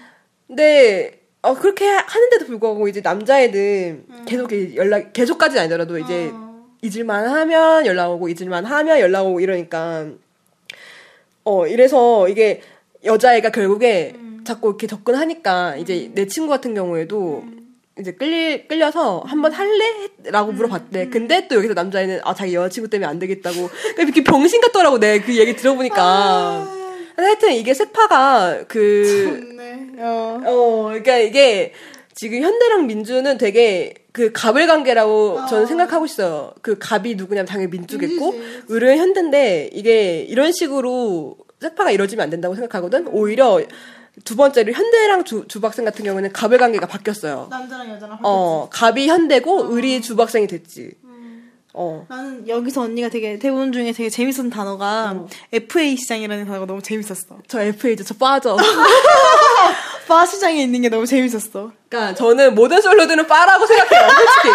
근데 0.46 1.20
어 1.42 1.54
그렇게 1.54 1.86
하는데도 1.86 2.46
불구하고 2.46 2.88
이제 2.88 3.00
남자애들 3.00 4.04
계속 4.26 4.52
이렇게 4.52 4.76
연락 4.76 5.12
계속까지는 5.12 5.62
아니더라도 5.62 5.98
이제 5.98 6.32
잊을만 6.82 7.28
하면 7.28 7.86
연락 7.86 8.10
오고 8.12 8.28
잊을만 8.28 8.64
하면 8.64 8.98
연락 8.98 9.26
오고 9.26 9.40
이러니까 9.40 10.06
어 11.44 11.66
이래서 11.66 12.28
이게 12.28 12.62
여자애가 13.04 13.50
결국에 13.50 14.14
자꾸 14.44 14.68
이렇게 14.68 14.86
접근하니까 14.86 15.76
이제 15.76 16.10
내 16.14 16.26
친구 16.26 16.48
같은 16.48 16.74
경우에도 16.74 17.44
이제 18.00 18.12
끌리 18.12 18.66
끌려서 18.68 19.22
한번 19.26 19.52
할래?라고 19.52 20.52
물어봤대. 20.52 21.08
근데 21.08 21.48
또 21.48 21.56
여기서 21.56 21.74
남자애는 21.74 22.20
아 22.24 22.34
자기 22.34 22.54
여자친구 22.54 22.88
때문에 22.90 23.06
안 23.08 23.18
되겠다고 23.18 23.68
그러니까 23.68 24.02
이렇게 24.02 24.24
병신 24.24 24.60
같더라고 24.60 24.98
내 24.98 25.20
그 25.20 25.36
얘기 25.36 25.56
들어보니까. 25.56 26.74
하여튼 27.16 27.52
이게 27.52 27.74
세파가 27.74 28.64
그 28.68 29.54
네. 29.56 30.02
어. 30.02 30.40
어, 30.44 30.82
그러니까 30.88 31.18
이게 31.18 31.72
지금 32.14 32.42
현대랑 32.42 32.86
민주는 32.86 33.36
되게 33.38 33.94
그 34.12 34.30
갑을 34.32 34.66
관계라고 34.66 35.40
저는 35.48 35.66
생각하고 35.66 36.04
있어요. 36.04 36.52
그 36.62 36.78
갑이 36.78 37.14
누구냐면 37.16 37.46
당연히 37.46 37.70
민주겠고 37.70 38.34
의료는 38.68 38.98
현대인데 38.98 39.70
이게 39.72 40.20
이런 40.22 40.52
식으로 40.52 41.36
세파가 41.60 41.90
이루어지면 41.90 42.22
안 42.24 42.30
된다고 42.30 42.54
생각하거든. 42.54 43.08
오히려 43.08 43.60
두 44.24 44.36
번째로 44.36 44.72
현대랑 44.72 45.24
주, 45.24 45.44
주박생 45.48 45.84
같은 45.84 46.04
경우는 46.04 46.32
갑을 46.32 46.58
관계가 46.58 46.86
바뀌었어요. 46.86 47.48
남자랑 47.50 47.90
여자랑 47.90 48.18
어, 48.22 48.68
갑이 48.70 49.08
현대고 49.08 49.74
의리 49.74 50.00
주박생이 50.00 50.46
됐지. 50.46 50.92
어. 51.74 52.04
나는 52.08 52.48
여기서 52.48 52.82
언니가 52.82 53.08
되게 53.08 53.38
대본 53.38 53.72
중에 53.72 53.92
되게 53.92 54.10
재밌었던 54.10 54.50
단어가 54.50 55.26
FA 55.52 55.96
시장이라는 55.96 56.46
단어가 56.46 56.66
너무 56.66 56.82
재밌었어. 56.82 57.38
저 57.46 57.60
FA죠. 57.60 58.02
저 58.02 58.14
빠져. 58.14 58.56
바 60.08 60.26
시장에 60.26 60.60
있는 60.62 60.82
게 60.82 60.88
너무 60.88 61.06
재밌었어. 61.06 61.70
그러니까 61.88 62.14
저는 62.14 62.54
모든 62.56 62.80
솔로들은 62.80 63.26
빠라고 63.28 63.64
생각해요. 63.66 64.08
솔직히. 64.08 64.54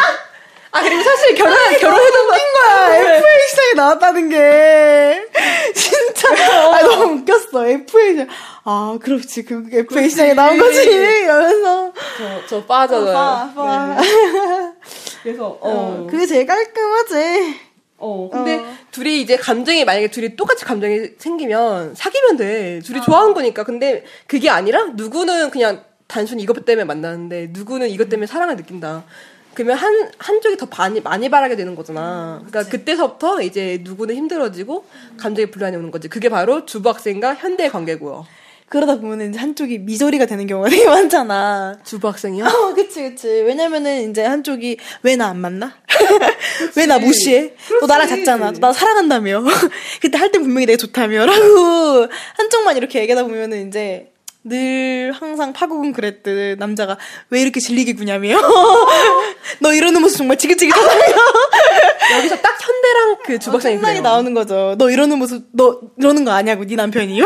아 0.72 0.82
그리고 0.82 1.04
사실 1.04 1.36
결혼 1.36 1.56
결혼해도 1.80 2.28
거야. 2.28 2.96
FA 2.98 3.48
시장에 3.50 3.74
나왔다는 3.76 4.30
게 4.30 5.28
진짜 5.76 6.30
아, 6.74 6.82
너무 6.82 7.22
웃겼어. 7.22 7.68
FA 7.68 8.12
시장. 8.12 8.28
아 8.66 8.98
그렇지 9.02 9.44
그 9.44 9.68
FA 9.72 10.10
시장에 10.10 10.34
나온 10.34 10.58
거지. 10.58 10.84
이러면서 10.84 11.94
저, 12.18 12.48
저 12.48 12.66
빠져요. 12.66 13.14
빠, 13.14 13.52
빠. 13.54 13.98
그래서 15.22 15.58
어, 15.62 16.08
그게 16.10 16.26
제일 16.26 16.46
깔끔하지. 16.46 17.60
어, 17.98 18.30
근데 18.32 18.62
둘이 18.92 19.22
이제 19.22 19.38
감정이 19.38 19.86
만약에 19.86 20.12
둘이 20.12 20.36
똑같이 20.36 20.66
감정이 20.66 21.12
생기면 21.18 21.96
사귀면 21.96 22.38
돼. 22.38 22.80
둘이 22.84 23.02
좋아하는 23.02 23.34
거니까. 23.34 23.64
근데 23.64 24.04
그게 24.28 24.50
아니라 24.50 24.86
누구는 24.96 25.50
그냥 25.52 25.84
단순히 26.08 26.44
이것 26.44 26.66
때문에 26.66 26.86
만나는데 26.86 27.50
누구는 27.52 27.90
이것 27.90 28.10
때문에 28.10 28.28
사랑을 28.28 28.56
느낀다. 28.56 29.04
그러면 29.54 29.78
한 29.78 30.10
한쪽이 30.18 30.58
더 30.58 30.68
많이 30.78 31.00
많이 31.00 31.30
바라게 31.30 31.56
되는 31.56 31.76
거잖아. 31.76 32.44
그러니까 32.48 32.70
그때서부터 32.72 33.42
이제 33.42 33.80
누구는 33.84 34.16
힘들어지고 34.16 34.86
감정이 35.18 35.52
불안이 35.52 35.76
오는 35.76 35.92
거지. 35.92 36.08
그게 36.08 36.30
바로 36.30 36.66
주부 36.66 36.90
학생과 36.90 37.36
현대의 37.36 37.70
관계고요. 37.70 38.26
그러다 38.74 38.96
보면 39.00 39.30
이제 39.30 39.38
한쪽이 39.40 39.78
미저리가 39.80 40.26
되는 40.26 40.48
경우가 40.48 40.68
되게 40.70 40.88
많잖아. 40.88 41.78
주부학생이요? 41.86 42.44
어, 42.46 42.74
그치, 42.74 43.04
그치. 43.04 43.28
왜냐면은 43.28 44.10
이제 44.10 44.24
한쪽이 44.24 44.78
왜 45.04 45.16
나 45.16 45.28
안 45.28 45.38
만나? 45.38 45.74
왜 46.76 46.88
나 46.88 46.98
무시해? 46.98 47.54
너 47.82 47.86
나랑 47.86 48.08
잤잖아. 48.08 48.52
너 48.54 48.60
나 48.60 48.74
사랑한다며. 48.74 49.44
그때 50.02 50.18
할때 50.18 50.40
분명히 50.40 50.66
내가 50.66 50.78
좋다며. 50.78 51.24
라고 51.28 52.08
한쪽만 52.36 52.76
이렇게 52.78 53.00
얘기하다 53.02 53.26
보면은 53.28 53.68
이제 53.68 54.10
늘 54.44 55.14
항상 55.18 55.54
파국은 55.54 55.94
그랬듯 55.94 56.58
남자가 56.58 56.98
왜 57.30 57.42
이렇게 57.44 57.60
질리게 57.60 57.94
구냐며. 57.94 58.38
너 59.62 59.72
이러는 59.72 60.02
모습 60.02 60.18
정말 60.18 60.38
지긋지긋하다며. 60.38 61.16
여기서 62.18 62.38
딱 62.42 62.58
현대랑 62.60 63.18
그 63.24 63.38
주부학생이 63.40 63.76
생각이 63.76 64.00
그래요. 64.00 64.02
나오는 64.02 64.34
거죠. 64.34 64.76
너 64.80 64.90
이러는 64.90 65.20
모습, 65.20 65.46
너 65.54 65.80
이러는 66.00 66.26
거 66.26 66.32
아냐고, 66.32 66.66
네 66.66 66.76
남편이. 66.76 67.16
이 67.16 67.22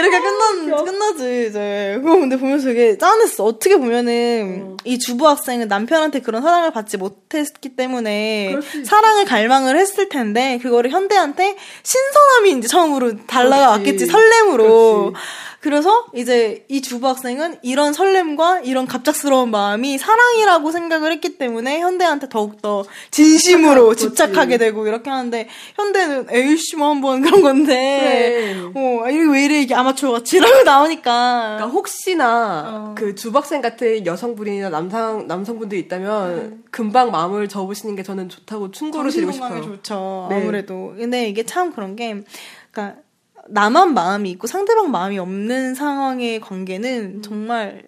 렇게 0.00 0.20
끝나, 0.20 0.82
끝나지, 0.84 1.46
이제. 1.48 1.98
그거 2.02 2.18
근데 2.18 2.36
보면서 2.36 2.68
되게 2.68 2.96
짠했어. 2.96 3.44
어떻게 3.44 3.76
보면은, 3.76 4.76
이 4.84 4.98
주부 4.98 5.28
학생은 5.28 5.68
남편한테 5.68 6.20
그런 6.20 6.42
사랑을 6.42 6.72
받지 6.72 6.96
못했기 6.96 7.76
때문에, 7.76 8.56
사랑을 8.84 9.24
갈망을 9.24 9.76
했을 9.76 10.08
텐데, 10.08 10.58
그거를 10.62 10.90
현대한테 10.90 11.56
신선함이 11.82 12.58
이제 12.58 12.68
처음으로 12.68 13.26
달라왔겠지, 13.26 14.06
그렇지. 14.06 14.06
설렘으로. 14.06 15.12
그 15.12 15.18
래서 15.64 16.06
이제 16.14 16.64
이 16.68 16.82
주부 16.82 17.06
학생은 17.08 17.58
이런 17.62 17.92
설렘과 17.92 18.60
이런 18.60 18.86
갑작스러운 18.86 19.50
마음이 19.50 19.96
사랑이라고 19.96 20.70
생각을 20.72 21.12
했기 21.12 21.38
때문에 21.38 21.80
현대한테 21.80 22.28
더욱더 22.28 22.84
진심으로 23.10 23.94
집착하게 23.94 24.58
되고 24.58 24.86
이렇게 24.86 25.08
하는데 25.10 25.48
현대는 25.76 26.26
에이씨 26.30 26.76
뭐 26.76 26.90
한번 26.90 27.22
그런 27.22 27.42
건데 27.42 28.54
그래. 28.74 28.82
어 28.82 29.02
왜 29.32 29.44
이래 29.44 29.60
이게 29.60 29.74
아마추어 29.74 30.12
같이 30.12 30.36
이러고 30.36 30.62
나오니까 30.64 31.56
그러니까 31.58 31.66
혹시나 31.66 32.64
어. 32.66 32.94
그 32.96 33.14
주박생 33.14 33.60
같은 33.60 34.04
여성분이나 34.04 34.68
남성 34.70 35.26
남성분들이 35.26 35.80
있다면 35.82 36.64
금방 36.70 37.10
마음을 37.10 37.48
접으시는 37.48 37.96
게 37.96 38.02
저는 38.02 38.28
좋다고 38.28 38.70
충고를 38.72 39.10
드리고 39.10 39.32
싶어요. 39.32 39.62
좋죠 39.62 40.26
네. 40.30 40.36
아무래도 40.42 40.94
근데 40.96 41.28
이게 41.28 41.44
참 41.44 41.72
그런 41.72 41.96
게 41.96 42.22
그러니까 42.70 43.01
나만 43.48 43.94
마음이 43.94 44.30
있고 44.32 44.46
상대방 44.46 44.90
마음이 44.90 45.18
없는 45.18 45.74
상황의 45.74 46.40
관계는 46.40 47.16
음. 47.16 47.22
정말 47.22 47.82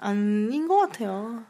아닌 0.00 0.66
것 0.68 0.76
같아요. 0.78 1.44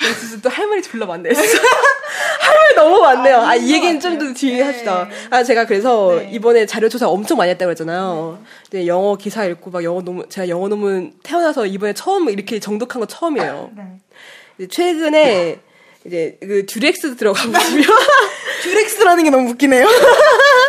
네, 0.00 0.14
진짜 0.20 0.40
또 0.42 0.48
할 0.50 0.68
말이 0.68 0.82
졸라. 0.82 1.06
진짜. 1.16 1.32
할 2.40 2.54
말이 2.54 2.74
너무 2.76 3.00
많네요. 3.00 3.38
아, 3.38 3.56
이 3.56 3.72
얘기는 3.72 3.98
좀 3.98 4.18
더 4.18 4.32
뒤에 4.32 4.58
네. 4.58 4.62
합시다. 4.62 5.08
아, 5.30 5.42
제가 5.42 5.66
그래서 5.66 6.16
네. 6.20 6.30
이번에 6.32 6.66
자료 6.66 6.88
조사 6.88 7.08
엄청 7.08 7.38
많이 7.38 7.50
했다고 7.50 7.66
그랬잖아요. 7.68 8.38
이제 8.68 8.86
영어 8.86 9.16
기사 9.16 9.44
읽고 9.44 9.70
막 9.70 9.82
영어 9.82 10.00
논문, 10.02 10.28
제가 10.28 10.48
영어 10.48 10.68
논문 10.68 11.14
태어나서 11.22 11.66
이번에 11.66 11.92
처음 11.94 12.28
이렇게 12.28 12.60
정독한 12.60 13.00
거 13.00 13.06
처음이에요. 13.06 13.70
네. 13.76 14.68
최근에 14.68 15.60
이제 16.04 16.38
그 16.40 16.66
Durex 16.66 17.16
들어가 17.16 17.42
보시면 17.42 17.60
Durex라는 18.62 19.24
게 19.24 19.30
너무 19.30 19.50
웃기네요. 19.50 19.86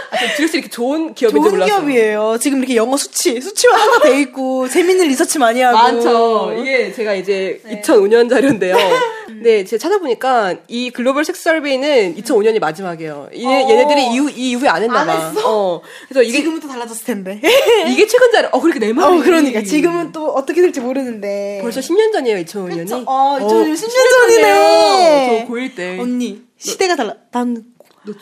아, 0.09 0.17
저 0.17 0.35
Durex 0.35 0.55
이렇게 0.57 0.69
좋은 0.69 1.13
기업인지 1.13 1.41
좋은 1.41 1.51
몰랐어요. 1.51 1.79
기업이에요. 1.79 2.37
지금 2.39 2.59
이렇게 2.59 2.75
영어 2.75 2.95
수치, 2.97 3.39
수치화가 3.41 4.01
돼 4.01 4.19
있고 4.21 4.67
재밌는 4.69 5.07
리서치 5.07 5.39
많이 5.39 5.61
하고 5.61 5.77
많죠. 5.77 6.53
이게 6.59 6.93
제가 6.93 7.13
이제 7.13 7.61
2005년 7.67 8.29
자료인데요. 8.29 8.75
네, 9.41 9.63
제가 9.63 9.79
찾아보니까 9.79 10.55
이 10.67 10.89
글로벌 10.89 11.23
섹스 11.23 11.43
설베이는 11.43 12.15
2005년이 12.15 12.59
마지막이에요. 12.59 13.29
얘, 13.35 13.45
어. 13.45 13.69
얘네들이 13.69 14.07
이후, 14.13 14.29
이 14.31 14.51
이후에 14.51 14.67
안 14.67 14.81
했나 14.81 15.01
안 15.01 15.07
봐. 15.07 15.27
했어? 15.29 15.41
어. 15.45 15.81
그래서 16.07 16.23
이게 16.23 16.39
지금은 16.39 16.59
또 16.59 16.67
달라졌을 16.67 17.05
텐데. 17.05 17.39
이게 17.87 18.07
최근 18.07 18.31
자료. 18.31 18.49
어, 18.51 18.59
그렇게 18.59 18.79
내 18.79 18.93
말이. 18.93 19.07
어, 19.19 19.21
그러니까 19.21 19.61
지금은 19.61 20.11
또 20.11 20.29
어떻게 20.31 20.61
될지 20.61 20.79
모르는데. 20.79 21.59
벌써 21.61 21.81
10년 21.81 22.11
전이에요, 22.13 22.37
2005년이. 22.45 22.77
그쵸? 22.77 23.03
어, 23.05 23.37
2005년 23.39 23.73
10년 23.73 24.09
전이네. 24.11 25.45
저 25.47 25.53
고1 25.53 25.75
때. 25.75 25.99
언니 25.99 26.41
시대가 26.57 26.95
달라. 26.95 27.13
난 27.31 27.63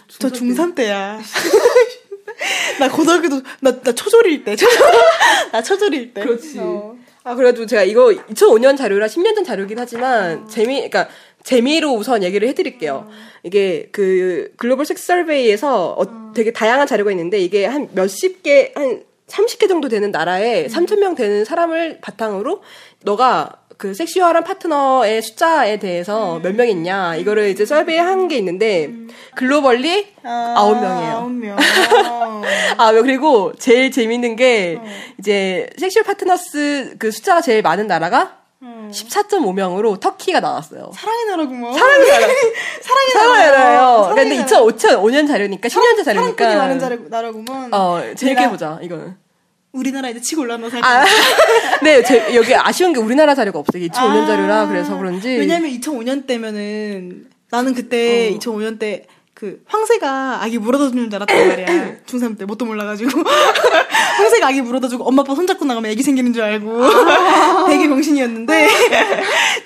저너 0.08 0.34
중3 0.34 0.56
중3 0.56 0.76
때야. 0.76 1.20
나 2.80 2.90
고등학교도 2.90 3.42
나, 3.62 3.82
나 3.82 3.92
초졸일 3.92 4.44
때. 4.44 4.56
초졸. 4.56 4.78
나 5.52 5.62
초졸일 5.62 6.14
때. 6.14 6.22
그렇지. 6.22 6.60
어. 6.60 6.96
아, 7.24 7.34
그래가지고 7.34 7.66
제가 7.66 7.84
이거 7.84 8.08
2005년 8.10 8.78
자료라 8.78 9.08
10년 9.08 9.34
전 9.36 9.44
자료긴 9.44 9.80
하지만, 9.80 10.48
재미, 10.48 10.76
그러니까, 10.76 11.08
재미로 11.44 11.94
우선 11.94 12.24
얘기를 12.24 12.48
해드릴게요. 12.50 13.10
이게 13.44 13.90
그 13.92 14.52
글로벌 14.58 14.86
섹스 14.86 15.06
설베이에서 15.08 15.96
어, 15.98 16.34
되게 16.34 16.52
다양한 16.52 16.86
자료가 16.88 17.12
있는데, 17.12 17.40
이게 17.40 17.66
한 17.66 17.90
몇십 17.94 18.44
개, 18.44 18.72
한 18.76 19.04
30개 19.28 19.68
정도 19.68 19.88
되는 19.88 20.12
나라에 20.12 20.68
3,000명 20.68 21.16
되는 21.16 21.46
사람을 21.46 22.00
바탕으로, 22.02 22.62
너가 23.04 23.65
그 23.78 23.94
sexual한 23.94 24.44
파트너의 24.44 25.22
숫자에 25.22 25.80
대해서 25.80 26.40
몇명 26.42 26.68
있냐, 26.70 27.16
이거를 27.16 27.50
이제 27.50 27.66
survey 27.66 27.98
한게 27.98 28.38
있는데, 28.38 28.90
globally 29.36 30.08
아, 30.24 30.56
9명이에요. 30.58 31.12
아홉 31.14 31.32
명. 31.32 31.58
아, 32.78 32.92
그리고 32.94 33.54
제일 33.58 33.92
재밌는 33.92 34.36
게, 34.36 34.78
어. 34.80 34.86
이제, 35.20 35.70
sexual 35.78 36.04
partners 36.06 36.96
그 37.00 37.12
숫자가 37.12 37.42
제일 37.42 37.62
많은 37.62 37.88
나라가 37.88 38.38
어. 38.62 38.90
14.5명으로 38.92 40.00
터키가 40.00 40.40
나왔어요. 40.40 40.92
사랑의 40.94 41.26
나라구먼. 41.26 41.74
사랑의 41.74 42.08
나라. 42.10 42.28
사랑의 42.82 43.12
사랑의 43.14 43.46
나라예요. 43.52 43.80
사랑의 44.04 44.16
근데 44.16 44.36
나라. 44.38 44.48
2005년 44.48 45.28
자료니까, 45.28 45.68
10년 45.68 45.96
전 45.98 46.04
자료니까. 46.06 46.44
사랑꾼이 46.44 46.56
많은 46.56 46.80
자라, 46.80 46.96
나라구먼. 47.10 47.74
어, 47.74 48.02
재밌게 48.16 48.44
해보자, 48.44 48.80
이거는. 48.82 49.25
우리나라 49.76 50.10
이제 50.10 50.20
치고 50.22 50.42
올라왔나 50.42 50.70
살 50.70 50.84
아, 50.84 51.06
네, 51.84 52.04
제, 52.04 52.34
여기 52.36 52.56
아쉬운 52.56 52.94
게 52.94 53.00
우리나라 53.00 53.36
자료가 53.36 53.60
없어요. 53.60 53.84
이게 53.84 53.94
2005년 53.94 54.26
자료라, 54.26 54.68
그래서 54.68 54.98
그런지. 54.98 55.30
왜냐면 55.30 55.72
2005년 55.72 56.26
때면은 56.26 57.28
나는 57.52 57.74
그때 57.74 58.32
어. 58.34 58.40
2005년 58.40 58.80
때 58.80 59.08
그 59.36 59.62
황새가 59.68 60.42
아기 60.42 60.58
물어다 60.58 60.90
주는 60.90 61.10
줄 61.10 61.16
알았단 61.22 61.48
말이야. 61.48 61.96
중3 62.08 62.38
때 62.40 62.46
뭣도 62.46 62.66
몰라가지고 62.66 63.22
황새가 64.18 64.48
아기 64.48 64.62
물어다 64.62 64.88
주고 64.88 65.04
엄마 65.04 65.22
아빠 65.24 65.36
손잡고 65.36 65.66
나가면 65.66 65.92
아기 65.92 66.02
생기는 66.02 66.32
줄 66.32 66.42
알고 66.42 67.68
되게 67.68 67.90
병신이었는데 67.90 68.68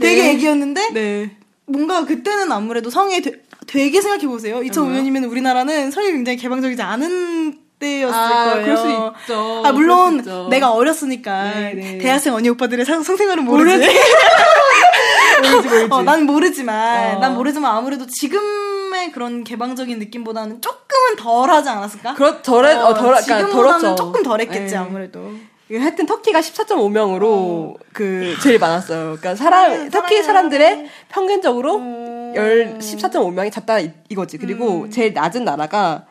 되게 0.01 0.31
애기였는데 0.31 0.89
네. 0.91 1.37
뭔가 1.67 2.03
그때는 2.03 2.51
아무래도 2.51 2.89
성에 2.89 3.21
되, 3.21 3.33
되게 3.67 4.01
생각해 4.01 4.25
보세요. 4.25 4.59
2005년이면 4.59 5.29
우리나라는 5.29 5.91
성이 5.91 6.11
굉장히 6.13 6.39
개방적이지 6.39 6.81
않은 6.81 7.59
때였을 7.79 8.13
아, 8.15 8.45
거예요. 8.51 8.63
그럴 8.65 8.77
수 8.77 8.87
있죠. 9.23 9.61
아 9.65 9.71
물론 9.71 10.19
있죠. 10.19 10.47
내가 10.49 10.71
어렸으니까 10.73 11.43
네, 11.53 11.73
네. 11.73 11.97
대학생 11.97 12.33
언니 12.33 12.49
오빠들의 12.49 12.85
성, 12.85 13.01
성생활은 13.01 13.43
모르지. 13.45 13.87
모르지, 15.41 15.67
모르지. 15.69 15.87
어, 15.93 16.01
난 16.03 16.23
모르지만 16.25 17.15
어. 17.15 17.19
난 17.19 17.35
모르지만 17.35 17.75
아무래도 17.75 18.05
지금의 18.05 19.11
그런 19.13 19.43
개방적인 19.43 19.97
느낌보다는 19.99 20.61
조금은 20.61 21.15
덜하지 21.17 21.69
않았을까? 21.69 22.13
그렇, 22.15 22.41
덜, 22.41 22.65
어, 22.65 22.93
덜, 22.93 23.03
그러니까 23.15 23.21
지금보다는 23.21 23.79
덜었죠. 23.79 23.95
조금 23.95 24.23
덜했겠지 24.23 24.73
네. 24.73 24.77
아무래도. 24.77 25.31
하여튼 25.71 26.07
터키가 26.07 26.39
14.5명으로 26.41 27.75
그 27.93 28.35
제일 28.41 28.57
많았어요. 28.57 29.17
그러니까 29.19 29.35
사람 29.35 29.71
사랑해, 29.71 29.89
터키. 29.91 30.23
사람들의 30.23 30.89
평균적으로 31.09 31.75
음. 31.77 32.33
열 32.35 32.79
14.5명이 32.79 33.51
잡다 33.51 33.79
이- 33.79 33.91
이거지. 34.09 34.39
그리고 34.39 34.89
제일 34.89 35.13
낮은 35.13 35.45
나라가 35.45 36.05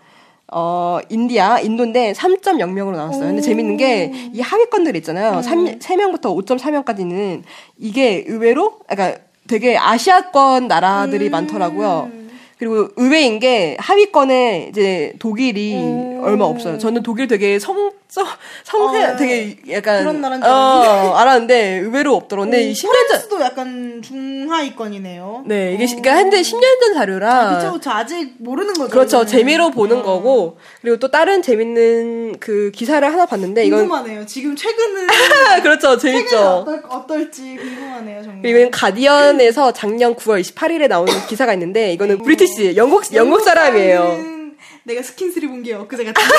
어 0.53 0.99
인디아 1.11 1.61
인도인데 1.61 2.13
3.0명으로 2.13 2.93
나왔어요. 2.97 3.25
근데 3.27 3.43
재밌는 3.43 3.77
게 3.77 4.13
이 4.33 4.41
하위권들 4.41 4.97
있잖아요. 4.97 5.43
3, 5.43 5.79
3명부터 5.79 6.35
5.4명까지는 6.47 7.43
이게 7.79 8.25
의외로 8.27 8.79
그러니까 8.89 9.21
되게 9.47 9.77
아시아권 9.77 10.69
나라들이 10.69 11.29
많더라고요. 11.31 12.11
그리고 12.59 12.89
의외인 12.97 13.39
게 13.39 13.77
하위권에 13.79 14.69
이제 14.71 15.13
독일이 15.19 15.75
얼마 16.23 16.45
없어요. 16.45 16.79
저는 16.79 17.03
독일 17.03 17.29
되게 17.29 17.59
성 17.59 17.93
적 18.11 18.27
성세 18.65 19.05
어, 19.05 19.17
되게 19.17 19.59
약간 19.71 20.01
그런 20.01 20.21
나라인 20.23 20.41
줄 20.41 20.51
어, 20.51 21.15
알았는데 21.15 21.81
의외로 21.81 22.15
없더라고. 22.17 22.47
근데 22.51 22.63
이 22.71 22.73
10년 22.73 22.81
전 22.83 22.91
프랑스도 23.07 23.41
약간 23.43 24.01
중하위권이네요. 24.03 25.43
네, 25.47 25.75
이게 25.75 25.87
시- 25.87 25.97
그러니까 25.97 26.17
한데 26.17 26.41
10년 26.41 26.81
전 26.81 26.95
자료라 26.95 27.59
그쵸, 27.59 27.73
그쵸. 27.75 27.91
아직 27.91 28.33
모르는 28.39 28.73
거죠. 28.75 28.89
그렇죠. 28.91 29.17
이거는. 29.19 29.27
재미로 29.31 29.71
보는 29.71 29.99
어. 29.99 30.03
거고 30.03 30.57
그리고 30.81 30.97
또 30.99 31.11
다른 31.11 31.43
재밌는 31.43 32.39
그 32.41 32.71
기사를 32.75 33.07
하나 33.07 33.27
봤는데 33.27 33.65
이건 33.67 33.81
궁금하네요. 33.81 34.25
지금 34.25 34.57
최근은 34.57 35.07
그렇죠. 35.63 35.99
최근은 35.99 35.99
재밌죠. 36.29 36.39
어떨, 36.41 36.83
어떨 36.89 37.31
지 37.31 37.57
궁금하네요, 37.57 38.23
정말. 38.23 38.47
이건 38.47 38.71
가디언에서 38.71 39.73
작년 39.73 40.17
9월 40.17 40.41
28일에 40.41 40.89
나온 40.89 41.07
기사가 41.29 41.53
있는데 41.53 41.93
이거는 41.93 42.23
British 42.23 42.75
영국 42.77 43.05
영국 43.15 43.43
사람이에요. 43.43 43.99
사람은 43.99 44.57
내가 44.85 45.03
Skins를 45.03 45.47
본 45.47 45.63
게 45.63 45.75
엊그제 45.75 46.05
같은데. 46.05 46.35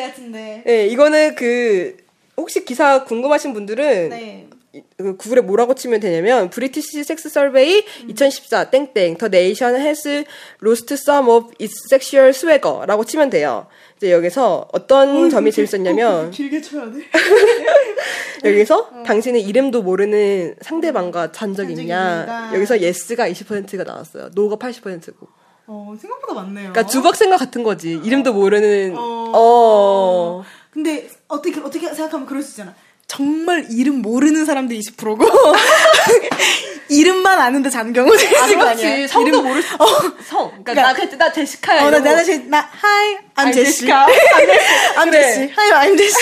같은데. 0.00 0.62
네, 0.66 0.86
이거는 0.86 1.34
그 1.34 1.96
혹시 2.36 2.64
기사 2.64 3.04
궁금하신 3.04 3.52
분들은 3.54 4.08
네. 4.10 4.48
이- 4.72 4.82
그 4.98 5.16
구글에 5.16 5.40
뭐라고 5.40 5.74
치면 5.74 6.00
되냐면 6.00 6.50
British 6.50 7.02
Sex 7.04 7.30
Survey 7.30 7.84
2014 8.08 8.68
땡땡 8.70 9.16
the 9.16 9.28
nation 9.28 9.74
has 9.80 10.24
로스트 10.60 10.96
썸 10.96 11.26
오브 11.28 11.54
its 11.58 11.88
섹슈얼 11.88 12.34
스웨거라고 12.34 13.04
치면 13.04 13.30
돼요. 13.30 13.68
이제 13.96 14.12
여기서 14.12 14.68
어떤 14.72 15.30
점이 15.30 15.50
재밌었냐면 15.50 16.30
길게 16.30 16.60
쳐야 16.60 16.84
돼. 16.92 16.98
여기서 18.44 19.02
당신은 19.06 19.40
이름도 19.40 19.82
모르는 19.82 20.56
상대방과 20.60 21.32
잔적잔 21.32 21.68
적이 21.74 21.82
있냐? 21.82 22.50
여기서 22.54 22.80
yes가 22.80 23.28
20%가 23.30 23.84
나왔어요. 23.84 24.28
no가 24.34 24.56
80%고. 24.56 25.26
어, 25.66 25.94
생각보다 26.00 26.34
많네요. 26.34 26.72
그러니까 26.72 26.86
주박생과 26.86 27.36
같은 27.36 27.62
거지. 27.62 27.92
이름도 27.92 28.32
모르는 28.32 28.94
어. 28.96 29.32
어. 29.34 30.44
근데 30.70 31.08
어떻게 31.28 31.58
어떻게 31.60 31.92
생각하면 31.92 32.26
그럴 32.26 32.42
수 32.42 32.52
있잖아. 32.52 32.74
정말 33.08 33.66
이름 33.70 34.02
모르는 34.02 34.44
사람들이 34.44 34.80
20%고 34.80 35.24
이름만 36.88 37.40
아는데 37.40 37.68
잔 37.70 37.92
경우 37.92 38.16
되는 38.16 38.36
아, 38.36 38.46
거 38.46 38.56
그렇지. 38.76 39.08
성도 39.08 39.28
이름- 39.28 39.44
모를 39.44 39.62
수 39.62 39.74
어. 39.74 39.86
성. 40.24 40.48
그러니까, 40.62 40.62
그러니까- 40.64 40.82
나 40.82 40.92
그때 40.94 41.16
나 41.16 41.32
제시카야. 41.32 41.84
어, 41.84 41.90
나. 41.90 41.98
나, 41.98 42.22
제, 42.22 42.38
나, 42.38 42.58
hi, 42.82 43.16
I'm 43.36 43.50
I'm 43.50 43.54
제시. 43.54 43.86
I'm. 43.86 45.10
제시. 45.12 45.52
Hi, 45.56 45.88
I'm 45.88 45.98
제시. 45.98 46.16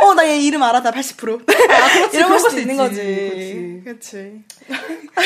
어, 0.00 0.14
나 0.14 0.24
얘 0.26 0.38
이름 0.38 0.62
알아, 0.62 0.82
나 0.82 0.90
80%. 0.90 1.42
아, 1.42 1.88
그렇지. 1.92 2.16
이런 2.16 2.28
그런 2.28 2.28
걸 2.30 2.38
수도 2.40 2.50
것도 2.50 2.60
있는. 2.60 2.76
거지. 2.76 3.80
그렇지. 3.84 4.32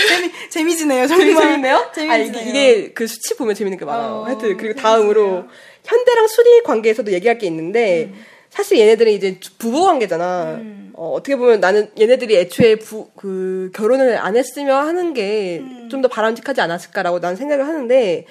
재미, 0.08 0.32
재미지네요, 0.50 1.06
정말. 1.06 1.34
재밌네요? 1.34 1.76
아, 1.76 1.92
재미지네요. 1.92 2.42
이게, 2.42 2.50
이게 2.50 2.92
그 2.92 3.06
수치 3.06 3.36
보면 3.36 3.54
재밌는 3.54 3.78
게 3.78 3.84
많아요. 3.86 4.10
어, 4.16 4.24
하여튼, 4.24 4.56
그리고. 4.58 4.80
다음으로, 4.80 5.44
현대랑 5.84 6.26
순위 6.28 6.62
관계에서도 6.62 7.10
얘기할 7.12 7.38
게 7.38 7.46
있는데, 7.46 8.12
사실 8.58 8.80
얘네들은 8.80 9.12
이제 9.12 9.38
부부 9.56 9.84
관계잖아. 9.84 10.60
어, 10.94 11.12
어떻게 11.14 11.36
보면 11.36 11.60
나는 11.60 11.92
얘네들이 11.96 12.36
애초에 12.38 12.74
부, 12.74 13.08
그, 13.14 13.70
결혼을 13.72 14.18
안 14.18 14.36
했으면 14.36 14.84
하는 14.84 15.14
게 15.14 15.62
좀더 15.88 16.08
바람직하지 16.08 16.60
않았을까라고 16.62 17.20
난 17.20 17.36
생각을 17.36 17.64
하는데, 17.64 18.26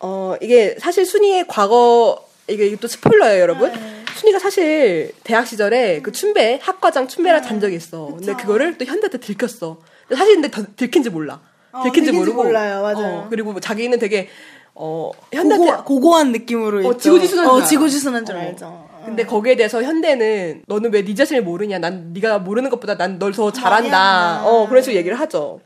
어, 0.00 0.34
이게 0.42 0.76
사실 0.78 1.06
순이의 1.06 1.46
과거, 1.48 2.22
이게, 2.48 2.76
또 2.76 2.86
스포일러예요, 2.86 3.40
여러분. 3.40 3.72
순이가 4.16 4.38
사실 4.40 5.12
대학 5.24 5.46
시절에 5.46 6.02
그 6.02 6.12
춘배, 6.12 6.58
학과장 6.60 7.08
춘배랑 7.08 7.42
잔 7.42 7.58
적이 7.58 7.76
있어. 7.76 8.08
근데 8.14 8.34
그거를 8.34 8.76
또 8.76 8.84
현대한테 8.84 9.16
들켰어. 9.16 9.78
사실 10.14 10.34
근데 10.34 10.50
더, 10.50 10.64
들킨지 10.76 11.08
몰라. 11.08 11.40
어, 11.72 11.82
들킨지 11.82 12.10
들킨지 12.10 12.30
모르고. 12.30 12.44
몰라요, 12.44 12.82
맞아요. 12.82 13.16
어, 13.20 13.26
그리고 13.30 13.52
뭐 13.52 13.60
자기는 13.62 13.98
되게, 13.98 14.28
어, 14.74 15.12
현대한테. 15.32 15.70
고고, 15.70 15.84
고고한 15.84 16.32
느낌으로. 16.32 16.86
어, 16.86 16.92
있죠. 16.92 16.98
지고지순한 16.98 17.46
줄 17.46 17.50
어, 17.50 17.56
알아. 17.56 17.64
지고지순한 17.64 18.26
줄 18.26 18.36
어. 18.36 18.38
알죠. 18.40 18.95
근데 19.06 19.24
거기에 19.24 19.56
대해서 19.56 19.82
현대는 19.82 20.62
너는 20.66 20.92
왜 20.92 21.02
네 21.04 21.14
자신을 21.14 21.42
모르냐? 21.42 21.78
난 21.78 22.12
네가 22.12 22.40
모르는 22.40 22.68
것보다 22.70 22.96
난 22.96 23.18
널 23.18 23.32
더 23.32 23.50
잘한다. 23.52 24.42
어 24.44 24.68
그런 24.68 24.82
식으로 24.82 24.98
얘기를 24.98 25.18
하죠. 25.20 25.60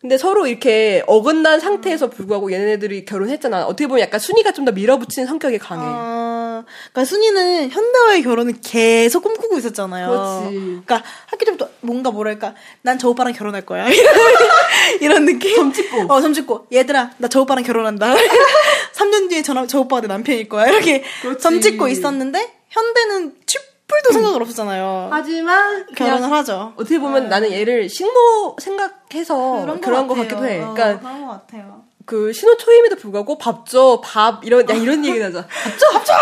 근데 0.00 0.18
서로 0.18 0.46
이렇게 0.46 1.02
어긋난 1.06 1.58
상태에서 1.58 2.10
불구하고 2.10 2.52
얘네들이 2.52 3.04
결혼했잖아. 3.06 3.64
어떻게 3.66 3.86
보면 3.88 4.02
약간 4.02 4.20
순위가 4.20 4.52
좀 4.52 4.64
더 4.66 4.72
밀어붙이는 4.72 5.26
성격이 5.26 5.58
강해. 5.58 5.82
아, 5.84 6.64
그러니까 6.92 7.04
순이는 7.04 7.70
현대와의 7.70 8.22
결혼을 8.22 8.54
계속 8.62 9.22
꿈꾸고 9.24 9.58
있었잖아요. 9.58 10.08
그렇지. 10.08 10.56
그러니까 10.86 11.02
학교 11.26 11.44
때부터 11.46 11.68
뭔가 11.80 12.10
뭐랄까, 12.10 12.54
난 12.82 12.98
저 12.98 13.08
오빠랑 13.08 13.32
결혼할 13.32 13.62
거야. 13.66 13.86
이런 15.00 15.24
느낌. 15.24 15.54
점 15.56 15.72
찍고. 15.72 16.12
어, 16.12 16.20
점 16.20 16.32
찍고. 16.32 16.66
얘들아, 16.72 17.12
나 17.18 17.28
저 17.28 17.40
오빠랑 17.40 17.64
결혼한다. 17.64 18.14
3년 18.94 19.28
뒤에 19.28 19.42
저, 19.42 19.66
저 19.66 19.80
오빠가 19.80 20.02
내 20.02 20.08
남편일 20.08 20.48
거야. 20.48 20.66
이렇게 20.66 21.02
그렇지. 21.22 21.40
점 21.42 21.60
찍고 21.60 21.88
있었는데 21.88 22.55
현대는 22.76 23.36
쥐뿔도 23.46 24.12
생각을 24.12 24.42
없었잖아요. 24.42 25.08
하지만 25.10 25.86
결혼을 25.94 26.30
하죠. 26.30 26.74
어떻게 26.76 26.98
보면 26.98 27.28
나는 27.30 27.50
얘를 27.50 27.88
식모 27.88 28.56
생각해서 28.60 29.78
그런, 29.80 30.06
것 30.06 30.14
같아요. 30.14 30.28
같기도 30.28 30.46
해. 30.46 30.60
어, 30.60 30.74
그러니까 30.74 31.00
그런 31.00 31.26
것 31.26 31.32
같아요. 31.32 31.84
그 32.04 32.32
신혼 32.32 32.56
초임에도 32.58 32.96
불구하고 32.96 33.38
밥 33.38 33.66
줘, 33.66 34.00
밥 34.04 34.44
이런 34.44 34.68
야 34.68 34.74
이런 34.74 35.04
얘기 35.04 35.18
나자. 35.18 35.46
밥 35.46 35.78
줘, 35.78 35.90
밥 35.92 36.04
줘. 36.04 36.12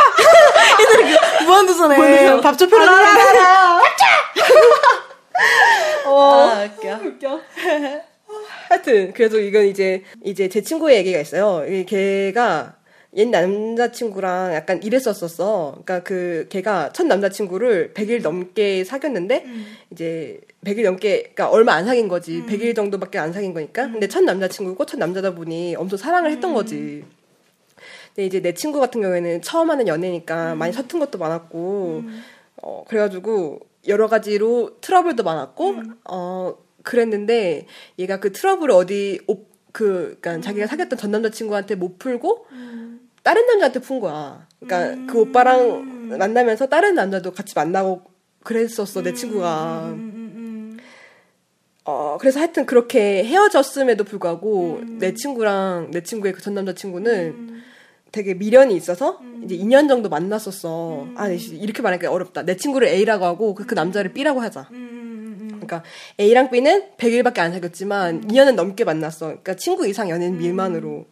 무한도전에 1.45 1.97
무한도전. 1.97 2.41
밥조 2.41 2.69
표를 2.69 2.89
어. 6.07 6.51
아, 6.55 6.65
웃겨. 6.65 6.95
웃겨. 7.05 7.41
하여튼 8.69 9.13
그래도 9.13 9.39
이건 9.41 9.67
이제 9.67 10.05
이제 10.25 10.49
제 10.49 10.63
친구의 10.63 10.97
얘기가 10.99 11.19
있어요. 11.19 11.67
이 11.69 11.85
걔가 11.85 12.75
옛 13.17 13.27
남자친구랑 13.29 14.55
약간 14.55 14.83
이랬었었어. 14.83 15.83
그러니까 15.85 16.03
그 16.03 16.47
걔가 16.49 16.93
첫 16.93 17.07
남자친구를 17.07 17.93
100일 17.95 18.23
넘게 18.23 18.85
사귀었는데 18.85 19.45
이제 19.93 20.41
100일 20.65 20.85
넘게 20.85 21.19
그러니까 21.35 21.49
얼마 21.51 21.75
안 21.75 21.85
사귄 21.87 22.09
거지. 22.09 22.43
100일 22.47 22.75
정도밖에 22.75 23.19
안 23.19 23.33
사귄 23.33 23.55
거니까. 23.55 23.91
근데 23.91 24.09
첫 24.09 24.23
남자친구고 24.25 24.87
첫 24.87 24.99
남자다 24.99 25.35
보니 25.35 25.77
엄청 25.77 25.97
사랑을 25.97 26.31
했던 26.33 26.55
거지. 26.55 27.05
근데 28.15 28.27
이제 28.27 28.41
내 28.41 28.55
친구 28.55 28.81
같은 28.81 29.01
경우에는 29.01 29.43
처음 29.43 29.71
하는 29.71 29.87
연애니까 29.89 30.55
많이 30.55 30.73
서툰 30.73 31.01
것도 31.01 31.19
많았고 31.19 32.03
어 32.63 32.85
그래가지고 32.89 33.61
여러 33.89 34.09
가지로 34.09 34.79
트러블도 34.81 35.23
많았고 35.25 35.75
어 36.11 36.57
그랬는데 36.83 37.67
얘가 37.99 38.19
그 38.21 38.33
트러블을 38.33 38.75
어디 38.75 39.21
오- 39.27 39.45
그 39.73 40.17
그러니까 40.21 40.41
자기가 40.41 40.67
사귀었던 40.69 40.97
전 40.99 41.11
남자친구한테 41.11 41.75
못 41.75 41.99
풀고 41.99 42.47
다른 43.25 43.47
남자한테 43.47 43.81
푼 43.81 43.99
거야. 43.99 44.47
그러니까 44.61 45.13
그 45.13 45.23
오빠랑 45.23 46.17
만나면서 46.19 46.67
다른 46.67 46.95
남자도 46.95 47.33
같이 47.33 47.55
만나고 47.57 48.03
그랬었어 48.45 49.03
내 49.03 49.13
친구가. 49.15 49.95
어 51.87 52.17
그래서 52.21 52.39
하여튼 52.41 52.65
그렇게 52.65 53.25
헤어졌음에도 53.25 54.05
불구하고 54.05 54.81
내 54.99 55.13
친구랑 55.15 55.91
내 55.91 56.03
친구의 56.03 56.33
그 56.35 56.41
전 56.41 56.55
남자 56.55 56.73
친구는 56.75 57.63
되게 58.13 58.35
미련이 58.35 58.77
있어서 58.77 59.21
이제 59.43 59.57
2년 59.57 59.89
정도 59.89 60.09
만났었어. 60.09 61.09
아 61.17 61.29
이렇게 61.29 61.83
말하니까 61.83 62.11
어렵다. 62.13 62.43
내 62.43 62.57
친구를 62.57 62.89
A라고 62.89 63.25
하고 63.25 63.55
그, 63.55 63.67
그 63.67 63.75
남자를 63.75 64.13
B라고 64.13 64.41
하자. 64.41 64.69
그러니까 64.71 65.83
A랑 66.21 66.51
B는 66.51 66.91
100일밖에 66.99 67.39
안 67.41 67.53
사귀었지만 67.53 68.29
2년은 68.29 68.55
넘게 68.55 68.85
만났어. 68.85 69.27
그러니까 69.27 69.55
친구 69.57 69.87
이상 69.89 70.11
연인 70.11 70.39
미만으로. 70.39 71.07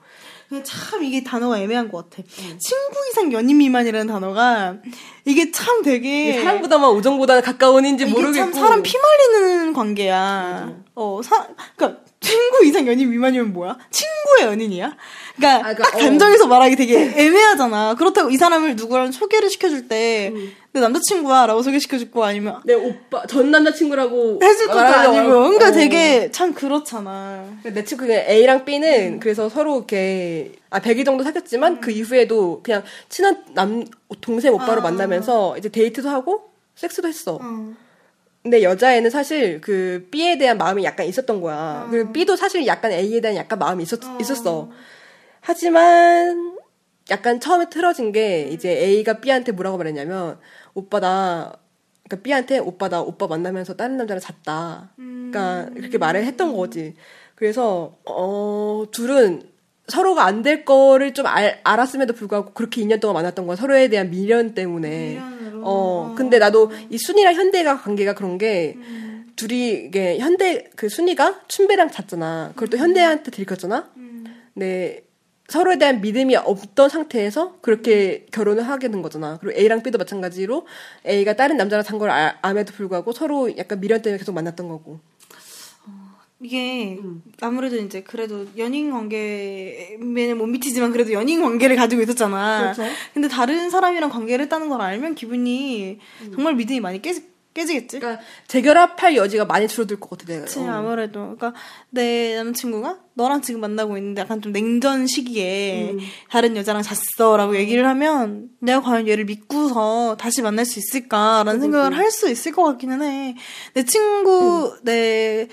참 0.63 1.03
이게 1.03 1.23
단어가 1.25 1.59
애매한 1.59 1.91
것 1.91 2.11
같아. 2.11 2.23
친구 2.27 3.09
이상 3.11 3.33
연인 3.33 3.59
미만이라는 3.59 4.07
단어가 4.07 4.77
이게 5.25 5.51
참 5.51 5.83
되게 5.83 6.31
이게 6.31 6.41
사랑보다만 6.43 6.91
우정보다는 6.91 7.43
가까운인지 7.43 8.07
모르겠고. 8.07 8.37
참 8.37 8.53
사람 8.53 8.83
피 8.83 8.95
말리는 8.99 9.73
관계야. 9.73 10.75
어, 10.95 11.21
사, 11.25 11.47
그니까, 11.77 12.01
친구 12.23 12.65
이상 12.65 12.87
연인 12.87 13.11
미만이면 13.11 13.53
뭐야? 13.53 13.77
친구의 13.91 14.53
연인이야? 14.53 14.97
그니까, 15.35 15.55
아, 15.57 15.59
그러니까, 15.61 15.85
딱 15.85 15.97
어. 15.97 15.99
감정에서 15.99 16.47
말하기 16.47 16.77
되게 16.77 17.13
애매하잖아. 17.17 17.97
그렇다고 17.97 18.31
이 18.31 18.37
사람을 18.37 18.77
누구랑 18.77 19.13
소개를 19.13 19.51
시켜줄 19.51 19.89
때, 19.89 20.31
음. 20.35 20.53
내 20.73 20.81
남자친구야 20.81 21.47
라고 21.47 21.63
소개시켜주고 21.63 22.25
아니면, 22.25 22.61
내 22.65 22.75
오빠 22.75 23.27
전 23.27 23.51
남자친구라고 23.51 24.41
해줄 24.43 24.67
것도 24.69 24.79
아니고. 24.79 25.29
그러니까 25.29 25.69
어. 25.69 25.73
되게 25.73 26.31
참 26.31 26.55
그렇잖아. 26.55 27.45
내 27.63 27.85
친구 27.85 28.07
그 28.07 28.13
A랑 28.13 28.65
B는 28.65 29.21
그래서 29.21 29.49
서로 29.49 29.79
이렇게 29.79 30.53
아 30.71 30.81
100일 30.81 31.05
정도 31.05 31.25
사귀었지만 31.25 31.81
그 31.81 31.91
이후에도 31.91 32.61
그냥 32.63 32.83
친한 33.09 33.45
남 33.53 33.85
동생 34.21 34.55
오빠로 34.55 34.81
만나면서 34.81 35.59
이제 35.59 35.69
데이트도 35.69 36.09
하고 36.09 36.53
섹스도 36.75 37.09
했어. 37.09 37.39
근데 38.43 38.63
여자애는 38.63 39.11
사실 39.11 39.61
그 39.61 40.09
B에 40.11 40.37
대한 40.37 40.59
마음이 40.59 40.83
약간 40.85 41.07
있었던 41.07 41.41
거야. 41.41 41.87
그리고 41.91 42.13
B도 42.13 42.35
사실 42.37 42.67
약간 42.67 42.91
A에 42.91 43.21
대한 43.21 43.37
약간 43.37 43.59
마음이 43.59 43.83
있었, 43.85 44.01
있었어. 44.21 44.71
하지만 45.41 46.57
약간 47.11 47.41
처음에 47.41 47.69
틀어진 47.71 48.11
게 48.13 48.49
이제 48.51 48.71
A가 48.71 49.21
B한테 49.21 49.53
뭐라고 49.53 49.77
말했냐면 49.79 50.39
오빠 50.75 50.99
나 51.01 51.53
그러니까 52.09 52.23
B한테 52.25 52.59
오빠 52.59 52.89
나 52.89 53.01
오빠 53.01 53.27
만나면서 53.27 53.75
다른 53.77 53.97
남자랑 53.97 54.21
잤다. 54.21 54.91
그러니까 54.97 55.71
그렇게 55.75 55.99
말을 55.99 56.25
했던 56.25 56.57
거지. 56.57 56.95
그래서 57.37 57.97
어 58.05 58.85
둘은 58.93 59.43
서로가 59.89 60.25
안 60.25 60.43
될 60.43 60.65
거를 60.65 61.13
좀 61.13 61.27
알, 61.27 61.61
알았음에도 61.65 62.15
불구하고 62.15 62.53
그렇게 62.55 62.81
2년 62.83 63.01
동안 63.01 63.15
만났던 63.15 63.47
건 63.47 63.57
서로에 63.57 63.89
대한 63.89 64.11
미련 64.11 64.55
때문에. 64.55 65.21
어 65.65 66.15
근데 66.17 66.39
나도 66.39 66.71
이 66.91 66.99
순이랑 66.99 67.35
현대가 67.35 67.81
관계가 67.81 68.15
그런 68.15 68.39
게 68.39 68.77
둘이 69.37 69.71
이게 69.87 70.19
현대 70.19 70.69
그 70.77 70.89
순이가 70.89 71.43
춘배랑 71.49 71.91
잤잖아. 71.91 72.51
그걸 72.55 72.69
또 72.69 72.77
현대한테 72.77 73.31
들켰잖아. 73.31 73.91
근데 74.55 75.05
서로에 75.49 75.77
대한 75.77 76.01
믿음이 76.01 76.37
없던 76.37 76.89
상태에서 76.89 77.59
그렇게 77.61 78.27
결혼을 78.33 78.63
하게 78.63 78.89
된 78.89 79.03
거잖아. 79.03 79.39
그리고 79.41 79.59
A랑 79.59 79.83
B도 79.83 79.99
마찬가지로 79.99 80.67
A가 81.07 81.35
다른 81.35 81.57
남자랑 81.57 81.85
잔걸 81.85 82.11
암에도 82.41 82.73
불구하고 82.73 83.13
서로 83.13 83.55
약간 83.59 83.81
미련 83.81 84.01
때문에 84.01 84.19
계속 84.19 84.33
만났던 84.33 84.69
거고. 84.69 85.01
이게 86.43 86.99
아무래도 87.41 87.77
이제 87.77 88.03
그래도 88.03 88.47
연인 88.59 88.91
관계에는 88.91 90.37
못 90.37 90.47
미치지만 90.47 90.91
그래도 90.91 91.13
연인 91.13 91.41
관계를 91.41 91.77
가지고 91.77 92.03
있었잖아. 92.03 92.73
그렇죠. 92.75 92.93
근데 93.15 93.29
다른 93.29 93.71
사람이랑 93.71 94.11
관계를 94.11 94.45
했다는 94.45 94.69
걸 94.69 94.81
알면 94.81 95.15
기분이 95.15 95.99
정말 96.35 96.55
믿음이 96.55 96.81
많이 96.81 97.01
깨지, 97.01 97.31
깨지겠지. 97.55 98.01
그러니까 98.01 98.23
재결합할 98.49 99.15
여지가 99.15 99.45
많이 99.45 99.69
줄어들 99.69 100.01
것 100.01 100.11
같아 100.11 100.25
내가. 100.27 100.47
그치, 100.47 100.59
어. 100.59 100.69
아무래도. 100.71 101.37
그러니까 101.37 101.55
내 101.91 102.35
남자친구가 102.37 102.99
너랑 103.15 103.43
지금 103.43 103.61
만나고 103.61 103.97
있는데 103.99 104.23
약간 104.23 104.41
좀 104.41 104.53
냉전 104.53 105.07
시기에 105.07 105.97
다른 106.31 106.57
여자랑 106.57 106.83
잤어라고 106.83 107.57
얘기를 107.57 107.87
하면 107.87 108.49
내가 108.59 108.81
과연 108.81 109.07
얘를 109.07 109.27
믿고서 109.27 110.17
다시 110.19 110.41
만날 110.43 110.65
수 110.65 110.79
있을까라는 110.79 111.61
생각을 111.61 111.97
할 111.97 112.11
수 112.11 112.29
있을 112.29 112.53
것 112.53 112.65
같기는 112.65 113.03
해. 113.03 113.37
내 113.75 113.85
친구, 113.85 114.77
내 114.83 115.47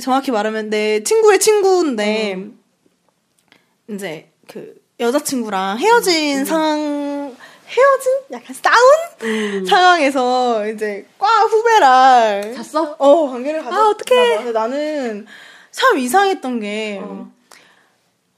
정확히 0.00 0.30
말하면 0.30 0.70
내 0.70 1.02
친구의 1.02 1.38
친구인데 1.38 2.46
이제 3.88 4.30
그 4.48 4.74
여자친구랑 4.98 5.78
헤어진 5.78 6.44
상황 6.44 7.36
헤어진 7.68 8.12
약간 8.32 8.54
싸운 8.54 9.66
상황에서 9.66 10.68
이제 10.68 11.06
과 11.18 11.26
후배랑 11.26 12.54
잤어? 12.62 12.96
어 12.98 13.30
관계를 13.30 13.62
가졌. 13.62 13.78
아. 13.78 13.94
근데 14.38 14.52
나는 14.52 15.26
참 15.70 15.98
이상했던 15.98 16.60
게. 16.60 17.02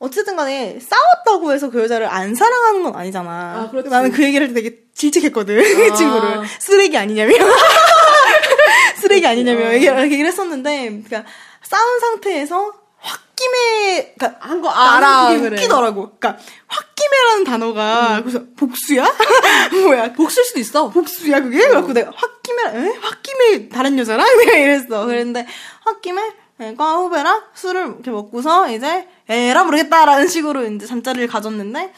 어쨌든 0.00 0.36
간에 0.36 0.78
싸웠다고 0.80 1.52
해서 1.52 1.70
그 1.70 1.82
여자를 1.82 2.06
안 2.06 2.34
사랑하는 2.34 2.84
건 2.84 2.94
아니잖아. 2.94 3.70
아. 3.72 3.82
나는 3.88 4.12
그 4.12 4.22
얘기를 4.22 4.54
되게 4.54 4.78
질책했거든. 4.94 5.56
그 5.56 5.94
친구를. 5.94 6.46
쓰레기 6.60 6.96
아니냐며. 6.96 7.34
쓰레기 8.96 9.26
아니냐며 9.26 9.74
얘기를, 9.74 10.26
했었는데, 10.26 10.88
그니까 10.88 11.24
싸운 11.62 12.00
상태에서 12.00 12.72
홧김에, 13.00 14.14
그니까 14.18 14.36
한거 14.40 14.68
나는 14.70 14.90
알아. 15.06 15.28
그게 15.28 15.40
그래. 15.40 15.56
웃기더라고. 15.58 16.08
그니까 16.18 16.36
홧김에라는 16.68 17.44
단어가 17.44 18.20
그래서 18.22 18.42
복수야? 18.56 19.04
뭐야? 19.84 20.12
복수일 20.12 20.44
수도 20.44 20.60
있어. 20.60 20.88
복수야 20.90 21.40
그게? 21.40 21.58
그래갖고 21.58 21.92
내가 21.92 22.10
홧김에 22.10 22.62
에? 22.88 22.98
홧김에 22.98 23.68
다른 23.68 23.98
여자랑 23.98 24.26
내가 24.38 24.56
이랬어. 24.56 25.06
그랬는데 25.06 25.46
홧김에 25.86 26.32
예, 26.60 26.74
과 26.74 26.96
후배랑 26.96 27.44
술을 27.54 27.86
이렇게 27.86 28.10
먹고서 28.10 28.68
이제 28.72 29.06
에라 29.28 29.62
모르겠다라는 29.62 30.26
식으로 30.26 30.64
이제 30.66 30.86
잠자리를 30.86 31.28
가졌는데 31.28 31.92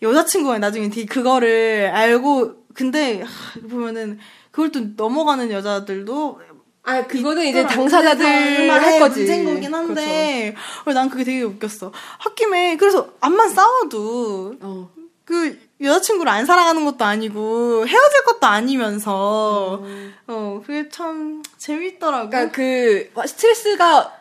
여자친구가 0.00 0.58
나중에 0.58 0.88
되게 0.88 1.04
그거를 1.04 1.90
알고 1.92 2.54
근데 2.72 3.20
하, 3.20 3.60
보면은 3.68 4.18
그걸 4.50 4.72
또 4.72 4.80
넘어가는 4.96 5.50
여자들도 5.52 6.40
아, 6.82 7.06
그거는 7.06 7.42
이제 7.46 7.60
있더라. 7.60 7.74
당사자들 7.74 8.24
그래서 8.24 8.72
할 8.72 8.98
거지. 9.00 9.18
문제인 9.20 9.44
거긴 9.44 9.74
한데 9.74 10.54
어, 10.86 10.92
난 10.92 11.08
그게 11.10 11.24
되게 11.24 11.42
웃겼어. 11.42 11.92
홧김에 12.24 12.76
그래서 12.76 13.10
암만 13.20 13.50
싸워도 13.50 14.44
그렇죠. 14.48 14.58
어. 14.62 14.90
그 15.24 15.58
여자친구를 15.80 16.30
안 16.32 16.44
사랑하는 16.46 16.84
것도 16.84 17.04
아니고 17.04 17.86
헤어질 17.86 18.24
것도 18.24 18.46
아니면서 18.46 19.84
어 20.26 20.62
그게 20.66 20.88
참 20.88 21.42
재밌더라고. 21.58 22.30
그러니까 22.30 22.52
그 22.52 23.10
스트레스가 23.26 24.12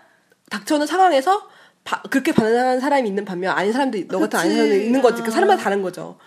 닥쳐오는 0.51 0.85
상황에서 0.85 1.47
바- 1.83 2.01
그렇게 2.09 2.31
반응하는 2.31 2.79
사람이 2.79 3.07
있는 3.07 3.25
반면 3.25 3.57
아닌 3.57 3.71
사람도 3.73 3.97
너 4.09 4.19
같은 4.19 4.37
아닌. 4.39 4.53
사람도 4.53 4.75
있는 4.75 5.01
거지. 5.01 5.21
그 5.23 5.29
아. 5.29 5.31
사람마다 5.31 5.63
다른 5.63 5.81
거죠. 5.81 6.17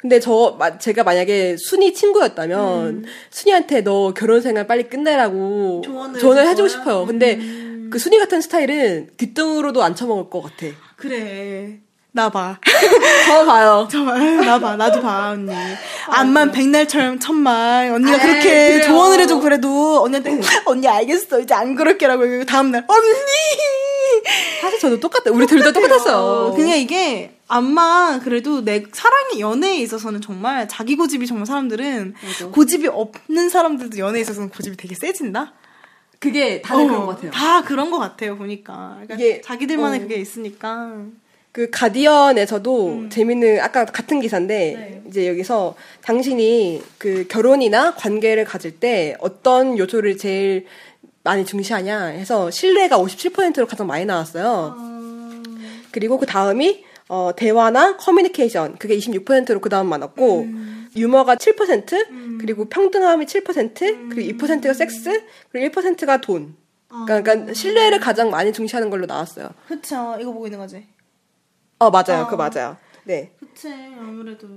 근데 0.00 0.18
저 0.18 0.56
마- 0.58 0.78
제가 0.78 1.02
만약에 1.04 1.56
순이 1.58 1.92
친구였다면 1.94 3.04
순이한테 3.30 3.82
너 3.82 4.14
결혼 4.14 4.40
생활 4.40 4.66
빨리 4.66 4.84
끝내라고 4.84 5.82
조언을 5.84 6.18
조언을 6.20 6.46
해주고? 6.48 6.68
싶어요. 6.68 7.04
근데 7.06 7.38
그 7.90 7.98
순이 7.98 8.18
같은 8.18 8.40
스타일은 8.40 9.10
귓등으로도 9.18 9.82
안 9.82 9.94
처먹을 9.94 10.30
것 10.30 10.42
같아. 10.42 10.66
그래. 10.96 11.80
나 12.12 12.28
봐. 12.30 12.58
저 13.26 13.44
봐요. 13.44 13.86
정말 13.90 14.36
나 14.44 14.58
봐. 14.58 14.74
나도 14.74 15.00
봐 15.02 15.30
언니. 15.30 15.52
암만 16.08 16.50
백날처럼 16.52 17.20
천만 17.20 17.92
언니가 17.92 18.12
아이, 18.16 18.20
그렇게 18.20 18.48
그래요. 18.72 18.82
조언을 18.86 19.20
해주고 19.20 19.40
그래도 19.42 20.02
언니한테 20.02 20.40
언니 20.64 20.88
알겠어 20.88 21.40
이제 21.40 21.54
안 21.54 21.74
그럴게라고 21.76 22.44
다음날 22.46 22.84
언니. 22.88 23.06
사실 24.60 24.78
저도 24.78 25.00
똑같아. 25.00 25.30
우리 25.30 25.46
둘 25.46 25.60
다 25.60 25.72
똑같았어요. 25.72 26.54
그냥 26.56 26.78
이게 26.78 27.34
암만 27.48 28.20
그래도 28.20 28.64
내 28.64 28.84
사랑의 28.92 29.40
연애에 29.40 29.76
있어서는 29.78 30.20
정말 30.20 30.68
자기 30.68 30.96
고집이 30.96 31.26
정말 31.26 31.46
사람들은 31.46 32.14
고집이 32.52 32.88
없는 32.88 33.48
사람들도 33.48 33.98
연애에 33.98 34.20
있어서는 34.20 34.48
고집이 34.50 34.76
되게 34.76 34.94
세진다. 34.94 35.52
그게 36.18 36.60
다들 36.60 36.84
어, 36.84 36.86
그런 36.86 37.06
것 37.06 37.14
같아요. 37.14 37.30
다 37.30 37.62
그런 37.62 37.90
것 37.90 37.98
같아요 37.98 38.36
보니까. 38.36 38.98
그러니까 39.02 39.14
이게, 39.14 39.40
자기들만의 39.40 40.00
어. 40.00 40.02
그게 40.02 40.16
있으니까. 40.16 40.92
그 41.52 41.68
가디언에서도 41.70 43.08
재밌는 43.08 43.58
아까 43.60 43.84
같은 43.84 44.20
기사인데 44.20 44.54
네. 44.54 45.02
이제 45.08 45.26
여기서 45.26 45.74
당신이 46.02 46.80
그 46.98 47.26
결혼이나 47.28 47.94
관계를 47.96 48.44
가질 48.44 48.78
때 48.78 49.16
어떤 49.18 49.76
요소를 49.76 50.16
제일 50.16 50.66
많이 51.22 51.44
중시하냐 51.44 52.06
해서 52.06 52.50
신뢰가 52.50 52.98
57%로 52.98 53.66
가장 53.66 53.86
많이 53.86 54.04
나왔어요. 54.04 54.76
그리고 55.92 56.18
그 56.18 56.26
다음이 56.26 56.84
어, 57.08 57.32
대화나 57.36 57.96
커뮤니케이션 57.96 58.76
그게 58.78 58.96
26%로 58.96 59.60
그 59.60 59.68
다음 59.68 59.88
많았고 59.88 60.46
유머가 60.96 61.36
7% 61.36 62.38
그리고 62.40 62.68
평등함이 62.68 63.26
7% 63.26 64.10
그리고 64.10 64.46
2%가 64.46 64.72
섹스 64.72 65.22
그리고 65.50 65.80
1%가 65.80 66.20
돈. 66.20 66.56
그러니까, 66.88 67.22
그러니까 67.22 67.54
신뢰를 67.54 68.00
가장 68.00 68.30
많이 68.30 68.52
중시하는 68.52 68.90
걸로 68.90 69.06
나왔어요. 69.06 69.50
그쵸. 69.68 70.16
이거 70.20 70.32
보고 70.32 70.46
있는 70.46 70.58
거지. 70.58 70.86
어 71.78 71.90
맞아요, 71.90 72.24
어. 72.24 72.26
그 72.28 72.34
맞아요. 72.34 72.76
네. 73.04 73.32
그치. 73.38 73.68
아무래도. 73.98 74.48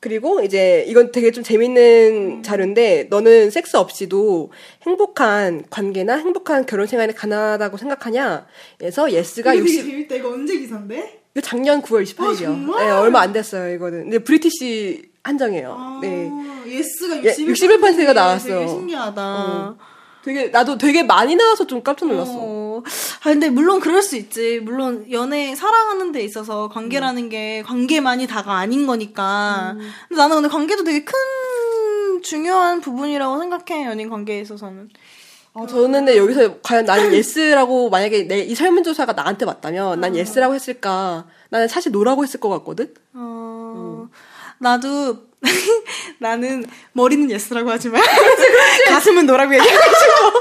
그리고 0.00 0.40
이제 0.42 0.82
이건 0.88 1.12
되게 1.12 1.30
좀 1.30 1.44
재밌는 1.44 2.42
자료인데 2.42 3.08
너는 3.10 3.50
섹스 3.50 3.76
없이도 3.76 4.50
행복한 4.82 5.64
관계나 5.68 6.16
행복한 6.16 6.64
결혼 6.64 6.86
생활이 6.86 7.12
가능하다고 7.12 7.76
생각하냐? 7.76 8.46
그래서 8.78 9.12
yes가 9.12 9.56
60 9.56 9.84
재밌다. 9.84 10.14
이거 10.16 10.30
언제 10.30 10.58
기사인데? 10.58 11.20
이거 11.34 11.40
작년 11.42 11.82
9월 11.82 12.02
28일이요. 12.04 12.38
정말? 12.38 12.86
네, 12.86 12.90
얼마 12.90 13.20
안 13.20 13.32
됐어요, 13.34 13.74
이거는. 13.74 14.04
근데 14.04 14.18
British 14.20 15.10
한정이에요. 15.22 15.98
네. 16.00 16.28
아, 16.32 16.64
yes가 16.66 17.22
예, 17.22 17.34
61%가 17.34 18.14
나왔어. 18.14 18.48
되게 18.48 18.68
신기하다. 18.68 19.22
어. 19.22 19.76
되게 20.24 20.48
나도 20.48 20.76
되게 20.78 21.02
많이 21.02 21.34
나와서 21.34 21.66
좀 21.66 21.82
깜짝 21.82 22.08
놀랐어. 22.08 22.32
어. 22.34 22.82
아, 23.20 23.24
근데 23.24 23.48
물론 23.48 23.80
그럴 23.80 24.02
수 24.02 24.16
있지. 24.16 24.60
물론 24.60 25.06
연애 25.10 25.54
사랑하는 25.54 26.12
데 26.12 26.22
있어서 26.22 26.68
관계라는 26.68 27.24
음. 27.24 27.28
게 27.28 27.62
관계만이 27.62 28.26
다가 28.26 28.56
아닌 28.58 28.86
거니까. 28.86 29.76
근데 30.08 30.20
나는 30.20 30.36
근데 30.36 30.48
관계도 30.48 30.84
되게 30.84 31.04
큰 31.04 31.14
중요한 32.22 32.80
부분이라고 32.80 33.38
생각해. 33.38 33.86
연인 33.86 34.10
관계에 34.10 34.40
있어서는. 34.40 34.90
어, 35.52 35.66
저는 35.66 35.92
근데 35.92 36.16
여기서 36.16 36.60
과연 36.62 36.84
나는 36.84 37.12
yes라고 37.14 37.90
만약에 37.90 38.24
내 38.28 38.40
이 38.44 38.54
설문조사가 38.54 39.14
나한테 39.14 39.46
맞다면 39.46 40.00
난 40.00 40.14
yes라고 40.14 40.54
했을까? 40.54 41.26
나는 41.48 41.66
사실 41.66 41.90
no라고 41.92 42.22
했을 42.22 42.38
것 42.40 42.48
같거든? 42.50 42.94
어, 43.14 44.08
나도 44.58 45.29
나는 46.18 46.64
머리는 46.92 47.30
yes라고 47.30 47.70
하지만 47.70 48.02
가슴은 48.88 49.24
no라고 49.26 49.54
얘기하고 49.54 50.38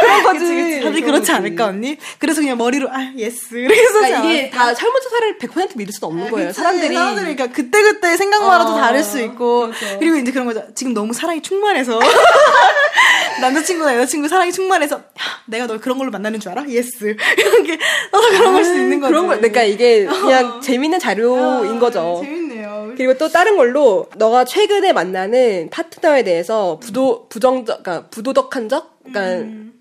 그런 0.00 0.22
거지. 0.22 0.38
그치, 0.38 0.54
그치. 0.54 0.70
다들 0.80 0.92
그런 0.92 1.04
그렇지 1.04 1.20
거지. 1.20 1.32
않을까 1.32 1.66
언니? 1.66 1.96
그래서 2.18 2.40
그냥 2.40 2.56
머리로 2.56 2.88
아 2.90 3.12
yes 3.16 3.50
그래서 3.50 3.92
그러니까 4.00 4.24
이게 4.24 4.50
다 4.50 4.74
설문조사를 4.74 5.38
100% 5.38 5.76
믿을 5.76 5.92
수는 5.92 6.08
없는 6.08 6.30
거예요. 6.30 6.52
사람들이. 6.52 6.94
사람들이 6.94 7.34
그러니까 7.36 7.54
그때 7.54 7.82
그때 7.82 8.16
생각마라도 8.16 8.72
어, 8.72 8.80
다를 8.80 9.02
수 9.02 9.20
있고 9.20 9.66
그렇죠. 9.68 9.98
그리고 9.98 10.16
이제 10.16 10.32
그런 10.32 10.46
거죠. 10.46 10.62
지금 10.74 10.94
너무 10.94 11.12
사랑이 11.12 11.42
충만해서 11.42 12.00
남자친구나 13.40 13.94
여자친구 13.96 14.28
사랑이 14.28 14.52
충만해서 14.52 14.96
야, 14.96 15.02
내가 15.46 15.66
널 15.66 15.78
그런 15.80 15.98
걸로 15.98 16.10
만나는 16.10 16.40
줄 16.40 16.50
알아? 16.52 16.64
yes 16.68 17.14
이런 17.36 17.62
게 17.64 17.78
나도 18.10 18.28
그런 18.30 18.52
걸 18.54 18.64
수 18.64 18.74
있는 18.74 19.00
거지. 19.00 19.10
그런 19.12 19.26
거, 19.26 19.36
그러니까 19.36 19.62
이게 19.62 20.04
그냥 20.06 20.60
재밌는 20.60 20.98
자료인 20.98 21.76
아, 21.76 21.78
거죠. 21.78 22.20
재밌네요. 22.24 22.57
그리고 22.96 23.16
또 23.18 23.28
다른 23.28 23.56
걸로 23.56 24.08
너가 24.16 24.44
최근에 24.44 24.92
만나는 24.92 25.70
파트너에 25.70 26.24
대해서 26.24 26.78
부도 26.80 27.28
부정적, 27.28 27.82
그러니까 27.82 28.08
부도덕한 28.08 28.68
적, 28.68 28.98
그러니까 29.04 29.44
음. 29.44 29.72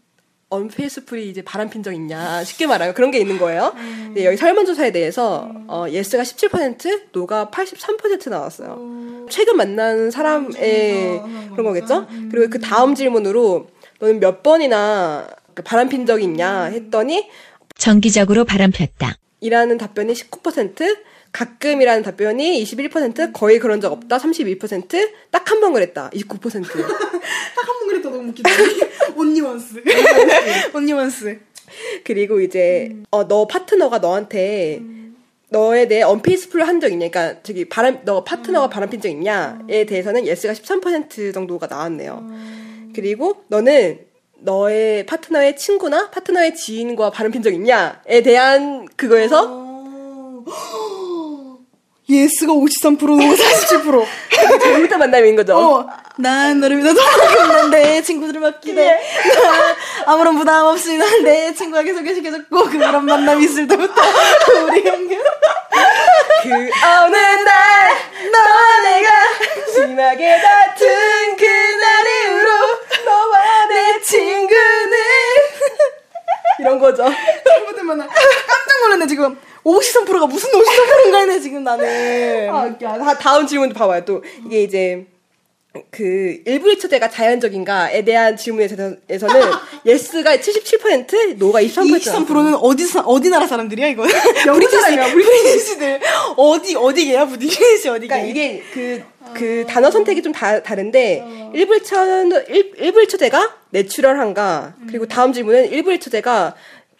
unfaithful이 0.50 1.30
이제 1.30 1.42
바람핀 1.42 1.84
적 1.84 1.94
있냐 1.94 2.44
쉽게 2.44 2.68
말하면 2.68 2.94
그런 2.94 3.12
게 3.12 3.20
있는 3.20 3.38
거예요. 3.38 3.74
음. 3.76 4.14
네, 4.16 4.26
여기 4.26 4.38
설문조사에 4.38 4.92
대해서 4.92 5.52
어, 5.68 5.86
yes가 5.90 6.24
17%, 6.24 7.12
no가 7.12 7.50
83% 7.52 8.30
나왔어요. 8.30 9.26
최근 9.30 9.58
만난 9.58 10.10
사람의 10.10 11.20
음. 11.20 11.50
그런 11.52 11.66
거겠죠? 11.66 12.08
그리고 12.32 12.50
그 12.50 12.60
다음 12.60 12.96
질문으로 12.96 13.68
너는 14.00 14.20
몇 14.20 14.42
번이나 14.42 15.28
그 15.54 15.64
바람핀 15.64 16.06
적이 16.06 16.24
있냐 16.26 16.66
했더니 16.66 17.30
정기적으로 17.78 18.46
바람폈다. 18.46 19.18
이라는 19.42 19.78
답변이 19.78 20.14
19%, 20.14 20.98
가끔이라는 21.32 22.04
답변이 22.04 22.64
21%, 22.64 23.32
거의 23.34 23.60
그런 23.60 23.80
적 23.82 23.92
없다 23.92 24.18
32%, 24.18 25.10
딱 25.32 25.52
한 25.52 25.62
번 25.62 25.74
그랬다 25.74 26.10
29%. 26.12 26.40
딱 26.42 26.52
한 26.52 27.80
번 27.80 27.88
그랬다 27.90 28.10
너무 28.10 28.30
웃기다. 28.30 28.50
온니원스. 29.16 29.84
온니원스. 30.74 31.40
그리고 32.04 32.40
이제 32.40 32.96
어, 33.12 33.28
너 33.28 33.46
파트너가 33.48 34.00
너한테 34.00 34.82
너에 35.50 35.88
대해 35.88 36.02
unfaithful 36.02 36.62
한 36.64 36.80
적 36.80 36.92
있냐? 36.92 37.10
그러니까 37.10 37.42
저기 37.44 37.66
바람 37.70 38.00
너 38.04 38.24
파트너가 38.24 38.70
바람핀 38.70 39.00
적 39.02 39.10
있냐에 39.10 39.86
대해서는 39.86 40.26
yes가 40.28 40.54
13% 40.54 41.34
정도가 41.34 41.68
나왔네요. 41.68 42.28
그리고 42.96 43.44
너는 43.48 44.00
너의 44.40 45.06
파트너의 45.06 45.56
친구나 45.58 46.10
파트너의 46.12 46.56
지인과 46.56 47.12
바람핀 47.12 47.42
적 47.44 47.54
있냐에 47.54 48.22
대한 48.24 48.88
그거에서 48.96 49.46
어. 49.50 51.07
예스가 52.10 52.54
53%, 52.54 52.98
47%. 53.00 54.06
그게 54.30 54.60
잘못한 54.60 55.00
만남인 55.00 55.36
거죠? 55.36 55.58
어. 55.58 55.88
난 56.20 56.60
너를 56.60 56.78
믿어도 56.78 57.00
없는데 57.02 58.02
친구들을 58.02 58.40
맡기네. 58.42 58.82
예. 58.82 59.00
아무런 60.08 60.38
부담 60.38 60.66
없이 60.66 60.98
난 60.98 61.08
내 61.24 61.54
친구에게 61.54 61.94
소개시켜줬고 61.94 62.64
그런 62.70 63.06
만남이 63.06 63.44
있을 63.46 63.68
때부터 63.68 63.94
우리 64.66 64.88
형님. 64.88 65.20
그 66.44 66.50
어느 66.50 67.16
날 67.16 67.92
너와 68.32 68.82
내가 68.84 69.10
심하게 69.74 70.38
다툰 70.42 70.88
그날 71.38 72.08
이후로 72.08 72.50
너와 73.06 73.66
내 73.68 74.02
친구는 74.02 74.98
이런 76.60 76.80
거죠. 76.80 77.04
잘못하면 77.46 78.00
깜짝 78.00 78.82
놀랐네 78.84 79.08
지금. 79.08 79.38
오시선 79.64 80.06
프로가 80.06 80.28
무슨 80.28 80.54
오시선 80.56 80.86
프로인가 80.86 81.20
했네 81.20 81.40
지금 81.40 81.64
나는. 81.64 82.50
아, 82.50 82.76
아 82.84 83.18
다음 83.18 83.46
질문 83.46 83.70
봐봐요. 83.74 84.06
또 84.06 84.24
이게 84.46 84.64
이제 84.64 85.06
그 85.90 86.42
일부 86.46 86.70
일처제가 86.70 87.10
자연적인가에 87.10 88.04
대한 88.04 88.38
질문에서는 88.38 89.00
yes가 89.86 90.38
77%, 90.38 91.38
no가 91.38 91.62
23%. 91.62 92.00
23%는 92.00 92.56
어디 92.56 92.86
사, 92.86 93.02
어디 93.02 93.30
나라 93.30 93.48
사람들이야 93.48 93.88
이거? 93.88 94.06
영국 94.46 94.70
사람이야, 94.70 95.12
British들 95.14 96.00
어디 96.36 96.76
어디게야 96.76 97.26
British 97.26 97.90
어디게? 97.90 98.08
그러니까 98.08 98.18
이게 98.18 98.64
그, 98.74 99.04
그 99.34 99.66
단어 99.68 99.92
선택이 99.92 100.22
좀 100.22 100.32
다, 100.32 100.62
다른데, 100.64 101.52
일부 101.54 101.76
일처는, 101.76 102.46
일, 102.50 102.74
일부 102.78 103.02
일처제가 103.02 103.56
natural한가, 103.72 104.76
그리고 104.88 105.06
다음 105.06 105.34
질문은 105.34 105.70
일부 105.72 105.92
일처제가 105.92 106.56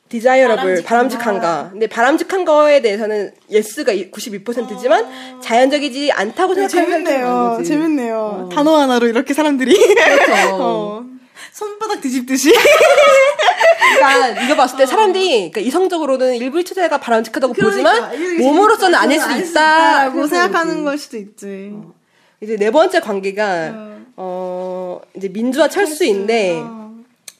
desirable, 0.10 0.84
바람직한가. 0.84 1.70
근데 1.72 1.88
바람직한 1.88 2.46
거에 2.46 2.82
대해서는 2.82 3.32
yes가 3.50 3.92
92%지만 3.94 5.42
자연적이지 5.42 6.12
않다고 6.14 6.56
생각하는 6.56 6.90
재밌네요. 7.06 7.56
거지. 7.58 7.70
재밌네요. 7.70 8.50
단어 8.54 8.78
하나로 8.78 9.08
이렇게 9.08 9.34
사람들이 9.34 9.76
그렇죠. 9.76 10.34
어, 10.56 11.06
손바닥 11.52 12.02
뒤집듯이. 12.02 12.54
그러니까 13.96 14.44
이거 14.44 14.56
봤을 14.56 14.78
때 14.78 14.86
사람들이 14.86 15.30
그러니까 15.52 15.60
이성적으로는 15.62 16.36
일부 16.36 16.60
일처제가 16.60 17.00
바람직하다고 17.00 17.54
그러니까, 17.54 18.10
보지만 18.10 18.38
몸으로서는 18.40 18.96
아닐 18.96 19.20
수 19.20 19.32
있다라고 19.32 20.28
생각하는 20.28 20.84
걸 20.84 20.98
수도 20.98 21.18
있지. 21.18 21.74
이제 22.42 22.56
네 22.56 22.72
번째 22.72 23.00
관계가 23.00 23.74
어 24.16 25.02
이제 25.16 25.28
민주와 25.30 25.68
철수인데 25.68 26.62
어. 26.64 26.87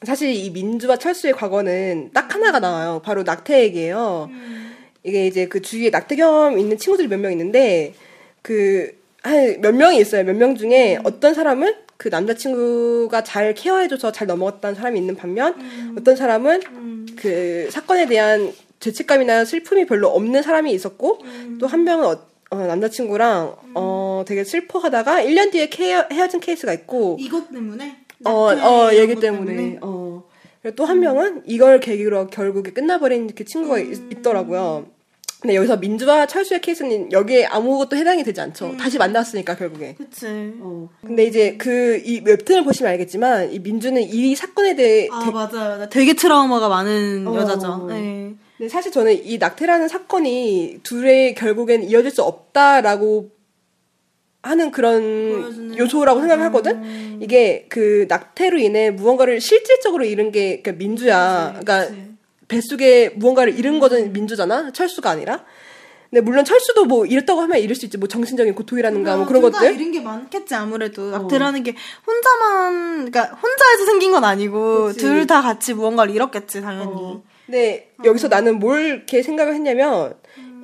사실 0.04 0.30
이 0.32 0.50
민주와 0.50 0.96
철수의 0.96 1.32
과거는 1.34 2.10
딱 2.14 2.32
하나가 2.34 2.60
나와요. 2.60 3.00
바로 3.04 3.22
낙태 3.24 3.62
얘기예요. 3.64 4.30
이게 5.02 5.26
이제 5.26 5.46
그 5.48 5.60
주위에 5.62 5.90
낙태 5.90 6.16
경험 6.16 6.58
있는 6.58 6.76
친구들이 6.78 7.08
몇 7.08 7.18
명 7.18 7.32
있는데 7.32 7.94
그 8.42 8.92
한 9.24 9.60
몇 9.60 9.74
명이 9.74 9.98
있어요. 9.98 10.22
몇 10.24 10.36
명 10.36 10.54
중에 10.54 10.98
어떤 11.02 11.34
사람은 11.34 11.74
그 11.96 12.08
남자친구가 12.08 13.24
잘 13.24 13.52
케어해줘서 13.54 14.12
잘 14.12 14.28
넘어갔다는 14.28 14.76
사람이 14.76 14.98
있는 15.00 15.16
반면 15.16 15.56
어떤 15.98 16.14
사람은 16.14 16.60
그 17.16 17.68
사건에 17.72 18.06
대한 18.06 18.52
죄책감이나 18.78 19.44
슬픔이 19.44 19.86
별로 19.86 20.06
없는 20.08 20.42
사람이 20.42 20.72
있었고 20.72 21.18
또 21.58 21.66
한 21.66 21.82
명은 21.82 22.04
어, 22.06 22.20
어, 22.50 22.56
남자친구랑 22.56 23.56
어 23.74 24.24
되게 24.26 24.44
슬퍼하다가 24.44 25.22
1년 25.24 25.50
뒤에 25.50 25.68
케어, 25.68 26.06
헤어진 26.12 26.38
케이스가 26.38 26.72
있고 26.72 27.16
이것 27.18 27.50
때문에? 27.50 27.96
어, 28.24 28.30
어, 28.30 28.90
얘기 28.94 29.14
때문에. 29.16 29.78
어. 29.80 30.24
그리고 30.62 30.74
또 30.76 30.88
한 30.88 31.00
명은 31.00 31.42
이걸 31.46 31.80
계기로 31.80 32.28
결국에 32.28 32.72
끝나버린 32.72 33.30
그 33.34 33.44
친구가 33.44 33.78
있, 33.78 34.22
더라고요 34.22 34.86
근데 35.40 35.54
여기서 35.54 35.76
민주와 35.76 36.26
철수의 36.26 36.60
케이스는 36.60 37.12
여기에 37.12 37.46
아무것도 37.46 37.96
해당이 37.96 38.24
되지 38.24 38.40
않죠. 38.40 38.76
다시 38.76 38.98
만났으니까 38.98 39.54
결국에. 39.54 39.94
그치. 39.94 40.26
어. 40.60 40.88
근데 41.06 41.24
이제 41.26 41.56
그 41.56 42.02
이 42.04 42.20
웹툰을 42.24 42.64
보시면 42.64 42.90
알겠지만 42.92 43.52
이 43.52 43.60
민주는 43.60 44.02
이 44.02 44.34
사건에 44.34 44.74
대해 44.74 45.08
아 45.12 45.24
되- 45.24 45.30
맞아요. 45.30 45.88
되게 45.90 46.14
트라우마가 46.14 46.68
많은 46.68 47.24
어. 47.28 47.36
여자죠. 47.36 47.86
네. 47.88 48.34
근데 48.56 48.68
사실 48.68 48.90
저는 48.90 49.24
이 49.24 49.38
낙태라는 49.38 49.86
사건이 49.86 50.80
둘의 50.82 51.36
결국엔 51.36 51.84
이어질 51.84 52.10
수 52.10 52.24
없다라고 52.24 53.30
하는 54.42 54.70
그런 54.70 55.02
보여주는- 55.02 55.78
요소라고 55.78 56.20
생각을 56.20 56.44
하거든. 56.46 57.18
이게 57.20 57.66
그 57.68 58.06
낙태로 58.08 58.58
인해 58.58 58.90
무언가를 58.90 59.40
실질적으로 59.40 60.04
잃은 60.04 60.30
게 60.32 60.60
그러니까 60.62 60.72
민주야. 60.78 61.60
그러니까 61.60 61.94
뱃속에 62.46 63.10
무언가를 63.16 63.58
잃은 63.58 63.80
거는 63.80 64.12
민주잖아. 64.12 64.70
철수가 64.72 65.10
아니라. 65.10 65.44
근데 66.08 66.22
물론 66.22 66.42
철수도 66.44 66.86
뭐 66.86 67.04
잃었다고 67.04 67.40
하면 67.42 67.58
잃을 67.58 67.74
수 67.76 67.84
있지. 67.84 67.98
뭐 67.98 68.08
정신적인 68.08 68.54
고통이라는가 68.54 69.16
뭐 69.16 69.26
그런 69.26 69.42
둘다 69.42 69.58
것들. 69.58 69.74
이런 69.74 69.92
게 69.92 70.00
많겠지 70.00 70.54
아무래도 70.54 71.10
낙태라는 71.10 71.62
게 71.64 71.74
혼자만 72.06 73.10
그러니까 73.10 73.24
혼자에서 73.36 73.84
생긴 73.84 74.12
건 74.12 74.24
아니고 74.24 74.86
그치. 74.86 75.00
둘다 75.00 75.42
같이 75.42 75.74
무언가를 75.74 76.14
잃었겠지 76.14 76.62
당연히. 76.62 76.90
어. 76.94 77.22
근데 77.44 77.90
여기서 78.04 78.28
나는 78.28 78.58
뭘 78.58 78.84
이렇게 78.84 79.22
생각을 79.22 79.54
했냐면 79.54 80.14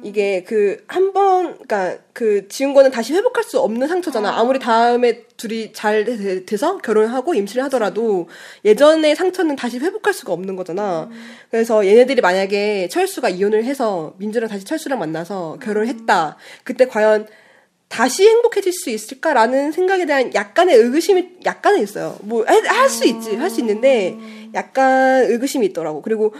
이게 0.04 0.42
그 0.44 0.84
한 0.86 1.12
번, 1.12 1.54
그니까 1.56 1.96
그 2.12 2.46
지은 2.48 2.74
거는 2.74 2.90
다시 2.90 3.14
회복할 3.14 3.42
수 3.44 3.58
없는 3.60 3.88
상처잖아. 3.88 4.38
아무리 4.38 4.58
다음에 4.58 5.22
둘이 5.36 5.72
잘 5.72 6.04
돼- 6.04 6.44
돼서 6.44 6.78
결혼하고 6.78 7.34
임신을 7.34 7.64
하더라도 7.64 8.28
예전의 8.64 9.16
상처는 9.16 9.56
다시 9.56 9.78
회복할 9.78 10.12
수가 10.14 10.32
없는 10.32 10.56
거잖아. 10.56 11.08
그래서 11.50 11.86
얘네들이 11.86 12.20
만약에 12.20 12.88
철수가 12.88 13.30
이혼을 13.30 13.64
해서 13.64 14.14
민주랑 14.18 14.48
다시 14.48 14.64
철수랑 14.64 14.98
만나서 14.98 15.58
결혼을 15.62 15.88
했다. 15.88 16.36
그때 16.64 16.86
과연 16.86 17.26
다시 17.88 18.26
행복해질 18.26 18.72
수 18.72 18.90
있을까라는 18.90 19.70
생각에 19.72 20.04
대한 20.06 20.34
약간의 20.34 20.74
의구심이 20.76 21.28
약간은 21.44 21.80
있어요. 21.82 22.16
뭐 22.22 22.44
할 22.46 22.88
수 22.88 23.06
있지, 23.06 23.36
할 23.36 23.48
수 23.50 23.60
있는데 23.60 24.16
약간 24.54 25.24
의구심이 25.30 25.66
있더라고. 25.66 26.02
그리고 26.02 26.34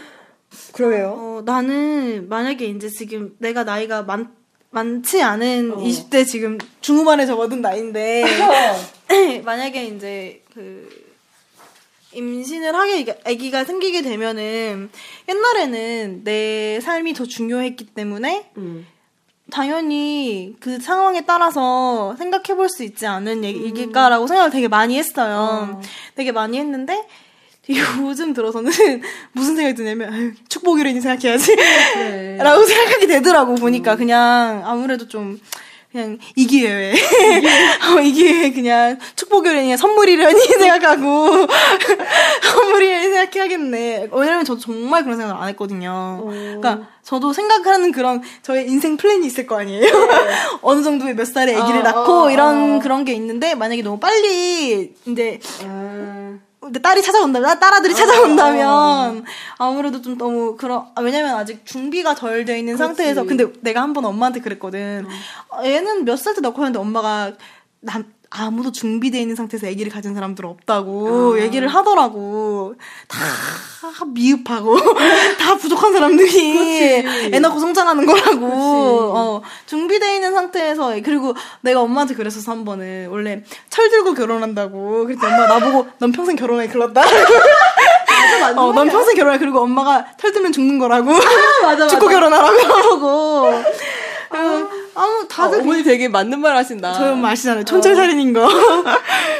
그러게요. 0.73 1.15
어, 1.17 1.41
나는 1.45 2.27
만약에 2.29 2.65
이제 2.65 2.89
지금 2.89 3.35
내가 3.39 3.63
나이가 3.63 4.03
많 4.03 4.33
많지 4.71 5.21
않은 5.21 5.71
어. 5.73 5.77
20대 5.77 6.27
지금 6.27 6.57
중후반에 6.81 7.25
접어든 7.25 7.61
나이인데 7.61 8.25
만약에 9.45 9.85
이제 9.85 10.43
그 10.53 10.89
임신을 12.13 12.75
하게 12.75 13.17
아기가 13.25 13.63
생기게 13.63 14.01
되면은 14.01 14.89
옛날에는 15.29 16.23
내 16.23 16.79
삶이 16.81 17.13
더 17.13 17.25
중요했기 17.25 17.87
때문에 17.87 18.51
음. 18.57 18.85
당연히 19.51 20.55
그 20.59 20.79
상황에 20.79 21.25
따라서 21.25 22.15
생각해 22.17 22.55
볼 22.55 22.67
수 22.69 22.83
있지 22.83 23.05
않은 23.05 23.43
얘기일까라고 23.43 24.27
생각을 24.27 24.49
되게 24.51 24.67
많이 24.67 24.97
했어요. 24.97 25.79
되게 26.15 26.31
많이 26.31 26.57
했는데 26.57 27.05
요즘 28.01 28.33
들어서는 28.33 28.71
무슨 29.33 29.55
생각이 29.55 29.75
드냐면 29.75 30.13
아유, 30.13 30.31
축복이라니 30.49 31.01
생각해야지. 31.01 31.55
네. 31.55 32.37
라고 32.41 32.63
생각하게 32.63 33.07
되더라고 33.07 33.55
보니까 33.55 33.95
그냥 33.95 34.61
아무래도 34.65 35.07
좀 35.07 35.39
그냥 35.91 36.19
이 36.35 36.45
기회에. 36.45 36.91
어, 36.91 38.01
이 38.01 38.11
기회에 38.11 38.51
그냥 38.51 38.99
축복이라니 39.15 39.77
선물이라니 39.77 40.39
생각하고 40.41 41.47
선물이라니 42.43 43.03
생각해야겠네. 43.03 44.09
왜냐면 44.11 44.43
저도 44.43 44.59
정말 44.59 45.03
그런 45.03 45.17
생각을 45.17 45.41
안 45.41 45.47
했거든요. 45.49 46.21
그러니까 46.27 46.89
저도 47.01 47.31
생각하는 47.31 47.93
그런 47.93 48.21
저의 48.41 48.67
인생 48.67 48.97
플랜이 48.97 49.25
있을 49.25 49.47
거 49.47 49.57
아니에요. 49.57 49.89
어느 50.61 50.83
정도의 50.83 51.15
몇 51.15 51.25
살에 51.25 51.55
아기를 51.55 51.79
어, 51.79 51.83
낳고 51.83 52.13
어, 52.23 52.31
이런 52.31 52.75
어. 52.75 52.79
그런 52.79 53.05
게 53.05 53.13
있는데 53.13 53.55
만약에 53.55 53.81
너무 53.81 53.97
빨리 53.97 54.93
이제 55.05 55.39
아, 55.63 55.65
근데 55.65 56.39
딸이 56.81 57.01
찾아온다면 57.03 57.59
딸아들이 57.59 57.93
찾아온다면 57.93 59.25
아무래도 59.57 60.01
좀 60.01 60.17
너무 60.17 60.55
그런 60.57 60.85
아, 60.95 61.01
왜냐면 61.01 61.35
아직 61.35 61.65
준비가 61.65 62.15
덜 62.15 62.45
돼 62.45 62.57
있는 62.59 62.75
상태에서 62.77 63.23
근데 63.23 63.45
내가 63.61 63.81
한 63.81 63.93
번 63.93 64.05
엄마한테 64.05 64.39
그랬거든. 64.41 65.05
어, 65.49 65.63
얘는 65.63 66.05
몇 66.05 66.15
살 66.17 66.33
때 66.35 66.41
낳고 66.41 66.59
하는데 66.61 66.77
엄마가 66.79 67.33
남 67.81 68.03
아무도 68.37 68.71
준비되어 68.71 69.21
있는 69.21 69.35
상태에서 69.35 69.67
아기를 69.67 69.91
가진 69.91 70.13
사람들은 70.13 70.49
없다고 70.49 71.39
얘기를 71.41 71.67
하더라고. 71.67 72.75
다 73.07 73.17
미흡하고 74.05 74.77
다 75.39 75.55
부족한 75.55 75.93
사람들이 75.93 77.05
애 77.33 77.39
낳고 77.39 77.59
성장하는 77.59 78.05
거라고. 78.05 78.45
어, 78.47 79.41
준비되어 79.67 80.15
있는 80.15 80.33
상태에서 80.33 80.95
그리고 81.03 81.33
내가 81.61 81.81
엄마한테 81.81 82.15
그랬었어 82.15 82.51
한 82.51 82.65
번은. 82.65 83.07
원래 83.09 83.43
철 83.69 83.89
들고 83.89 84.13
결혼한다고. 84.13 85.05
그랬더니 85.05 85.33
엄마 85.33 85.47
나보고 85.47 85.87
넌 85.99 86.11
평생 86.11 86.35
결혼해 86.35 86.67
글렀다. 86.67 87.01
어, 88.57 88.73
넌 88.73 88.89
평생 88.89 89.15
결혼해 89.15 89.37
그리고 89.39 89.61
엄마가 89.61 90.05
철 90.17 90.31
들면 90.31 90.51
죽는 90.51 90.77
거라고. 90.79 91.11
맞아, 91.63 91.87
죽고 91.87 92.07
결혼하라고. 92.07 92.59
하고. 92.73 93.47
어, 94.31 94.67
아무 94.95 95.27
다들 95.27 95.59
어머니 95.59 95.83
되게 95.83 96.07
맞는 96.07 96.39
말 96.39 96.55
하신다. 96.55 97.11
엄마 97.11 97.29
아시잖아요 97.31 97.65
촌철살인인 97.65 98.33
거 98.33 98.47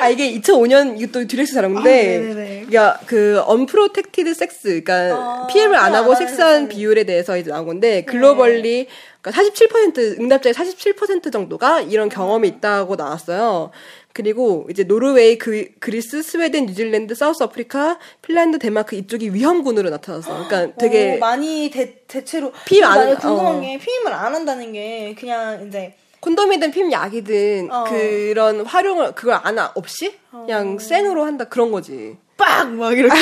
아 0.02 0.10
이게 0.10 0.32
2005년 0.40 1.00
이것도 1.00 1.26
듀렉스 1.28 1.54
아, 1.58 1.62
자료인데, 1.62 2.20
네네네. 2.20 2.68
야, 2.76 3.00
그 3.06 3.42
unprotected 3.50 4.30
sex, 4.32 4.62
그러니까 4.64 5.16
아, 5.16 5.48
피임을 5.48 5.76
안 5.76 5.96
하고 5.96 6.12
안 6.12 6.18
섹스한 6.18 6.54
하는 6.54 6.68
비율에 6.70 7.04
대해서 7.06 7.38
이제 7.38 7.50
나온 7.50 7.66
건데 7.66 8.04
globally 8.04 8.88
그러니까 9.22 9.42
47% 9.42 10.20
응답자의 10.20 10.54
47% 10.54 11.32
정도가 11.32 11.82
이런 11.82 12.10
경험이 12.10 12.48
있다고 12.50 12.96
나왔어요. 12.96 13.72
그리고 14.26 14.66
이제 14.70 14.86
노르웨이, 14.86 15.38
그, 15.38 15.68
그리스, 15.80 16.24
스웨덴, 16.24 16.68
뉴질랜드, 16.68 17.14
South 17.16 17.44
Africa, 17.44 18.00
핀란드, 18.22 18.60
덴마크 18.60 18.96
이쪽이 18.96 19.34
위험군으로 19.34 19.90
나타났어. 19.90 20.48
그러니까 20.48 20.74
되게 20.78 21.16
어, 21.16 21.18
많이 21.20 21.70
대, 21.70 21.98
대체로 22.08 22.54
피임 22.66 22.86
안- 22.86 22.98
나는 22.98 23.18
궁금한 23.18 23.58
어. 23.58 23.60
게 23.60 23.78
피임을 23.78 24.14
안 24.14 24.34
한다는 24.34 24.72
게 24.72 25.14
그냥 25.20 25.68
이제 25.68 25.96
콘돔이든 26.22 26.72
피임 26.72 26.94
약이든 26.94 27.70
어. 27.70 27.84
그런 27.90 28.62
활용을 28.66 29.12
그걸 29.16 29.38
안 29.44 29.60
하, 29.60 29.70
없이 29.76 30.14
그냥 30.32 30.80
생으로 30.80 31.26
한다 31.26 31.44
그런 31.44 31.74
거지. 31.74 32.16
빡 32.38 32.70
막 32.74 32.98
이렇게 32.98 33.16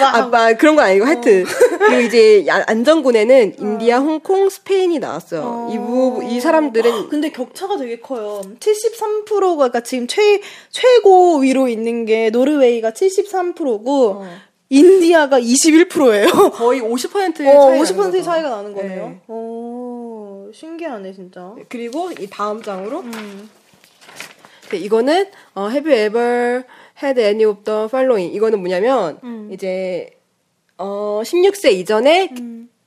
와. 0.00 0.16
아, 0.16 0.26
막 0.26 0.58
그런 0.58 0.74
건 0.74 0.84
아니고 0.86 1.04
하여튼 1.04 1.44
그리고 1.78 2.00
이제 2.00 2.44
야- 2.48 2.64
안전군에는 2.66 3.54
인디아, 3.58 3.98
홍콩, 3.98 4.48
스페인이 4.50 4.98
나왔어요. 4.98 5.68
이, 5.72 5.78
부, 5.78 6.20
이 6.24 6.40
사람들은 6.40 7.08
근데 7.10 7.30
격차가 7.30 7.76
되게 7.76 8.00
커요. 8.00 8.40
73%가 8.58 9.54
그러니까 9.56 9.80
지금 9.80 10.06
최 10.08 10.40
최고 10.70 11.38
위로 11.38 11.68
있는 11.68 12.04
게 12.06 12.30
노르웨이가 12.30 12.90
73%고 12.90 14.24
인디아가 14.68 15.38
21%예요. 15.40 16.50
거의 16.52 16.80
50%의 16.80 17.48
어, 17.48 17.70
차이가 17.70 17.84
50%의 17.84 17.96
나는 17.96 18.10
거죠. 18.10 18.22
차이가 18.22 18.50
나는 18.50 18.74
거네요. 18.74 19.08
네. 19.08 19.20
오, 19.28 20.50
신기하네 20.52 21.12
진짜. 21.12 21.54
그리고 21.68 22.10
이 22.18 22.28
다음 22.28 22.62
장으로 22.62 23.00
음. 23.00 23.50
네, 24.70 24.78
이거는 24.78 25.26
어, 25.54 25.68
Have 25.68 25.92
you 25.92 26.06
ever 26.06 26.62
had 27.02 27.20
any 27.20 27.44
of 27.44 27.64
the 27.64 27.84
following? 27.86 28.34
이거는 28.34 28.58
뭐냐면 28.58 29.18
음. 29.24 29.50
이제 29.52 30.10
어 30.78 31.20
16세 31.24 31.72
이전에 31.72 32.30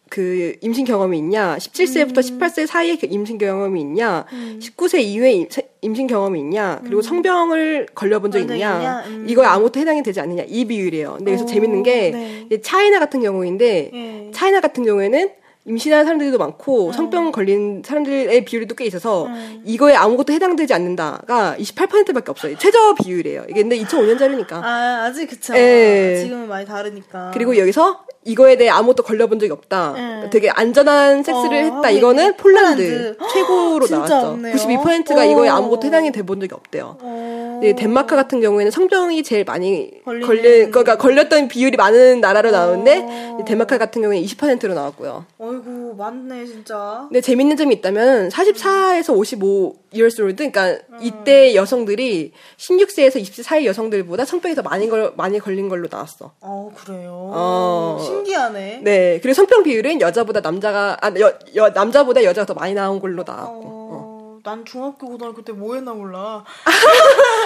그 0.09 0.55
임신 0.61 0.85
경험이 0.85 1.17
있냐, 1.17 1.57
17세부터 1.57 2.17
18세 2.19 2.67
사이에 2.67 2.97
그 2.97 3.07
임신 3.09 3.39
경험이 3.39 3.81
있냐, 3.81 4.25
19세 4.59 5.01
이후에 5.01 5.31
임- 5.33 5.47
임신 5.81 6.05
경험이 6.05 6.39
있냐, 6.41 6.81
그리고 6.83 7.01
성병을 7.01 7.87
걸려본 7.95 8.29
적 8.29 8.37
있냐, 8.39 8.55
있냐? 8.55 9.03
음. 9.07 9.25
이거에 9.27 9.47
아무것도 9.47 9.79
해당이 9.79 10.03
되지 10.03 10.19
않느냐 10.19 10.43
이 10.47 10.65
비율이에요. 10.65 11.15
근데 11.17 11.31
여기서 11.31 11.45
어, 11.45 11.47
재밌는 11.47 11.81
게 11.81 12.11
네. 12.47 12.61
차이나 12.61 12.99
같은 12.99 13.21
경우인데 13.21 13.89
예. 13.91 14.31
차이나 14.31 14.61
같은 14.61 14.83
경우에는 14.85 15.31
임신한 15.65 16.03
사람들도 16.03 16.37
많고 16.37 16.91
성병 16.91 17.31
걸린 17.31 17.83
사람들의 17.85 18.43
비율이 18.45 18.67
꽤 18.77 18.85
있어서 18.85 19.27
이거에 19.63 19.95
아무것도 19.95 20.33
해당되지 20.33 20.73
않는다가 20.73 21.55
28%밖에 21.57 22.31
없어요. 22.31 22.57
최저 22.57 22.93
비율이에요. 22.95 23.45
이게 23.49 23.61
근데 23.61 23.77
2005년 23.77 24.19
자료니까. 24.19 24.57
아, 24.57 25.03
아직 25.07 25.27
그쵸. 25.27 25.55
예. 25.55 26.17
지금은 26.21 26.49
많이 26.49 26.65
다르니까. 26.65 27.31
그리고 27.33 27.57
여기서 27.57 28.03
이거에 28.25 28.55
대해 28.55 28.69
아무것도 28.69 29.03
걸려본 29.03 29.39
적이 29.39 29.51
없다. 29.51 29.93
음. 29.97 30.29
되게 30.31 30.49
안전한 30.49 31.23
섹스를 31.23 31.57
어, 31.57 31.75
했다. 31.75 31.89
이거는. 31.89 32.37
폴란드, 32.37 33.17
폴란드. 33.17 33.33
최고로 33.33 33.87
나왔죠. 33.89 34.15
없네요. 34.29 34.55
92%가 34.55 35.25
이거에 35.25 35.49
어. 35.49 35.55
아무것도 35.55 35.87
해당이 35.87 36.11
돼 36.11 36.23
본 36.23 36.39
적이 36.39 36.53
없대요. 36.53 36.97
어. 37.01 37.59
네, 37.61 37.75
덴마크 37.75 38.15
같은 38.15 38.39
경우에는 38.39 38.71
성병이 38.71 39.23
제일 39.23 39.43
많이 39.43 39.91
걸린, 40.05 40.71
그러니까 40.71 40.97
걸렸던 40.97 41.49
비율이 41.49 41.75
많은 41.77 42.21
나라로 42.21 42.51
나오는데 42.51 43.05
어. 43.05 43.37
이 43.41 43.45
덴마크 43.45 43.77
같은 43.77 44.01
경우에 44.01 44.21
20%로 44.21 44.73
나왔고요. 44.73 45.25
어이구, 45.53 45.95
많네, 45.97 46.45
진짜. 46.45 47.05
근데 47.09 47.21
재밌는 47.21 47.55
점이 47.57 47.75
있다면 47.75 48.29
44에서 48.29 49.13
55 49.15 49.75
years 49.93 50.21
old, 50.21 50.35
그러니까 50.35 50.83
이때 51.01 51.53
여성들이 51.55 52.31
16세에서 52.57 53.21
20세 53.21 53.43
사이 53.43 53.65
여성들보다 53.67 54.25
성병이 54.25 54.55
더 54.55 54.61
많이 54.61 54.89
걸 54.89 55.13
많이 55.15 55.39
걸린 55.39 55.69
걸로 55.69 55.87
나왔어. 55.89 56.33
어, 56.41 56.71
그래요. 56.75 57.11
어. 57.33 57.99
신기하네. 58.03 58.79
네, 58.83 59.19
그리고 59.21 59.33
성병 59.35 59.63
비율은 59.63 60.01
여자보다 60.01 60.39
남자가 60.41 60.97
아 61.01 61.11
여, 61.19 61.33
여- 61.55 61.69
남자보다 61.69 62.23
여자가 62.23 62.45
더 62.45 62.53
많이 62.53 62.73
나온 62.73 62.99
걸로 62.99 63.23
나왔고. 63.25 63.61
어, 63.65 64.12
난 64.43 64.65
중학교, 64.65 65.07
고등학교 65.07 65.41
때 65.41 65.53
뭐 65.53 65.75
했나 65.75 65.93
몰라. 65.93 66.43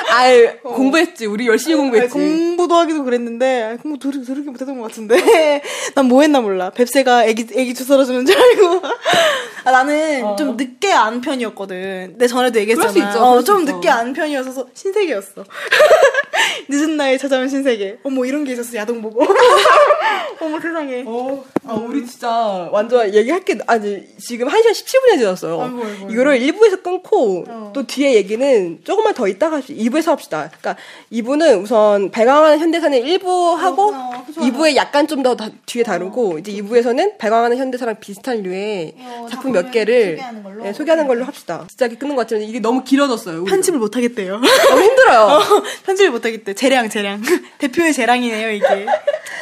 아유 0.10 0.50
공부했지. 0.64 1.28
우리 1.28 1.46
열심히 1.48 1.76
공부했지. 1.76 2.10
공부도 2.12 2.74
하기도 2.76 3.04
그랬는데 3.04 3.64
아니, 3.64 3.78
공부 3.78 4.00
들, 4.00 4.24
들으게 4.26 4.50
못했던 4.50 4.76
것 4.80 4.88
같은데 4.88 5.62
난 5.96 6.08
뭐 6.08 6.22
했나 6.22 6.40
몰라 6.42 6.70
뱁새가 6.72 7.26
애기 7.26 7.46
애기 7.54 7.74
주사라주는 7.76 8.26
줄 8.26 8.36
알고 8.36 8.82
아, 9.66 9.72
나는 9.72 10.38
좀 10.38 10.56
늦게 10.58 10.92
안 10.94 11.20
편이었거든 11.22 12.16
내 12.18 12.28
전에도 12.28 12.60
얘기했잖아 12.62 12.90
어. 12.90 12.94
그럴 12.94 13.04
수 13.12 13.18
있죠, 13.18 13.24
어, 13.24 13.44
좀 13.44 13.62
있죠. 13.62 13.74
늦게 13.76 13.90
안 13.90 14.14
편이어서 14.14 14.68
신세계였어 14.74 15.44
늦은 16.70 16.98
나이에 16.98 17.18
찾아온 17.18 17.48
신세계 17.48 18.00
어머 18.04 18.26
이런 18.26 18.44
게 18.44 18.54
있었어 18.54 18.76
야동 18.78 19.02
보고 19.02 19.26
어머 20.40 20.60
세상에 20.60 21.04
어, 21.06 21.44
아, 21.66 21.74
우리 21.74 22.06
진짜 22.06 22.30
완전 22.72 23.14
얘기할 23.14 23.44
게, 23.44 23.58
아니, 23.66 24.04
지금 24.20 24.48
1시간 24.48 24.72
17분이 24.72 25.18
지났어요. 25.18 25.62
아이고, 25.62 25.84
아이고, 25.84 26.10
이거를 26.12 26.40
1부에서 26.40 26.84
끊고, 26.84 27.44
어. 27.48 27.72
또 27.74 27.86
뒤에 27.86 28.14
얘기는 28.14 28.80
조금만 28.84 29.14
더 29.14 29.28
있다가 29.28 29.60
2부에서 29.62 30.08
합시다. 30.08 30.50
그러니까 30.60 30.82
2부는 31.12 31.62
우선 31.62 32.12
발광하는 32.12 32.60
현대사는 32.60 33.02
1부 33.02 33.56
하고, 33.56 33.94
어, 33.94 34.26
좋아요. 34.34 34.52
2부에 34.52 34.76
약간 34.76 35.08
좀 35.08 35.24
더 35.24 35.36
뒤에 35.66 35.84
다루고, 35.84 36.38
이제 36.40 36.52
2부에서는 36.54 37.18
발광하는 37.18 37.58
현대사랑 37.58 37.96
비슷한 38.00 38.44
류의 38.44 38.94
어, 39.00 39.28
작품 39.30 39.52
몇 39.52 39.72
개를 39.72 40.12
소개하는 40.12 40.44
걸로? 40.44 40.64
네, 40.64 40.74
소개하는 40.74 41.08
걸로 41.08 41.26
합시다. 41.26 41.66
진짜 41.68 41.88
끊는 41.90 42.16
것 42.16 42.22
같지만 42.22 42.44
이게 42.44 42.60
너무 42.60 42.84
길어졌어요. 42.84 43.38
우리도. 43.42 43.50
편집을 43.50 43.80
못 43.80 43.96
하겠대요 43.98 44.40
너무 44.70 44.82
힘들어요. 44.84 45.20
어, 45.22 45.40
편집을 45.86 46.12
못 46.12 46.26
하겠대 46.28 46.54
재량 46.54 46.90
재량. 46.90 47.22
대표의 47.58 47.94
재량이네요 47.94 48.52
이게. 48.52 48.86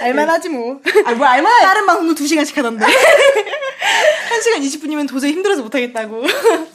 알만하지 0.01 0.49
뭐. 0.49 0.79
아, 1.05 1.11
뭐 1.13 1.25
알만해. 1.25 1.63
다른 1.63 1.85
방송도 1.85 2.23
2 2.23 2.27
시간씩 2.27 2.57
하던데. 2.57 2.85
1 4.35 4.41
시간 4.41 4.61
20 4.61 4.81
분이면 4.81 5.07
도저히 5.07 5.31
힘들어서 5.33 5.61
못하겠다고. 5.63 6.23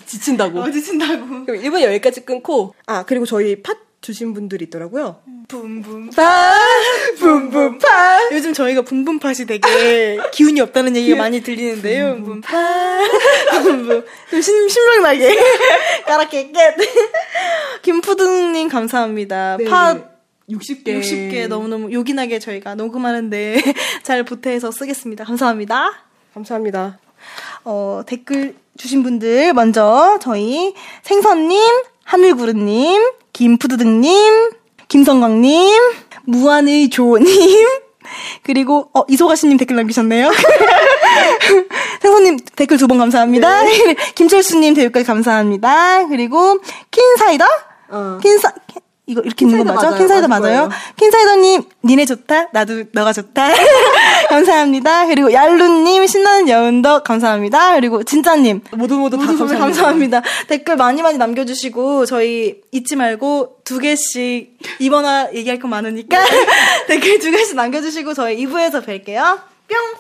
지친다고. 0.06 0.61
어디 0.61 0.82
친다고. 0.82 1.44
그럼 1.44 1.62
1분 1.62 1.82
여기까지 1.82 2.24
끊고, 2.24 2.74
아, 2.86 3.04
그리고 3.04 3.26
저희 3.26 3.62
팟 3.62 3.74
주신 4.01 4.32
분들이 4.32 4.64
있더라고요. 4.66 5.20
붐붐 5.48 6.11
파, 6.11 6.55
붐붐파. 7.18 8.30
요즘 8.32 8.55
저희가 8.55 8.82
붐붐팟이 8.82 9.46
되게 9.46 10.18
기운이 10.32 10.61
없다는 10.61 10.96
얘기가 10.96 11.16
많이 11.16 11.42
들리는데요 11.42 12.14
붐붐팟 12.16 12.48
붐붐 13.62 14.05
좀 14.30 14.40
신, 14.40 14.68
신명 14.68 15.03
나게 15.03 15.36
까랗게 16.07 16.53
끝 16.53 16.61
김푸드님 17.82 18.68
감사합니다 18.68 19.57
네. 19.59 19.64
팟 19.64 19.98
60개. 20.48 20.86
60개 21.01 21.48
너무너무 21.48 21.92
요긴하게 21.92 22.38
저희가 22.38 22.76
녹음하는데 22.76 23.61
잘 24.03 24.24
보태서 24.24 24.70
쓰겠습니다 24.70 25.24
감사합니다 25.24 25.90
감사합니다. 26.34 26.98
어, 27.64 28.03
댓글 28.07 28.55
주신 28.78 29.03
분들 29.03 29.53
먼저 29.53 30.18
저희 30.22 30.74
생선님, 31.03 31.61
하늘구르님, 32.11 33.08
김푸드등님, 33.32 34.50
김성광님, 34.88 35.80
무한의 36.24 36.90
조님, 36.90 37.68
그리고 38.42 38.90
어 38.92 39.04
이소가씨님 39.08 39.56
댓글 39.58 39.76
남기셨네요. 39.76 40.28
생선님 42.02 42.38
댓글 42.56 42.78
두 42.78 42.88
번 42.88 42.98
감사합니다. 42.98 43.62
김철수님 44.16 44.74
댓글 44.74 45.04
감사합니다. 45.04 46.08
그리고 46.08 46.58
킨사이더, 46.90 47.44
어. 47.90 48.18
킨사 48.20 48.52
이거 49.06 49.20
이렇게 49.22 49.44
있는 49.44 49.58
거 49.64 49.72
맞아? 49.72 49.86
맞아요. 49.90 49.98
킨사이더 49.98 50.28
맞아요? 50.28 50.68
킨사이더님 50.96 51.62
니네 51.84 52.04
좋다 52.06 52.48
나도 52.52 52.84
너가 52.92 53.12
좋다 53.12 53.48
감사합니다. 54.31 55.07
그리고 55.07 55.33
얄루님 55.33 56.07
신나는 56.07 56.49
여운덕 56.49 57.05
감사합니다. 57.05 57.74
그리고 57.74 58.03
진짜님. 58.05 58.62
모두 58.72 58.97
모두 58.97 59.16
다 59.16 59.24
모두 59.24 59.39
감사합니다. 59.39 59.66
감사합니다. 59.66 60.22
댓글 60.49 60.76
많이 60.76 61.03
많이 61.03 61.18
남겨주시고 61.18 62.07
저희 62.07 62.61
잊지 62.70 62.97
말고 62.97 63.57
두 63.64 63.78
개씩 63.78 64.57
이번화 64.78 65.31
얘기할 65.35 65.59
거 65.59 65.68
많으니까 65.68 66.18
댓글 66.89 67.18
두 67.18 67.31
개씩 67.31 67.57
남겨주시고 67.57 68.14
저희 68.14 68.47
2부에서 68.47 68.85
뵐게요. 68.85 69.41
뿅 69.68 69.99